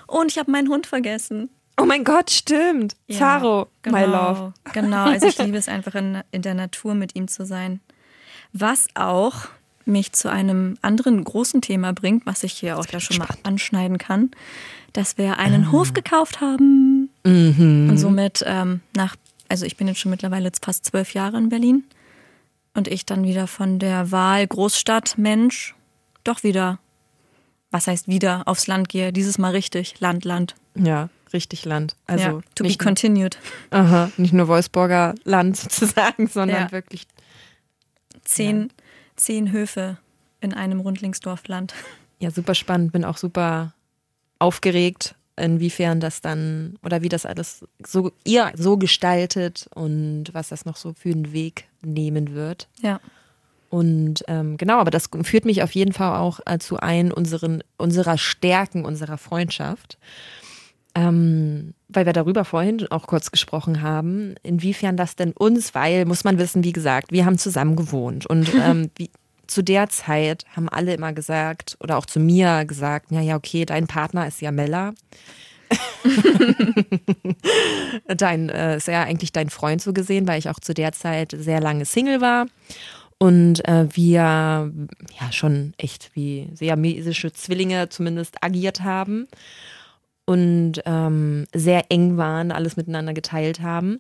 Und 0.08 0.32
ich 0.32 0.38
habe 0.38 0.52
meinen 0.52 0.68
Hund 0.70 0.88
vergessen. 0.88 1.50
Oh 1.80 1.86
mein 1.86 2.04
Gott, 2.04 2.30
stimmt. 2.30 2.96
Ja, 3.08 3.18
Zaro, 3.20 3.68
genau, 3.84 3.98
my 3.98 4.04
love. 4.06 4.54
Genau, 4.74 5.06
also 5.06 5.28
ich 5.28 5.38
liebe 5.44 5.58
es 5.58 5.68
einfach 5.70 5.96
in, 5.96 6.22
in 6.32 6.42
der 6.42 6.54
Natur 6.56 6.94
mit 6.96 7.16
ihm 7.16 7.28
zu 7.28 7.46
sein. 7.46 7.80
Was 8.52 8.88
auch 8.96 9.46
mich 9.86 10.12
zu 10.14 10.30
einem 10.30 10.78
anderen 10.82 11.24
großen 11.24 11.62
Thema 11.62 11.94
bringt, 11.94 12.26
was 12.26 12.44
ich 12.44 12.54
hier 12.54 12.78
auch 12.78 12.86
ja 12.88 13.00
schon 13.00 13.18
mal 13.18 13.28
anschneiden 13.44 13.98
kann, 13.98 14.32
dass 14.94 15.18
wir 15.18 15.38
einen 15.40 15.72
Hof 15.72 15.94
gekauft 15.94 16.40
haben 16.42 17.10
und 17.26 17.98
somit 17.98 18.44
ähm, 18.46 18.82
nach, 18.96 19.16
also 19.50 19.66
ich 19.66 19.78
bin 19.78 19.88
jetzt 19.88 20.00
schon 20.00 20.12
mittlerweile 20.12 20.46
jetzt 20.46 20.64
fast 20.66 20.86
zwölf 20.86 21.14
Jahre 21.14 21.38
in 21.38 21.50
Berlin 21.50 21.84
und 22.74 22.88
ich 22.88 23.06
dann 23.06 23.24
wieder 23.24 23.48
von 23.48 23.80
der 23.80 24.12
Wahl 24.12 24.46
Großstadt 24.48 25.18
Mensch 25.18 25.76
doch 26.24 26.44
wieder, 26.44 26.80
was 27.72 27.88
heißt 27.88 28.08
wieder, 28.08 28.44
aufs 28.48 28.68
Land 28.68 28.90
gehe, 28.90 29.12
dieses 29.14 29.38
Mal 29.38 29.52
richtig, 29.52 30.00
Land, 30.00 30.26
Land. 30.26 30.56
Ja, 30.76 31.10
richtig 31.34 31.66
Land. 31.66 31.96
Also 32.08 32.24
ja, 32.26 32.40
to 32.56 32.64
be 32.64 32.76
continued. 32.78 33.38
aha, 33.72 34.12
nicht 34.18 34.34
nur 34.34 34.48
Wolfsburger 34.48 35.16
Land 35.24 35.58
sozusagen, 35.58 36.28
sondern 36.28 36.64
Ja. 36.68 36.72
wirklich. 36.72 37.08
zehn, 38.24 38.70
zehn 39.16 39.52
Höfe 39.52 39.98
in 40.42 40.54
einem 40.54 40.80
Rundlingsdorfland. 40.80 41.74
Ja, 42.20 42.32
super 42.32 42.56
spannend. 42.56 42.92
Bin 42.92 43.06
auch 43.06 43.18
super 43.18 43.74
aufgeregt, 44.40 45.16
inwiefern 45.36 46.00
das 46.00 46.22
dann 46.22 46.78
oder 46.84 47.02
wie 47.02 47.10
das 47.10 47.26
alles 47.26 47.66
so 47.86 48.12
ihr 48.24 48.52
so 48.56 48.78
gestaltet 48.78 49.68
und 49.74 50.26
was 50.34 50.50
das 50.50 50.66
noch 50.66 50.76
so 50.76 50.94
für 50.94 51.10
einen 51.10 51.34
Weg 51.34 51.66
nehmen 51.82 52.34
wird. 52.34 52.68
Ja. 52.82 53.00
Und 53.70 54.24
ähm, 54.28 54.58
genau, 54.58 54.78
aber 54.78 54.92
das 54.92 55.10
führt 55.24 55.46
mich 55.46 55.64
auf 55.64 55.72
jeden 55.72 55.94
Fall 55.94 56.18
auch 56.18 56.40
äh, 56.46 56.60
zu 56.60 56.78
ein 56.78 57.12
unseren, 57.12 57.64
unserer 57.78 58.20
Stärken, 58.20 58.86
unserer 58.86 59.18
Freundschaft. 59.18 59.98
Ähm, 60.96 61.74
weil 61.88 62.06
wir 62.06 62.14
darüber 62.14 62.46
vorhin 62.46 62.86
auch 62.92 63.08
kurz 63.08 63.32
gesprochen 63.32 63.82
haben, 63.82 64.36
inwiefern 64.44 64.96
das 64.96 65.16
denn 65.16 65.32
uns, 65.32 65.74
weil, 65.74 66.06
muss 66.06 66.24
man 66.24 66.38
wissen, 66.38 66.64
wie 66.64 66.72
gesagt, 66.72 67.12
wir 67.12 67.26
haben 67.26 67.38
zusammen 67.38 67.76
gewohnt. 67.76 68.26
Und 68.28 68.54
ähm, 68.64 68.92
wie, 68.96 69.10
zu 69.48 69.64
der 69.64 69.90
Zeit 69.90 70.46
haben 70.56 70.70
alle 70.70 70.94
immer 70.94 71.14
gesagt 71.14 71.78
oder 71.80 71.98
auch 71.98 72.06
zu 72.06 72.20
mir 72.20 72.66
gesagt, 72.66 73.12
ja, 73.12 73.22
ja, 73.22 73.36
okay, 73.36 73.66
dein 73.66 73.88
Partner 73.88 74.28
ist 74.28 74.42
ja 74.42 74.52
Mella. 74.52 74.94
dein, 78.08 78.50
äh, 78.50 78.78
ist 78.78 78.88
ja 78.88 79.04
eigentlich 79.04 79.32
dein 79.32 79.50
Freund 79.50 79.82
so 79.82 79.94
gesehen, 79.94 80.28
weil 80.28 80.38
ich 80.38 80.50
auch 80.50 80.60
zu 80.60 80.74
der 80.74 80.92
Zeit 80.92 81.34
sehr 81.36 81.60
lange 81.60 81.86
Single 81.86 82.22
war. 82.22 82.46
Und 83.18 83.68
äh, 83.68 83.88
wir 83.96 84.12
ja 84.12 85.32
schon 85.32 85.74
echt 85.78 86.12
wie 86.14 86.50
siamesische 86.54 87.32
Zwillinge 87.32 87.90
zumindest 87.90 88.44
agiert 88.44 88.82
haben 88.82 89.28
und 90.26 90.82
ähm, 90.86 91.46
sehr 91.54 91.92
eng 91.92 92.18
waren, 92.18 92.52
alles 92.52 92.78
miteinander 92.78 93.14
geteilt 93.14 93.60
haben 93.60 94.00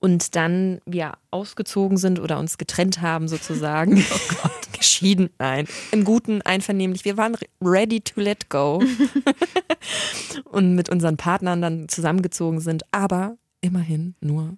und 0.00 0.36
dann 0.36 0.80
wir 0.84 1.14
ausgezogen 1.30 1.96
sind 1.96 2.20
oder 2.20 2.38
uns 2.38 2.58
getrennt 2.58 3.00
haben 3.00 3.28
sozusagen. 3.28 4.04
Oh 4.12 4.34
Gott. 4.42 4.52
Geschieden, 4.72 5.30
nein. 5.38 5.66
Im 5.92 6.04
Guten, 6.04 6.42
einvernehmlich. 6.42 7.04
Wir 7.04 7.16
waren 7.16 7.36
ready 7.60 8.00
to 8.00 8.20
let 8.20 8.50
go 8.50 8.82
und 10.44 10.74
mit 10.74 10.88
unseren 10.88 11.16
Partnern 11.16 11.62
dann 11.62 11.88
zusammengezogen 11.88 12.60
sind, 12.60 12.82
aber 12.90 13.36
immerhin 13.60 14.16
nur 14.20 14.56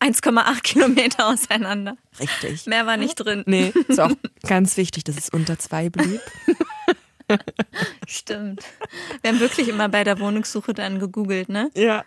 1,8 0.00 0.62
Kilometer 0.62 1.28
auseinander. 1.28 1.96
richtig. 2.18 2.66
Mehr 2.66 2.86
war 2.86 2.96
nicht 2.96 3.14
drin. 3.14 3.44
Nee, 3.46 3.72
ist 3.86 4.00
auch 4.00 4.12
ganz 4.46 4.76
wichtig, 4.76 5.04
dass 5.04 5.16
es 5.16 5.28
unter 5.28 5.58
zwei 5.58 5.88
blieb. 5.88 6.20
Stimmt. 8.06 8.62
Wir 9.22 9.30
haben 9.30 9.40
wirklich 9.40 9.68
immer 9.68 9.88
bei 9.88 10.04
der 10.04 10.18
Wohnungssuche 10.18 10.74
dann 10.74 10.98
gegoogelt, 10.98 11.48
ne? 11.48 11.70
Ja, 11.74 12.04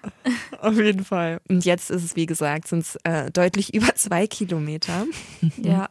auf 0.60 0.76
jeden 0.76 1.04
Fall. 1.04 1.42
Und 1.48 1.66
jetzt 1.66 1.90
ist 1.92 2.04
es, 2.04 2.16
wie 2.16 2.26
gesagt, 2.26 2.68
sind 2.68 2.80
es 2.80 2.98
äh, 3.04 3.32
deutlich 3.32 3.74
über 3.74 3.96
zwei 3.96 4.28
Kilometer. 4.28 5.06
Ja. 5.58 5.90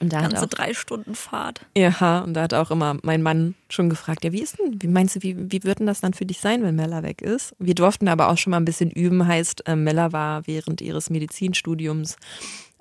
Und 0.00 0.12
da 0.12 0.22
hat 0.22 0.30
Ganze 0.32 0.44
auch, 0.44 0.48
drei 0.48 0.74
Stunden 0.74 1.14
Fahrt. 1.14 1.60
ja, 1.76 2.18
und 2.20 2.34
da 2.34 2.42
hat 2.42 2.52
auch 2.52 2.72
immer 2.72 2.98
mein 3.02 3.22
Mann 3.22 3.54
schon 3.68 3.88
gefragt, 3.88 4.24
ja, 4.24 4.32
wie 4.32 4.42
ist 4.42 4.58
denn, 4.58 4.82
wie 4.82 4.88
meinst 4.88 5.16
du, 5.16 5.22
wie, 5.22 5.36
wie 5.52 5.62
wird 5.62 5.78
denn 5.78 5.86
das 5.86 6.00
dann 6.00 6.14
für 6.14 6.26
dich 6.26 6.40
sein, 6.40 6.64
wenn 6.64 6.74
Mella 6.74 7.04
weg 7.04 7.22
ist? 7.22 7.54
Wir 7.60 7.76
durften 7.76 8.08
aber 8.08 8.28
auch 8.28 8.36
schon 8.36 8.50
mal 8.50 8.56
ein 8.56 8.64
bisschen 8.64 8.90
üben, 8.90 9.26
heißt, 9.26 9.68
äh, 9.68 9.76
Mella 9.76 10.12
war 10.12 10.46
während 10.46 10.80
ihres 10.80 11.10
Medizinstudiums 11.10 12.16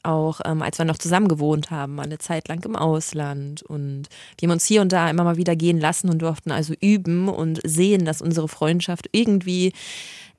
auch, 0.04 0.42
ähm, 0.46 0.62
als 0.62 0.78
wir 0.78 0.86
noch 0.86 0.98
zusammen 0.98 1.28
gewohnt 1.28 1.72
haben, 1.72 2.00
eine 2.00 2.18
Zeit 2.18 2.48
lang 2.48 2.64
im 2.66 2.76
Ausland. 2.76 3.64
Und 3.64 4.10
wir 4.38 4.48
haben 4.48 4.54
uns 4.54 4.66
hier 4.66 4.82
und 4.82 4.92
da 4.92 5.10
immer 5.10 5.24
mal 5.24 5.38
wieder 5.38 5.56
gehen 5.56 5.80
lassen 5.80 6.10
und 6.10 6.22
durften 6.22 6.52
also 6.52 6.74
üben 6.80 7.30
und 7.30 7.60
sehen, 7.64 8.06
dass 8.06 8.22
unsere 8.22 8.48
Freundschaft 8.48 9.10
irgendwie 9.12 9.74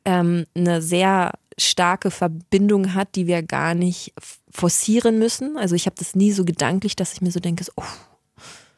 ähm, 0.05 0.47
eine 0.55 0.83
sehr 0.83 1.33
starke 1.59 2.11
Verbindung 2.11 2.95
hat, 2.95 3.15
die 3.15 3.27
wir 3.27 3.43
gar 3.43 3.75
nicht 3.75 4.13
forcieren 4.51 5.19
müssen. 5.19 5.57
Also 5.57 5.75
ich 5.75 5.87
habe 5.87 5.97
das 5.99 6.15
nie 6.15 6.33
so 6.33 6.45
gedanklich, 6.45 6.97
dass 6.97 7.13
ich 7.13 7.21
mir 7.21 7.31
so 7.31 7.41
denke, 7.41 7.65
so, 7.65 7.73
oh, 7.77 7.83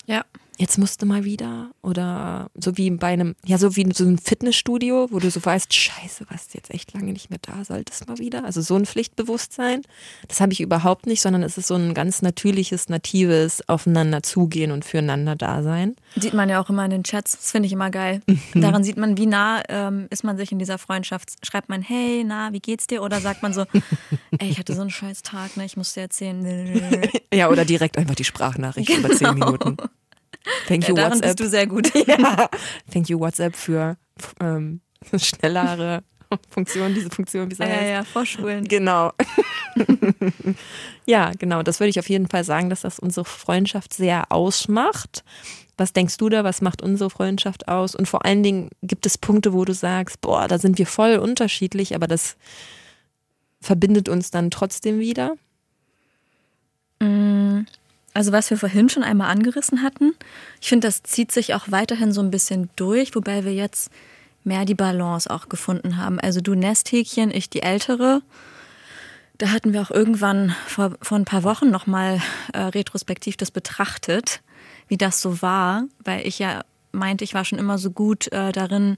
Ja. 0.07 0.25
Jetzt 0.57 0.79
musst 0.79 1.03
du 1.03 1.07
mal 1.07 1.25
wieder. 1.25 1.71
Oder 1.83 2.51
so 2.55 2.77
wie 2.77 2.91
bei 2.91 3.09
einem, 3.09 3.35
ja, 3.45 3.59
so 3.59 3.77
wie 3.77 3.83
in 3.83 3.93
so 3.93 4.05
einem 4.05 4.19
Fitnessstudio, 4.19 5.09
wo 5.11 5.19
du 5.19 5.31
so 5.31 5.45
weißt, 5.45 5.73
scheiße, 5.73 6.27
warst 6.31 6.55
jetzt 6.55 6.71
echt 6.71 6.93
lange 6.95 7.13
nicht 7.13 7.31
mehr 7.31 7.39
da, 7.43 7.65
solltest 7.65 8.09
mal 8.09 8.19
wieder. 8.19 8.45
Also 8.45 8.61
so 8.61 8.77
ein 8.77 8.87
Pflichtbewusstsein. 8.87 9.83
Das 10.29 10.41
habe 10.41 10.53
ich 10.53 10.61
überhaupt 10.61 11.07
nicht, 11.07 11.21
sondern 11.21 11.43
es 11.43 11.59
ist 11.59 11.69
so 11.69 11.75
ein 11.75 11.95
ganz 11.95 12.23
natürliches, 12.23 12.89
natives 12.89 13.69
Aufeinander 13.69 14.23
zugehen 14.23 14.73
und 14.73 14.85
füreinander 14.85 15.37
da 15.37 15.63
sein. 15.63 15.97
Sieht 16.17 16.35
man 16.35 16.49
ja 16.49 16.61
auch 16.61 16.71
immer 16.71 16.85
in 16.85 16.91
den 16.91 17.05
Chats. 17.05 17.33
Das 17.33 17.51
finde 17.51 17.67
ich 17.67 17.73
immer 17.73 17.91
geil. 17.91 18.23
Mhm. 18.27 18.41
Daran 18.61 18.85
sieht 18.85 18.97
man, 18.97 19.17
wie 19.17 19.27
nah 19.27 19.63
ähm, 19.69 20.07
ist 20.11 20.25
man 20.25 20.37
sich 20.37 20.53
in 20.53 20.59
dieser 20.59 20.79
Freundschaft. 20.79 21.31
Schreibt 21.45 21.69
man, 21.69 21.83
hey, 21.83 22.25
na, 22.25 22.53
wie 22.53 22.61
geht's 22.61 22.87
dir? 22.87 23.03
Oder 23.03 23.21
sagt 23.21 23.43
man 23.43 23.53
so, 23.53 23.63
ey, 24.39 24.49
ich 24.49 24.59
hatte 24.59 24.75
so 24.75 24.81
einen 24.81 24.91
scheiß 24.91 25.23
Tag, 25.23 25.57
ne? 25.57 25.65
Ich 25.65 25.77
muss 25.77 25.95
dir 25.95 26.03
erzählen. 26.03 26.37
Ja, 27.33 27.51
oder 27.51 27.65
direkt 27.65 27.99
einfach 27.99 28.15
die 28.15 28.25
Sprachnachricht 28.25 28.89
über 28.89 29.11
zehn 29.11 29.35
Minuten. 29.35 29.77
Thank 30.69 30.85
Ja, 30.85 30.89
you, 30.91 30.95
darin 30.95 31.13
WhatsApp. 31.13 31.23
bist 31.37 31.41
du 31.41 31.49
sehr 31.49 31.67
gut. 31.67 31.93
Ja. 32.07 32.49
Thank 32.93 33.09
you, 33.09 33.19
WhatsApp 33.21 33.57
für 33.57 33.97
ähm, 34.41 34.81
schnellere 35.17 36.03
Funktion, 36.51 36.95
diese 36.95 37.11
Funktion, 37.11 37.51
wie 37.51 37.55
sie 37.55 37.63
Ja, 37.63 37.69
heißt. 37.69 37.83
ja, 37.83 37.89
ja, 37.89 38.05
vorspulen. 38.05 38.65
Genau. 38.67 39.13
ja, 41.07 41.31
genau. 41.39 41.63
Das 41.63 41.79
würde 41.81 41.91
ich 41.91 41.99
auf 41.99 42.09
jeden 42.09 42.29
Fall 42.29 42.45
sagen, 42.45 42.69
dass 42.71 42.81
das 42.83 42.99
unsere 42.99 43.25
Freundschaft 43.25 43.93
sehr 43.95 44.33
ausmacht. 44.33 45.23
Was 45.77 45.93
denkst 45.93 46.17
du 46.17 46.29
da? 46.29 46.43
Was 46.43 46.63
macht 46.63 46.83
unsere 46.83 47.11
Freundschaft 47.11 47.69
aus? 47.69 47.95
Und 47.95 48.09
vor 48.09 48.25
allen 48.25 48.43
Dingen 48.43 48.71
gibt 48.83 49.05
es 49.07 49.19
Punkte, 49.19 49.53
wo 49.53 49.65
du 49.65 49.75
sagst, 49.75 50.21
boah, 50.21 50.49
da 50.49 50.59
sind 50.59 50.79
wir 50.79 50.87
voll 50.87 51.17
unterschiedlich, 51.19 51.95
aber 51.95 52.07
das 52.07 52.37
verbindet 53.61 54.09
uns 54.09 54.31
dann 54.31 54.51
trotzdem 54.51 54.99
wieder? 54.99 55.35
Also 58.17 58.33
was 58.33 58.49
wir 58.49 58.57
vorhin 58.57 58.89
schon 58.89 59.03
einmal 59.03 59.31
angerissen 59.31 59.83
hatten, 59.83 60.15
ich 60.63 60.71
finde, 60.71 60.89
das 60.89 61.03
zieht 61.03 61.31
sich 61.31 61.53
auch 61.53 61.67
weiterhin 61.71 62.13
so 62.13 62.23
ein 62.23 62.31
bisschen 62.31 62.71
durch, 62.75 63.15
wobei 63.15 63.45
wir 63.45 63.53
jetzt 63.53 63.91
mehr 64.43 64.65
die 64.65 64.75
Balance 64.75 65.29
auch 65.31 65.51
gefunden 65.51 65.99
haben. 65.99 66.19
Also 66.19 66.41
du 66.41 66.55
Nesthäkchen, 66.55 67.31
ich 67.31 67.51
die 67.51 67.61
Ältere. 67.61 68.23
Da 69.37 69.51
hatten 69.51 69.75
wir 69.75 69.83
auch 69.83 69.91
irgendwann 69.91 70.57
vor, 70.67 70.93
vor 71.03 71.19
ein 71.19 71.27
paar 71.27 71.43
Wochen 71.43 71.69
nochmal 71.69 72.23
äh, 72.55 72.61
retrospektiv 72.61 73.37
das 73.37 73.51
betrachtet, 73.51 74.41
wie 74.89 74.97
das 74.97 75.21
so 75.21 75.43
war, 75.43 75.85
weil 76.03 76.27
ich 76.27 76.39
ja 76.39 76.65
meinte, 76.93 77.23
ich 77.23 77.35
war 77.35 77.45
schon 77.45 77.59
immer 77.59 77.77
so 77.77 77.91
gut 77.91 78.33
äh, 78.33 78.51
darin, 78.51 78.97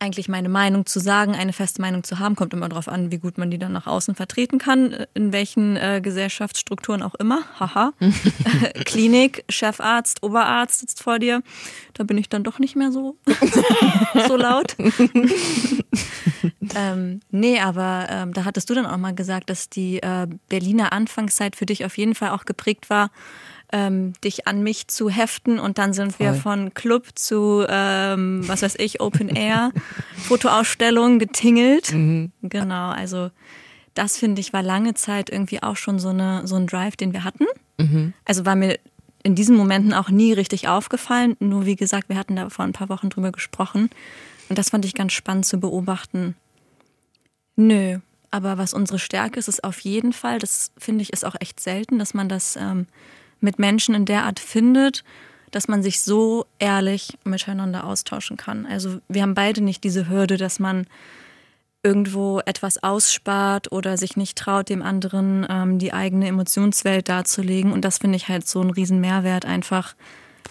eigentlich 0.00 0.28
meine 0.28 0.48
Meinung 0.48 0.86
zu 0.86 0.98
sagen, 0.98 1.34
eine 1.34 1.52
feste 1.52 1.80
Meinung 1.80 2.04
zu 2.04 2.18
haben, 2.18 2.34
kommt 2.34 2.54
immer 2.54 2.68
darauf 2.68 2.88
an, 2.88 3.12
wie 3.12 3.18
gut 3.18 3.38
man 3.38 3.50
die 3.50 3.58
dann 3.58 3.72
nach 3.72 3.86
außen 3.86 4.14
vertreten 4.14 4.58
kann, 4.58 5.06
in 5.14 5.32
welchen 5.32 5.76
äh, 5.76 6.00
Gesellschaftsstrukturen 6.02 7.02
auch 7.02 7.14
immer. 7.14 7.42
Haha. 7.58 7.92
Klinik, 8.84 9.44
Chefarzt, 9.48 10.22
Oberarzt 10.22 10.80
sitzt 10.80 11.02
vor 11.02 11.18
dir. 11.18 11.42
Da 11.94 12.04
bin 12.04 12.18
ich 12.18 12.28
dann 12.28 12.44
doch 12.44 12.58
nicht 12.58 12.76
mehr 12.76 12.92
so, 12.92 13.16
so 14.26 14.36
laut. 14.36 14.76
ähm, 16.74 17.20
nee, 17.30 17.60
aber 17.60 18.06
ähm, 18.08 18.32
da 18.32 18.44
hattest 18.44 18.70
du 18.70 18.74
dann 18.74 18.86
auch 18.86 18.96
mal 18.96 19.14
gesagt, 19.14 19.50
dass 19.50 19.68
die 19.68 20.02
äh, 20.02 20.26
Berliner 20.48 20.92
Anfangszeit 20.92 21.56
für 21.56 21.66
dich 21.66 21.84
auf 21.84 21.98
jeden 21.98 22.14
Fall 22.14 22.30
auch 22.30 22.44
geprägt 22.44 22.90
war 22.90 23.10
ähm, 23.72 24.12
dich 24.24 24.46
an 24.46 24.62
mich 24.62 24.88
zu 24.88 25.08
heften 25.08 25.58
und 25.58 25.78
dann 25.78 25.92
sind 25.92 26.16
Voll. 26.16 26.26
wir 26.26 26.34
von 26.34 26.74
Club 26.74 27.06
zu, 27.14 27.64
ähm, 27.68 28.46
was 28.46 28.62
weiß 28.62 28.76
ich, 28.78 29.00
Open 29.00 29.28
Air, 29.28 29.72
Fotoausstellung 30.16 31.18
getingelt. 31.18 31.92
Mhm. 31.92 32.32
Genau, 32.42 32.90
also 32.90 33.30
das 33.94 34.16
finde 34.16 34.40
ich 34.40 34.52
war 34.52 34.62
lange 34.62 34.94
Zeit 34.94 35.30
irgendwie 35.30 35.62
auch 35.62 35.76
schon 35.76 35.98
so, 35.98 36.08
eine, 36.08 36.46
so 36.46 36.56
ein 36.56 36.66
Drive, 36.66 36.96
den 36.96 37.12
wir 37.12 37.24
hatten. 37.24 37.46
Mhm. 37.78 38.12
Also 38.24 38.44
war 38.46 38.56
mir 38.56 38.78
in 39.22 39.34
diesen 39.34 39.56
Momenten 39.56 39.92
auch 39.92 40.08
nie 40.08 40.32
richtig 40.32 40.68
aufgefallen. 40.68 41.36
Nur 41.40 41.66
wie 41.66 41.76
gesagt, 41.76 42.08
wir 42.08 42.16
hatten 42.16 42.36
da 42.36 42.48
vor 42.48 42.64
ein 42.64 42.72
paar 42.72 42.88
Wochen 42.88 43.10
drüber 43.10 43.32
gesprochen. 43.32 43.90
Und 44.48 44.58
das 44.58 44.70
fand 44.70 44.84
ich 44.84 44.94
ganz 44.94 45.12
spannend 45.12 45.46
zu 45.46 45.60
beobachten. 45.60 46.34
Nö, 47.56 47.98
aber 48.30 48.58
was 48.58 48.74
unsere 48.74 48.98
Stärke 48.98 49.38
ist, 49.38 49.48
ist 49.48 49.64
auf 49.64 49.80
jeden 49.80 50.12
Fall, 50.12 50.38
das 50.38 50.72
finde 50.78 51.02
ich 51.02 51.12
ist 51.12 51.24
auch 51.24 51.36
echt 51.40 51.60
selten, 51.60 51.98
dass 51.98 52.14
man 52.14 52.28
das 52.28 52.56
ähm, 52.56 52.86
mit 53.40 53.58
Menschen 53.58 53.94
in 53.94 54.04
der 54.04 54.24
Art 54.24 54.40
findet, 54.40 55.04
dass 55.50 55.68
man 55.68 55.82
sich 55.82 56.00
so 56.00 56.46
ehrlich 56.58 57.18
miteinander 57.24 57.84
austauschen 57.84 58.36
kann. 58.36 58.66
Also 58.66 59.00
wir 59.08 59.22
haben 59.22 59.34
beide 59.34 59.62
nicht 59.62 59.82
diese 59.84 60.08
Hürde, 60.08 60.36
dass 60.36 60.60
man 60.60 60.86
irgendwo 61.82 62.40
etwas 62.40 62.82
ausspart 62.82 63.72
oder 63.72 63.96
sich 63.96 64.16
nicht 64.16 64.36
traut, 64.36 64.68
dem 64.68 64.82
anderen 64.82 65.46
ähm, 65.48 65.78
die 65.78 65.92
eigene 65.92 66.28
Emotionswelt 66.28 67.08
darzulegen. 67.08 67.72
Und 67.72 67.84
das 67.84 67.98
finde 67.98 68.16
ich 68.16 68.28
halt 68.28 68.46
so 68.46 68.60
ein 68.60 68.70
riesen 68.70 69.00
Mehrwert, 69.00 69.46
einfach 69.46 69.94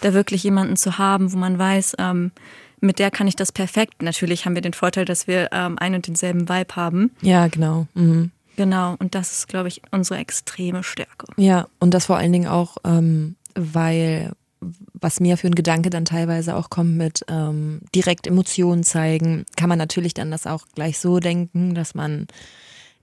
da 0.00 0.12
wirklich 0.12 0.42
jemanden 0.42 0.76
zu 0.76 0.98
haben, 0.98 1.32
wo 1.32 1.36
man 1.36 1.58
weiß, 1.58 1.96
ähm, 1.98 2.32
mit 2.80 2.98
der 2.98 3.10
kann 3.10 3.28
ich 3.28 3.36
das 3.36 3.52
perfekt. 3.52 4.02
Natürlich 4.02 4.44
haben 4.44 4.54
wir 4.54 4.62
den 4.62 4.72
Vorteil, 4.72 5.04
dass 5.04 5.26
wir 5.26 5.50
ähm, 5.52 5.78
einen 5.78 5.96
und 5.96 6.06
denselben 6.06 6.48
Vibe 6.48 6.76
haben. 6.76 7.10
Ja, 7.20 7.46
genau. 7.46 7.86
Mhm. 7.94 8.30
Genau, 8.60 8.94
und 8.98 9.14
das 9.14 9.32
ist, 9.32 9.48
glaube 9.48 9.68
ich, 9.68 9.80
unsere 9.90 10.20
extreme 10.20 10.82
Stärke. 10.82 11.24
Ja, 11.38 11.68
und 11.78 11.94
das 11.94 12.04
vor 12.04 12.18
allen 12.18 12.30
Dingen 12.30 12.46
auch, 12.46 12.76
ähm, 12.84 13.36
weil 13.54 14.32
was 14.60 15.18
mir 15.18 15.38
für 15.38 15.46
ein 15.46 15.54
Gedanke 15.54 15.88
dann 15.88 16.04
teilweise 16.04 16.54
auch 16.54 16.68
kommt 16.68 16.94
mit 16.94 17.24
ähm, 17.28 17.80
direkt 17.94 18.26
Emotionen 18.26 18.82
zeigen, 18.82 19.46
kann 19.56 19.70
man 19.70 19.78
natürlich 19.78 20.12
dann 20.12 20.30
das 20.30 20.46
auch 20.46 20.66
gleich 20.74 20.98
so 20.98 21.20
denken, 21.20 21.74
dass 21.74 21.94
man 21.94 22.26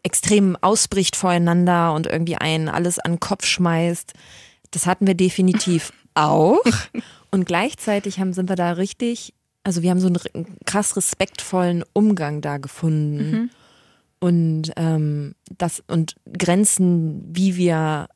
extrem 0.04 0.56
ausbricht 0.62 1.16
voreinander 1.16 1.96
und 1.96 2.06
irgendwie 2.06 2.36
einen 2.36 2.70
alles 2.70 3.00
an 3.00 3.14
den 3.14 3.20
Kopf 3.20 3.44
schmeißt. 3.48 4.14
Das 4.70 4.86
hatten 4.86 5.08
wir 5.08 5.16
definitiv 5.16 5.92
auch. 6.14 6.60
Und 7.32 7.46
gleichzeitig 7.48 8.20
haben, 8.20 8.34
sind 8.34 8.48
wir 8.48 8.56
da 8.56 8.74
richtig, 8.74 9.34
also 9.64 9.82
wir 9.82 9.90
haben 9.90 10.00
so 10.00 10.06
einen 10.06 10.56
krass 10.66 10.96
respektvollen 10.96 11.84
Umgang 11.94 12.42
da 12.42 12.60
gefunden. 12.60 13.32
Mhm 13.32 13.50
und 14.20 14.72
ähm, 14.76 15.36
das 15.58 15.84
und 15.88 16.16
Grenzen, 16.38 17.24
wie 17.28 17.56
wir 17.56 18.08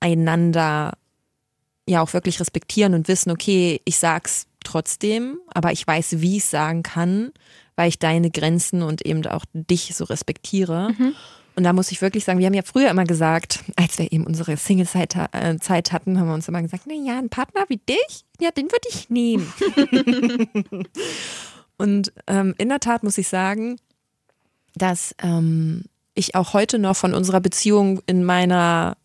einander 0.00 0.94
ja 1.86 2.00
auch 2.00 2.12
wirklich 2.12 2.40
respektieren 2.40 2.94
und 2.94 3.08
wissen, 3.08 3.30
okay, 3.30 3.80
ich 3.84 3.98
sag's 3.98 4.46
trotzdem, 4.64 5.38
aber 5.48 5.72
ich 5.72 5.86
weiß, 5.86 6.20
wie 6.20 6.36
ich 6.36 6.44
es 6.44 6.50
sagen 6.50 6.82
kann, 6.82 7.32
weil 7.76 7.88
ich 7.88 7.98
deine 7.98 8.30
Grenzen 8.30 8.82
und 8.82 9.04
eben 9.04 9.26
auch 9.26 9.44
dich 9.52 9.94
so 9.94 10.04
respektiere. 10.04 10.90
Mhm. 10.96 11.14
Und 11.56 11.64
da 11.64 11.72
muss 11.72 11.90
ich 11.90 12.00
wirklich 12.00 12.24
sagen, 12.24 12.38
wir 12.38 12.46
haben 12.46 12.54
ja 12.54 12.62
früher 12.62 12.90
immer 12.90 13.04
gesagt, 13.04 13.64
als 13.76 13.98
wir 13.98 14.12
eben 14.12 14.24
unsere 14.26 14.56
Single-Zeit 14.56 15.16
äh, 15.32 15.58
Zeit 15.58 15.92
hatten, 15.92 16.18
haben 16.18 16.28
wir 16.28 16.34
uns 16.34 16.48
immer 16.48 16.62
gesagt, 16.62 16.84
na 16.86 16.94
ja, 16.94 17.18
ein 17.18 17.28
Partner 17.28 17.64
wie 17.68 17.78
dich, 17.78 18.24
ja, 18.40 18.50
den 18.50 18.70
würde 18.70 18.88
ich 18.88 19.10
nehmen. 19.10 19.52
und 21.76 22.12
ähm, 22.26 22.54
in 22.56 22.68
der 22.68 22.80
Tat 22.80 23.02
muss 23.02 23.18
ich 23.18 23.28
sagen, 23.28 23.76
dass 24.74 25.14
ähm, 25.22 25.84
ich 26.14 26.34
auch 26.34 26.52
heute 26.52 26.78
noch 26.78 26.96
von 26.96 27.14
unserer 27.14 27.40
Beziehung 27.40 28.00
in 28.06 28.24
meiner 28.24 28.96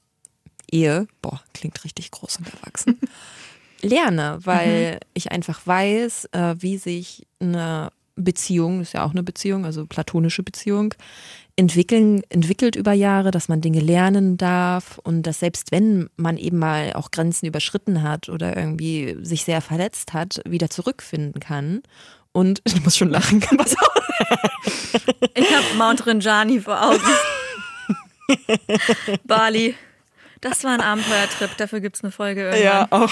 Ehe, 0.71 1.07
boah, 1.21 1.41
klingt 1.53 1.83
richtig 1.83 2.11
groß 2.11 2.37
und 2.37 2.53
erwachsen, 2.53 2.99
lerne, 3.81 4.39
weil 4.43 4.93
mhm. 4.93 4.99
ich 5.13 5.31
einfach 5.31 5.65
weiß, 5.65 6.29
äh, 6.31 6.55
wie 6.59 6.77
sich 6.77 7.27
eine 7.39 7.91
Beziehung, 8.15 8.81
ist 8.81 8.93
ja 8.93 9.05
auch 9.05 9.11
eine 9.11 9.23
Beziehung, 9.23 9.65
also 9.65 9.85
platonische 9.85 10.43
Beziehung, 10.43 10.93
entwickeln, 11.57 12.21
entwickelt 12.29 12.75
über 12.75 12.93
Jahre, 12.93 13.31
dass 13.31 13.47
man 13.47 13.61
Dinge 13.61 13.79
lernen 13.79 14.37
darf 14.37 14.99
und 15.03 15.23
dass 15.23 15.39
selbst 15.39 15.71
wenn 15.71 16.09
man 16.17 16.37
eben 16.37 16.57
mal 16.57 16.93
auch 16.93 17.11
Grenzen 17.11 17.45
überschritten 17.45 18.03
hat 18.03 18.29
oder 18.29 18.55
irgendwie 18.57 19.17
sich 19.21 19.45
sehr 19.45 19.61
verletzt 19.61 20.13
hat, 20.13 20.41
wieder 20.45 20.69
zurückfinden 20.69 21.39
kann. 21.39 21.81
Und 22.35 22.61
ich 22.65 22.83
muss 22.83 22.97
schon 22.97 23.09
lachen, 23.09 23.41
was 23.57 23.75
ich 25.33 25.55
habe 25.55 25.65
Mount 25.77 26.05
Rinjani 26.05 26.59
vor 26.59 26.81
Augen. 26.81 27.01
Bali. 29.23 29.75
Das 30.41 30.63
war 30.63 30.71
ein 30.73 30.81
Abenteuertrip, 30.81 31.57
dafür 31.57 31.79
gibt 31.79 31.95
es 31.95 32.03
eine 32.03 32.11
Folge 32.11 32.41
irgendwann. 32.41 32.63
Ja, 32.63 32.87
auch. 32.91 33.11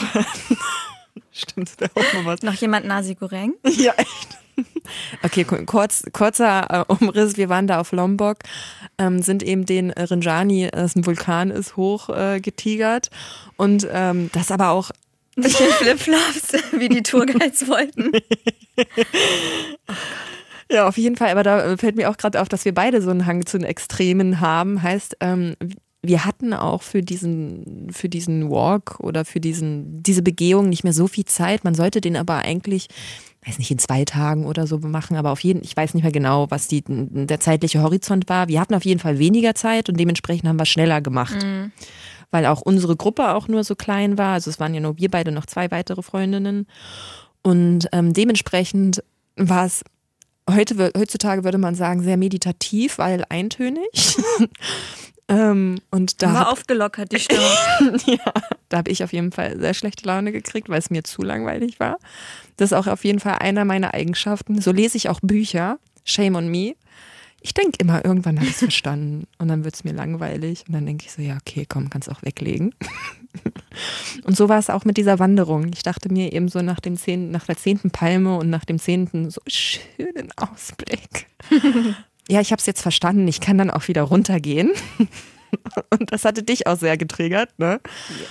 Stimmt, 1.32 1.72
da 1.80 1.88
auch 1.96 2.14
mal 2.14 2.26
was. 2.26 2.42
Noch 2.44 2.54
jemand 2.54 2.86
Nasi 2.86 3.16
Goreng? 3.16 3.54
Ja, 3.66 3.94
echt. 3.94 4.38
Okay, 5.24 5.46
kurz, 5.46 6.04
kurzer 6.12 6.86
äh, 6.88 6.94
Umriss. 6.94 7.38
Wir 7.38 7.50
waren 7.50 7.66
da 7.66 7.80
auf 7.80 7.92
Lombok, 7.92 8.40
ähm, 8.98 9.22
sind 9.22 9.42
eben 9.42 9.66
den 9.66 9.90
Rinjani, 9.92 10.70
das 10.72 10.96
ein 10.96 11.06
Vulkan 11.06 11.50
ist, 11.50 11.76
hoch 11.76 12.10
äh, 12.10 12.40
getigert. 12.40 13.10
Und 13.56 13.88
ähm, 13.92 14.30
das 14.34 14.52
aber 14.52 14.70
auch 14.70 14.92
mit 15.36 15.60
den 15.60 15.72
Flipflops, 15.72 16.54
wie 16.78 16.90
die 16.90 17.04
Tourguides 17.04 17.68
wollten. 17.68 18.12
Ja, 20.70 20.88
auf 20.88 20.98
jeden 20.98 21.16
Fall. 21.16 21.30
Aber 21.30 21.44
da 21.44 21.78
fällt 21.78 21.96
mir 21.96 22.10
auch 22.10 22.18
gerade 22.18 22.42
auf, 22.42 22.50
dass 22.50 22.66
wir 22.66 22.74
beide 22.74 23.02
so 23.02 23.10
einen 23.10 23.26
Hang 23.26 23.46
zu 23.46 23.58
den 23.58 23.68
Extremen 23.68 24.40
haben. 24.40 24.82
Heißt, 24.82 25.18
ähm, 25.20 25.56
wir 26.02 26.26
hatten 26.26 26.54
auch 26.54 26.82
für 26.82 27.02
diesen, 27.02 27.88
für 27.92 28.10
diesen 28.10 28.50
Walk 28.50 29.00
oder 29.00 29.24
für 29.24 29.40
diesen, 29.40 30.04
diese 30.04 30.22
Begehung 30.22 30.70
nicht 30.70 30.84
mehr 30.84 30.94
so 30.94 31.08
viel 31.08 31.26
Zeit. 31.26 31.64
Man 31.64 31.76
sollte 31.76 32.02
den 32.02 32.18
aber 32.18 32.40
eigentlich, 32.40 32.88
weiß 33.46 33.58
nicht, 33.58 33.72
in 33.72 33.80
zwei 33.80 34.04
Tagen 34.04 34.46
oder 34.46 34.68
so 34.68 34.80
machen, 34.80 35.16
aber 35.16 35.32
auf 35.32 35.40
jeden, 35.40 35.64
ich 35.64 35.76
weiß 35.78 35.94
nicht 35.94 36.04
mehr 36.04 36.12
genau, 36.12 36.52
was 36.52 36.68
die, 36.68 36.84
der 36.88 37.40
zeitliche 37.40 37.82
Horizont 37.82 38.28
war. 38.28 38.50
Wir 38.50 38.60
hatten 38.60 38.76
auf 38.76 38.84
jeden 38.84 39.00
Fall 39.00 39.18
weniger 39.18 39.56
Zeit 39.56 39.88
und 39.88 39.98
dementsprechend 39.98 40.48
haben 40.50 40.60
wir 40.60 40.66
schneller 40.66 41.00
gemacht. 41.02 41.42
Mhm. 41.42 41.72
Weil 42.34 42.48
auch 42.48 42.62
unsere 42.62 42.96
Gruppe 42.96 43.36
auch 43.36 43.48
nur 43.48 43.64
so 43.64 43.76
klein 43.76 44.18
war. 44.18 44.34
Also 44.34 44.50
es 44.50 44.60
waren 44.60 44.74
ja 44.74 44.80
nur 44.80 44.98
wir 44.98 45.12
beide 45.12 45.32
noch 45.32 45.46
zwei 45.46 45.70
weitere 45.70 46.02
Freundinnen. 46.02 46.66
Und 47.44 47.88
ähm, 47.92 48.12
dementsprechend 48.12 49.04
war 49.36 49.68
es 49.68 49.84
heute, 50.50 50.92
heutzutage 50.98 51.44
würde 51.44 51.60
man 51.60 51.76
sagen, 51.76 52.02
sehr 52.02 52.18
meditativ, 52.18 52.98
weil 52.98 53.24
eintönig. 53.30 54.18
ähm, 55.28 55.80
und 55.92 56.24
da 56.24 56.34
war 56.34 56.52
aufgelockert 56.52 57.12
die 57.12 57.20
Stimme. 57.20 57.44
ja, 58.08 58.34
da 58.70 58.78
habe 58.78 58.90
ich 58.90 59.04
auf 59.04 59.14
jeden 59.14 59.32
Fall 59.32 59.60
sehr 59.60 59.76
schlechte 59.76 60.08
Laune 60.08 60.32
gekriegt, 60.32 60.70
weil 60.70 60.80
es 60.80 60.90
mir 60.90 61.04
zu 61.04 61.22
langweilig 61.22 61.80
war. 61.80 62.00
Das 62.58 62.72
ist 62.72 62.78
auch 62.78 62.88
auf 62.88 63.06
jeden 63.06 63.20
Fall 63.20 63.36
einer 63.42 63.64
meiner 63.64 63.94
Eigenschaften. 63.94 64.60
So 64.60 64.72
lese 64.72 64.98
ich 64.98 65.08
auch 65.08 65.20
Bücher. 65.22 65.78
Shame 66.04 66.36
on 66.36 66.48
me 66.48 66.74
ich 67.44 67.54
denke 67.54 67.78
immer, 67.80 68.04
irgendwann 68.06 68.38
habe 68.38 68.48
ich 68.48 68.54
es 68.54 68.60
verstanden 68.60 69.28
und 69.38 69.50
dann 69.50 69.66
wird 69.66 69.76
es 69.76 69.84
mir 69.84 69.91
langweilig 69.91 70.64
und 70.66 70.74
dann 70.74 70.86
denke 70.86 71.06
ich 71.06 71.12
so, 71.12 71.22
ja, 71.22 71.36
okay, 71.36 71.66
komm, 71.68 71.89
kannst 71.89 72.10
auch 72.10 72.24
weglegen. 72.24 72.74
und 74.24 74.38
so 74.38 74.48
war 74.48 74.58
es 74.60 74.70
auch 74.70 74.86
mit 74.86 74.96
dieser 74.96 75.20
Wanderung. 75.20 75.72
Ich 75.74 75.84
dachte 75.84 76.12
mir 76.12 76.32
eben 76.32 76.48
so 76.48 76.62
nach, 76.62 76.80
dem 76.80 76.96
zehnten, 76.96 77.32
nach 77.32 77.46
der 77.46 77.58
zehnten 77.58 77.91
Palme 77.91 78.38
und 78.38 78.50
nach 78.50 78.64
dem 78.64 78.80
zehnten 78.80 79.30
so 79.30 79.41
schönen 79.46 80.32
Ausblick. 80.38 81.28
ja, 82.30 82.39
ich 82.39 82.52
habe 82.52 82.62
es 82.62 82.66
jetzt 82.66 82.82
verstanden, 82.82 83.28
ich 83.28 83.41
kann 83.41 83.58
dann 83.58 83.70
auch 83.70 83.89
wieder 83.89 84.04
runtergehen. 84.04 84.72
und 85.89 86.14
das 86.14 86.24
hatte 86.24 86.44
dich 86.44 86.66
auch 86.66 86.78
sehr 86.78 86.96
getriggert, 86.96 87.60
ne? 87.60 87.82
Yes. 88.08 88.30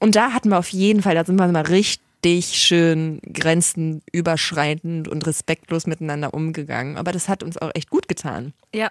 Und 0.00 0.16
da 0.16 0.32
hatten 0.32 0.48
wir 0.48 0.58
auf 0.58 0.70
jeden 0.70 1.02
Fall, 1.02 1.14
da 1.14 1.24
sind 1.24 1.38
wir 1.38 1.46
mal 1.48 1.62
richtig 1.62 2.05
richtig 2.24 2.56
schön 2.56 3.20
grenzenüberschreitend 3.32 5.08
und 5.08 5.26
respektlos 5.26 5.86
miteinander 5.86 6.34
umgegangen. 6.34 6.96
Aber 6.96 7.12
das 7.12 7.28
hat 7.28 7.42
uns 7.42 7.58
auch 7.58 7.70
echt 7.74 7.90
gut 7.90 8.08
getan. 8.08 8.52
Ja. 8.74 8.90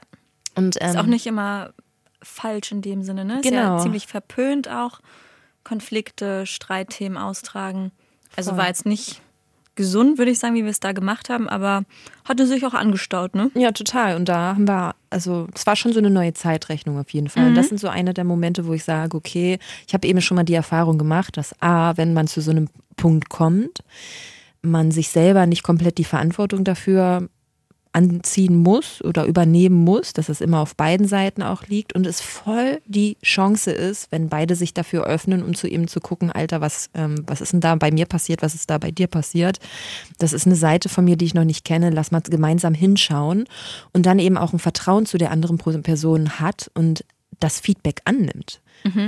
Und, 0.55 0.77
ähm, 0.81 0.89
ist 0.89 0.97
auch 0.97 1.05
nicht 1.05 1.25
immer 1.27 1.73
falsch 2.21 2.71
in 2.71 2.81
dem 2.81 3.03
Sinne, 3.03 3.25
ne? 3.25 3.35
Ist 3.39 3.43
Genau. 3.43 3.77
ja 3.77 3.79
ziemlich 3.79 4.07
verpönt 4.07 4.69
auch. 4.69 4.99
Konflikte, 5.63 6.45
Streitthemen 6.45 7.17
austragen. 7.17 7.91
Also 8.35 8.51
Voll. 8.51 8.59
war 8.59 8.67
jetzt 8.67 8.85
nicht 8.85 9.21
gesund, 9.75 10.17
würde 10.17 10.31
ich 10.31 10.39
sagen, 10.39 10.55
wie 10.55 10.63
wir 10.63 10.69
es 10.71 10.79
da 10.79 10.91
gemacht 10.93 11.29
haben, 11.29 11.49
aber 11.49 11.83
hatte 12.23 12.47
sich 12.47 12.65
auch 12.65 12.73
angestaut, 12.73 13.35
ne? 13.35 13.51
Ja, 13.55 13.71
total. 13.71 14.15
Und 14.15 14.25
da 14.29 14.55
haben 14.55 14.67
wir, 14.67 14.95
also 15.15 15.47
es 15.55 15.65
war 15.65 15.77
schon 15.77 15.93
so 15.93 15.99
eine 15.99 16.09
neue 16.09 16.33
Zeitrechnung 16.33 16.99
auf 16.99 17.09
jeden 17.11 17.29
Fall. 17.29 17.47
Und 17.47 17.55
das 17.55 17.69
sind 17.69 17.79
so 17.79 17.87
eine 17.87 18.13
der 18.13 18.25
Momente, 18.25 18.67
wo 18.67 18.73
ich 18.73 18.83
sage, 18.83 19.15
okay, 19.15 19.59
ich 19.87 19.93
habe 19.93 20.05
eben 20.05 20.19
schon 20.19 20.35
mal 20.35 20.43
die 20.43 20.53
Erfahrung 20.53 20.97
gemacht, 20.97 21.37
dass 21.37 21.55
A, 21.61 21.95
wenn 21.95 22.13
man 22.13 22.27
zu 22.27 22.41
so 22.41 22.51
einem 22.51 22.67
Punkt 22.97 23.29
kommt, 23.29 23.79
man 24.61 24.91
sich 24.91 25.07
selber 25.07 25.45
nicht 25.45 25.63
komplett 25.63 25.99
die 25.99 26.03
Verantwortung 26.03 26.65
dafür 26.65 27.29
anziehen 27.95 28.57
muss 28.57 29.01
oder 29.01 29.25
übernehmen 29.25 29.85
muss, 29.85 30.11
dass 30.11 30.27
es 30.27 30.41
immer 30.41 30.59
auf 30.59 30.75
beiden 30.75 31.07
Seiten 31.07 31.41
auch 31.41 31.65
liegt 31.67 31.93
und 31.93 32.05
es 32.05 32.19
voll 32.19 32.81
die 32.85 33.15
Chance 33.23 33.71
ist, 33.71 34.11
wenn 34.11 34.27
beide 34.27 34.55
sich 34.55 34.73
dafür 34.73 35.05
öffnen, 35.05 35.41
um 35.41 35.55
zu 35.55 35.67
ihm 35.67 35.87
zu 35.87 36.01
gucken, 36.01 36.29
Alter, 36.29 36.59
was, 36.59 36.89
ähm, 36.93 37.23
was 37.25 37.39
ist 37.39 37.53
denn 37.53 37.61
da 37.61 37.73
bei 37.75 37.91
mir 37.91 38.05
passiert, 38.05 38.41
was 38.41 38.53
ist 38.53 38.69
da 38.69 38.79
bei 38.79 38.91
dir 38.91 39.07
passiert? 39.07 39.59
Das 40.17 40.33
ist 40.33 40.45
eine 40.45 40.57
Seite 40.57 40.89
von 40.89 41.05
mir, 41.05 41.15
die 41.15 41.23
ich 41.23 41.33
noch 41.33 41.45
nicht 41.45 41.63
kenne, 41.63 41.89
lass 41.89 42.11
mal 42.11 42.21
gemeinsam 42.21 42.73
hinschauen 42.73 43.45
und 43.93 44.05
dann 44.05 44.19
eben 44.19 44.37
auch 44.37 44.51
ein 44.51 44.59
Vertrauen 44.59 45.05
zu 45.05 45.17
der 45.17 45.31
anderen 45.31 45.57
Person 45.57 46.39
hat 46.41 46.69
und 46.73 47.05
das 47.39 47.61
Feedback 47.61 48.01
annimmt. 48.03 48.61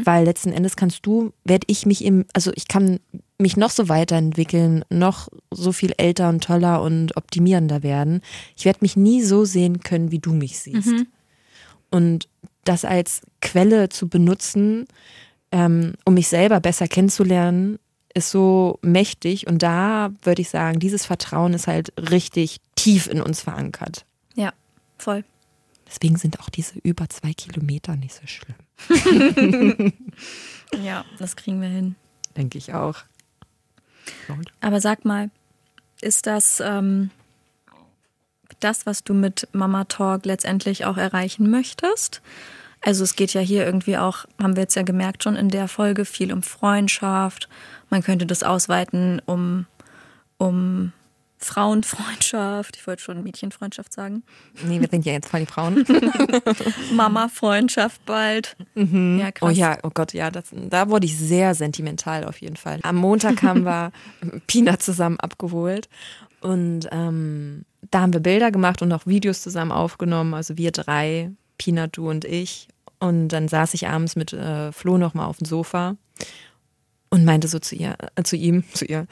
Weil 0.05 0.23
letzten 0.23 0.53
Endes 0.53 0.77
kannst 0.77 1.05
du, 1.05 1.33
werde 1.43 1.65
ich 1.67 1.85
mich 1.85 2.05
im, 2.05 2.25
also 2.33 2.51
ich 2.55 2.69
kann 2.69 2.99
mich 3.39 3.57
noch 3.57 3.69
so 3.69 3.87
weiterentwickeln, 3.89 4.83
noch 4.89 5.27
so 5.51 5.71
viel 5.71 5.93
älter 5.97 6.29
und 6.29 6.43
toller 6.43 6.81
und 6.81 7.15
optimierender 7.17 7.83
werden. 7.83 8.21
Ich 8.55 8.65
werde 8.65 8.79
mich 8.81 8.95
nie 8.95 9.21
so 9.21 9.45
sehen 9.45 9.81
können, 9.81 10.11
wie 10.11 10.19
du 10.19 10.33
mich 10.33 10.59
siehst. 10.59 11.05
Und 11.91 12.27
das 12.63 12.83
als 12.83 13.21
Quelle 13.41 13.89
zu 13.89 14.09
benutzen, 14.09 14.87
ähm, 15.51 15.93
um 16.03 16.15
mich 16.15 16.27
selber 16.27 16.59
besser 16.59 16.87
kennenzulernen, 16.87 17.79
ist 18.13 18.31
so 18.31 18.79
mächtig. 18.81 19.47
Und 19.47 19.61
da 19.61 20.09
würde 20.23 20.41
ich 20.41 20.49
sagen, 20.49 20.79
dieses 20.79 21.05
Vertrauen 21.05 21.53
ist 21.53 21.67
halt 21.67 21.93
richtig 22.09 22.59
tief 22.75 23.07
in 23.07 23.21
uns 23.21 23.41
verankert. 23.41 24.05
Ja, 24.35 24.51
voll. 24.97 25.23
Deswegen 25.87 26.17
sind 26.17 26.39
auch 26.41 26.49
diese 26.49 26.79
über 26.79 27.07
zwei 27.09 27.33
Kilometer 27.33 27.95
nicht 27.95 28.15
so 28.15 28.27
schlimm. 28.27 29.93
Ja, 30.83 31.05
das 31.17 31.35
kriegen 31.35 31.61
wir 31.61 31.69
hin. 31.69 31.95
Denke 32.35 32.57
ich 32.57 32.73
auch. 32.73 32.97
Aber 34.61 34.81
sag 34.81 35.05
mal, 35.05 35.29
ist 36.01 36.27
das 36.27 36.59
ähm, 36.59 37.11
das, 38.59 38.85
was 38.85 39.03
du 39.03 39.13
mit 39.13 39.47
Mama 39.51 39.85
Talk 39.85 40.25
letztendlich 40.25 40.85
auch 40.85 40.97
erreichen 40.97 41.49
möchtest? 41.49 42.21
Also 42.81 43.03
es 43.03 43.15
geht 43.15 43.33
ja 43.33 43.41
hier 43.41 43.65
irgendwie 43.65 43.97
auch, 43.97 44.25
haben 44.41 44.55
wir 44.55 44.63
jetzt 44.63 44.75
ja 44.75 44.83
gemerkt 44.83 45.23
schon 45.23 45.35
in 45.35 45.49
der 45.49 45.67
Folge, 45.67 46.05
viel 46.05 46.31
um 46.31 46.43
Freundschaft. 46.43 47.49
Man 47.89 48.03
könnte 48.03 48.25
das 48.25 48.43
ausweiten 48.43 49.21
um, 49.25 49.65
um 50.37 50.93
Frauenfreundschaft. 51.37 52.77
Ich 52.77 52.87
wollte 52.87 53.03
schon 53.03 53.23
Mädchenfreundschaft 53.23 53.93
sagen. 53.93 54.23
Nee, 54.65 54.81
wir 54.81 54.87
sind 54.89 55.05
ja 55.05 55.13
jetzt 55.13 55.29
voll 55.29 55.41
die 55.41 55.45
Frauen. 55.45 55.85
Mama-Freundschaft 56.93 58.03
bald. 58.05 58.55
Ja, 58.75 59.31
krass. 59.31 59.49
Oh 59.49 59.51
ja, 59.51 59.77
oh 59.83 59.91
Gott, 59.93 60.13
ja, 60.13 60.31
das, 60.31 60.45
da 60.51 60.89
wurde 60.89 61.05
ich 61.05 61.17
sehr 61.17 61.53
sentimental 61.53 62.23
auf 62.23 62.41
jeden 62.41 62.57
Fall. 62.57 62.79
Am 62.83 62.95
Montag 62.95 63.43
haben 63.43 63.63
wir 63.63 63.91
Pina 64.47 64.79
zusammen 64.79 65.19
abgeholt 65.19 65.89
und 66.41 66.87
ähm, 66.91 67.65
da 67.91 68.01
haben 68.01 68.13
wir 68.13 68.19
Bilder 68.19 68.51
gemacht 68.51 68.81
und 68.81 68.91
auch 68.91 69.05
Videos 69.05 69.41
zusammen 69.41 69.71
aufgenommen. 69.71 70.33
Also 70.33 70.57
wir 70.57 70.71
drei, 70.71 71.31
Pina, 71.57 71.87
du 71.87 72.09
und 72.09 72.25
ich. 72.25 72.67
Und 72.99 73.29
dann 73.29 73.47
saß 73.47 73.73
ich 73.73 73.87
abends 73.87 74.15
mit 74.15 74.33
äh, 74.33 74.71
Flo 74.71 74.97
nochmal 74.97 75.27
auf 75.27 75.37
dem 75.37 75.45
Sofa 75.45 75.95
und 77.09 77.25
meinte 77.25 77.47
so 77.47 77.59
zu 77.59 77.75
ihr, 77.75 77.95
äh, 78.15 78.23
zu 78.23 78.35
ihm, 78.35 78.63
zu 78.73 78.85
ihr, 78.85 79.07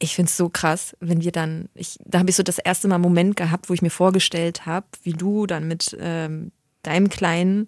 ich 0.00 0.14
finde 0.16 0.30
es 0.30 0.36
so 0.36 0.48
krass, 0.48 0.96
wenn 1.00 1.22
wir 1.22 1.30
dann, 1.30 1.68
ich, 1.74 1.98
da 2.04 2.18
habe 2.18 2.30
ich 2.30 2.36
so 2.36 2.42
das 2.42 2.58
erste 2.58 2.88
Mal 2.88 2.96
einen 2.96 3.02
Moment 3.02 3.36
gehabt, 3.36 3.68
wo 3.68 3.74
ich 3.74 3.82
mir 3.82 3.90
vorgestellt 3.90 4.66
habe, 4.66 4.86
wie 5.02 5.12
du 5.12 5.46
dann 5.46 5.68
mit 5.68 5.96
ähm, 6.00 6.50
deinem 6.82 7.10
Kleinen 7.10 7.66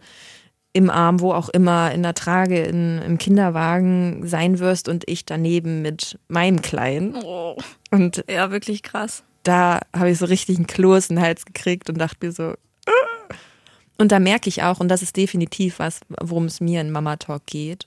im 0.72 0.88
Arm, 0.88 1.20
wo 1.20 1.34
auch 1.34 1.50
immer, 1.50 1.92
in 1.92 2.02
der 2.02 2.14
Trage, 2.14 2.62
in, 2.62 2.98
im 3.02 3.18
Kinderwagen 3.18 4.26
sein 4.26 4.58
wirst 4.58 4.88
und 4.88 5.04
ich 5.06 5.26
daneben 5.26 5.82
mit 5.82 6.18
meinem 6.28 6.62
Kleinen. 6.62 7.14
Oh, 7.22 7.56
Und 7.90 8.24
ja, 8.28 8.50
wirklich 8.50 8.82
krass. 8.82 9.22
da 9.42 9.80
habe 9.94 10.10
ich 10.10 10.18
so 10.18 10.24
richtig 10.24 10.56
einen 10.56 10.66
Kloß 10.66 11.10
in 11.10 11.16
den 11.16 11.24
Hals 11.24 11.44
gekriegt 11.44 11.90
und 11.90 11.98
dachte 11.98 12.24
mir 12.26 12.32
so. 12.32 12.54
"Ah." 12.86 13.34
Und 13.98 14.10
da 14.10 14.18
merke 14.18 14.48
ich 14.48 14.62
auch, 14.62 14.80
und 14.80 14.88
das 14.88 15.02
ist 15.02 15.18
definitiv 15.18 15.78
was, 15.78 16.00
worum 16.08 16.46
es 16.46 16.62
mir 16.62 16.80
in 16.80 16.90
Mama 16.90 17.16
Talk 17.16 17.44
geht. 17.44 17.86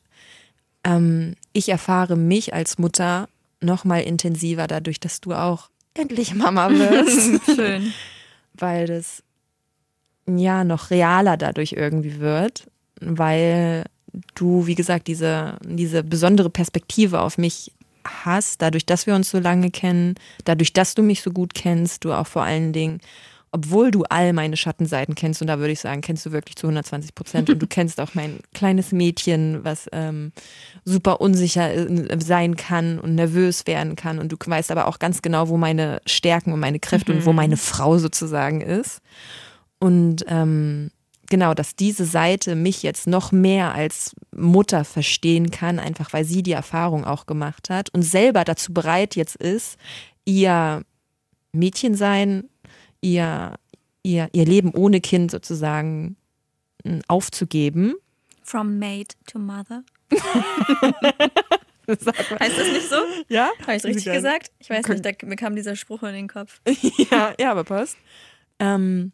Ähm, 0.83 1.33
ich 1.53 1.69
erfahre 1.69 2.15
mich 2.15 2.53
als 2.53 2.77
Mutter 2.77 3.27
noch 3.65 3.83
mal 3.83 3.99
intensiver 3.99 4.67
dadurch, 4.67 4.99
dass 4.99 5.21
du 5.21 5.33
auch 5.33 5.69
endlich 5.93 6.33
Mama 6.33 6.69
wirst, 6.69 7.45
Schön. 7.55 7.93
weil 8.53 8.87
das 8.87 9.23
ja 10.27 10.63
noch 10.63 10.89
realer 10.89 11.37
dadurch 11.37 11.73
irgendwie 11.73 12.19
wird, 12.19 12.67
weil 12.99 13.85
du, 14.35 14.65
wie 14.67 14.75
gesagt, 14.75 15.07
diese, 15.07 15.57
diese 15.63 16.03
besondere 16.03 16.49
Perspektive 16.49 17.19
auf 17.19 17.37
mich 17.37 17.71
hast, 18.05 18.61
dadurch, 18.61 18.85
dass 18.85 19.07
wir 19.07 19.15
uns 19.15 19.29
so 19.29 19.39
lange 19.39 19.71
kennen, 19.71 20.15
dadurch, 20.45 20.73
dass 20.73 20.95
du 20.95 21.01
mich 21.01 21.21
so 21.21 21.31
gut 21.31 21.53
kennst, 21.53 22.05
du 22.05 22.13
auch 22.13 22.27
vor 22.27 22.43
allen 22.43 22.71
Dingen, 22.71 23.01
obwohl 23.55 23.89
du 23.89 24.03
all 24.03 24.33
meine 24.33 24.57
Schattenseiten 24.57 25.15
kennst, 25.15 25.39
und 25.39 25.47
da 25.47 25.59
würde 25.59 25.71
ich 25.71 25.79
sagen, 25.79 26.01
kennst 26.01 26.25
du 26.25 26.33
wirklich 26.33 26.57
zu 26.57 26.67
120 26.67 27.15
Prozent 27.15 27.49
und 27.49 27.61
du 27.61 27.67
kennst 27.69 28.01
auch 28.01 28.13
mein 28.13 28.39
kleines 28.53 28.91
Mädchen, 28.91 29.63
was 29.63 29.87
ähm, 29.93 30.33
super 30.83 31.21
unsicher 31.21 31.73
äh, 31.73 32.19
sein 32.19 32.57
kann 32.57 32.99
und 32.99 33.15
nervös 33.15 33.65
werden 33.65 33.95
kann 33.95 34.19
und 34.19 34.29
du 34.29 34.35
weißt 34.45 34.71
aber 34.71 34.89
auch 34.89 34.99
ganz 34.99 35.21
genau, 35.21 35.47
wo 35.47 35.55
meine 35.55 36.01
Stärken 36.05 36.51
und 36.51 36.59
meine 36.59 36.79
Kräfte 36.79 37.13
und 37.13 37.25
wo 37.25 37.31
meine 37.31 37.55
Frau 37.55 37.97
sozusagen 37.97 38.59
ist. 38.59 38.99
Und 39.79 40.25
ähm, 40.27 40.91
genau, 41.29 41.53
dass 41.53 41.77
diese 41.77 42.03
Seite 42.03 42.55
mich 42.55 42.83
jetzt 42.83 43.07
noch 43.07 43.31
mehr 43.31 43.73
als 43.73 44.17
Mutter 44.35 44.83
verstehen 44.83 45.49
kann, 45.49 45.79
einfach 45.79 46.11
weil 46.11 46.25
sie 46.25 46.43
die 46.43 46.51
Erfahrung 46.51 47.05
auch 47.05 47.25
gemacht 47.25 47.69
hat 47.69 47.89
und 47.91 48.03
selber 48.03 48.43
dazu 48.43 48.73
bereit 48.73 49.15
jetzt 49.15 49.37
ist, 49.37 49.77
ihr 50.25 50.83
Mädchen 51.53 51.95
sein, 51.95 52.49
ihr, 53.05 53.55
ihr, 54.03 54.29
ihr 54.33 54.45
Leben 54.45 54.71
ohne 54.73 54.99
Kind 54.99 55.31
sozusagen 55.31 56.17
mh, 56.83 57.01
aufzugeben. 57.07 57.93
From 58.43 58.79
maid 58.79 59.15
to 59.27 59.39
mother. 59.39 59.83
heißt 61.87 62.57
das 62.57 62.67
nicht 62.67 62.89
so? 62.89 62.97
Ja? 63.29 63.49
Habe 63.61 63.73
ich 63.73 63.77
es 63.77 63.85
richtig 63.85 64.05
gesagt? 64.05 64.51
Ich 64.59 64.69
weiß 64.69 64.87
nicht, 64.87 65.05
da, 65.05 65.11
mir 65.23 65.35
kam 65.35 65.55
dieser 65.55 65.75
Spruch 65.75 66.03
in 66.03 66.13
den 66.13 66.27
Kopf. 66.27 66.59
ja, 67.11 67.33
ja, 67.39 67.51
aber 67.51 67.63
passt. 67.63 67.97
Ähm, 68.59 69.11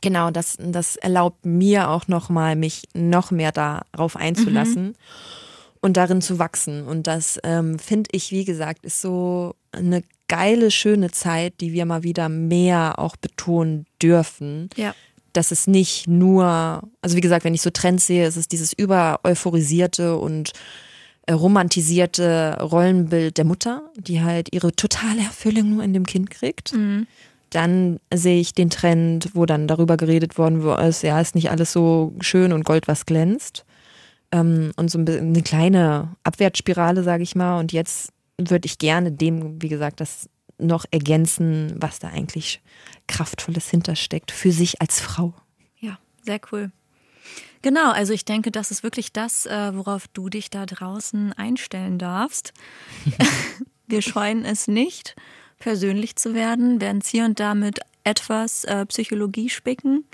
genau, 0.00 0.30
das, 0.30 0.56
das 0.58 0.96
erlaubt 0.96 1.44
mir 1.44 1.90
auch 1.90 2.08
nochmal, 2.08 2.56
mich 2.56 2.88
noch 2.94 3.30
mehr 3.30 3.52
darauf 3.52 4.16
einzulassen 4.16 4.96
und 5.80 5.98
darin 5.98 6.22
zu 6.22 6.38
wachsen. 6.38 6.86
Und 6.86 7.06
das 7.06 7.38
ähm, 7.44 7.78
finde 7.78 8.08
ich, 8.12 8.30
wie 8.30 8.44
gesagt, 8.44 8.84
ist 8.84 9.02
so 9.02 9.54
eine 9.72 10.02
geile, 10.28 10.70
schöne 10.70 11.10
Zeit, 11.10 11.60
die 11.60 11.72
wir 11.72 11.86
mal 11.86 12.02
wieder 12.02 12.28
mehr 12.28 12.98
auch 12.98 13.16
betonen 13.16 13.86
dürfen. 14.02 14.70
Ja. 14.76 14.94
Dass 15.32 15.50
es 15.50 15.66
nicht 15.66 16.06
nur, 16.06 16.82
also 17.02 17.16
wie 17.16 17.20
gesagt, 17.20 17.44
wenn 17.44 17.54
ich 17.54 17.62
so 17.62 17.70
Trends 17.70 18.06
sehe, 18.06 18.26
ist 18.26 18.36
es 18.36 18.48
dieses 18.48 18.72
über 18.72 19.20
euphorisierte 19.24 20.16
und 20.16 20.52
äh, 21.26 21.32
romantisierte 21.32 22.58
Rollenbild 22.60 23.38
der 23.38 23.44
Mutter, 23.44 23.90
die 23.96 24.22
halt 24.22 24.52
ihre 24.52 24.72
totale 24.72 25.22
Erfüllung 25.22 25.74
nur 25.74 25.82
in 25.82 25.92
dem 25.92 26.06
Kind 26.06 26.30
kriegt. 26.30 26.72
Dann 27.50 28.00
sehe 28.12 28.40
ich 28.40 28.52
den 28.52 28.70
Trend, 28.70 29.30
wo 29.34 29.46
dann 29.46 29.68
darüber 29.68 29.96
geredet 29.96 30.38
worden 30.38 30.60
ist, 30.88 31.02
ja, 31.02 31.20
ist 31.20 31.34
nicht 31.34 31.50
alles 31.50 31.72
so 31.72 32.12
schön 32.20 32.52
und 32.52 32.64
Gold, 32.64 32.88
was 32.88 33.06
glänzt. 33.06 33.64
Ähm, 34.32 34.72
und 34.76 34.90
so 34.90 34.98
ein 34.98 35.04
bisschen 35.04 35.28
eine 35.28 35.42
kleine 35.42 36.16
Abwärtsspirale, 36.24 37.04
sage 37.04 37.22
ich 37.22 37.36
mal. 37.36 37.60
Und 37.60 37.72
jetzt 37.72 38.13
würde 38.38 38.66
ich 38.66 38.78
gerne 38.78 39.12
dem, 39.12 39.60
wie 39.62 39.68
gesagt, 39.68 40.00
das 40.00 40.28
noch 40.58 40.84
ergänzen, 40.90 41.74
was 41.78 41.98
da 41.98 42.08
eigentlich 42.08 42.62
Kraftvolles 43.06 43.68
hintersteckt 43.70 44.30
für 44.30 44.52
sich 44.52 44.80
als 44.80 45.00
Frau. 45.00 45.34
Ja, 45.78 45.98
sehr 46.22 46.40
cool. 46.52 46.70
Genau, 47.62 47.92
also 47.92 48.12
ich 48.12 48.24
denke, 48.24 48.50
das 48.50 48.70
ist 48.70 48.82
wirklich 48.82 49.12
das, 49.12 49.46
äh, 49.46 49.74
worauf 49.74 50.06
du 50.08 50.28
dich 50.28 50.50
da 50.50 50.66
draußen 50.66 51.32
einstellen 51.32 51.98
darfst. 51.98 52.52
Wir 53.86 54.02
scheuen 54.02 54.44
es 54.44 54.68
nicht, 54.68 55.16
persönlich 55.58 56.16
zu 56.16 56.34
werden, 56.34 56.80
werden 56.80 57.00
es 57.02 57.08
hier 57.08 57.24
und 57.24 57.40
da 57.40 57.54
mit 57.54 57.80
etwas 58.04 58.64
äh, 58.64 58.84
Psychologie 58.86 59.48
spicken. 59.48 60.04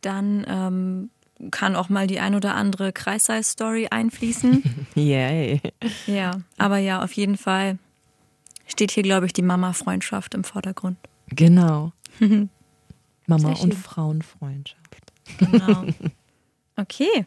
Dann 0.00 0.44
ähm, 0.48 1.10
kann 1.50 1.76
auch 1.76 1.88
mal 1.88 2.06
die 2.06 2.20
ein 2.20 2.34
oder 2.34 2.54
andere 2.54 2.92
Kreisseil-Story 2.92 3.88
einfließen. 3.90 4.62
Yay. 4.94 5.60
ja, 6.06 6.40
aber 6.58 6.78
ja, 6.78 7.02
auf 7.02 7.12
jeden 7.12 7.36
Fall 7.36 7.78
steht 8.66 8.92
hier, 8.92 9.02
glaube 9.02 9.26
ich, 9.26 9.32
die 9.32 9.42
Mama-Freundschaft 9.42 10.34
im 10.34 10.44
Vordergrund. 10.44 10.98
Genau. 11.28 11.92
Mama 13.26 13.52
und 13.60 13.74
Frauenfreundschaft. 13.74 15.12
Genau. 15.38 15.84
Okay. 16.74 17.26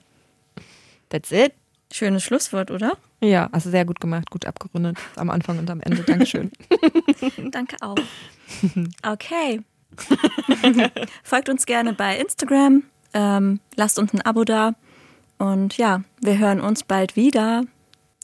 That's 1.10 1.32
it. 1.32 1.54
Schönes 1.94 2.24
Schlusswort, 2.24 2.72
oder? 2.72 2.98
Ja, 3.22 3.48
also 3.52 3.70
sehr 3.70 3.86
gut 3.86 4.02
gemacht, 4.02 4.32
gut 4.32 4.46
abgerundet. 4.48 4.98
Am 5.16 5.30
Anfang 5.30 5.60
und 5.60 5.70
am 5.70 5.82
Ende. 5.82 6.02
Dankeschön. 6.02 6.52
Danke 7.52 7.78
auch. 7.82 7.96
Okay. 9.04 9.62
Folgt 11.24 11.50
uns 11.50 11.68
gerne 11.68 11.94
bei 11.94 12.18
Instagram. 12.18 12.84
Ähm, 13.16 13.60
lasst 13.76 13.98
uns 13.98 14.14
ein 14.14 14.22
Abo 14.22 14.44
da. 14.44 14.74
Und 15.40 15.78
ja, 15.78 16.02
wir 16.22 16.38
hören 16.38 16.62
uns 16.62 16.84
bald 16.84 17.16
wieder. 17.16 17.64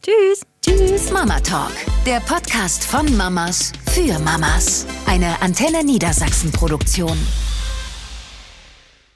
Tschüss. 0.04 0.46
Tschüss. 0.62 1.12
Mama 1.12 1.40
Talk, 1.40 1.72
der 2.06 2.20
Podcast 2.20 2.84
von 2.84 3.18
Mamas 3.18 3.72
für 3.92 4.20
Mamas. 4.20 4.86
Eine 5.08 5.42
Antenne 5.42 5.84
Niedersachsen 5.84 6.52
Produktion. 6.52 7.18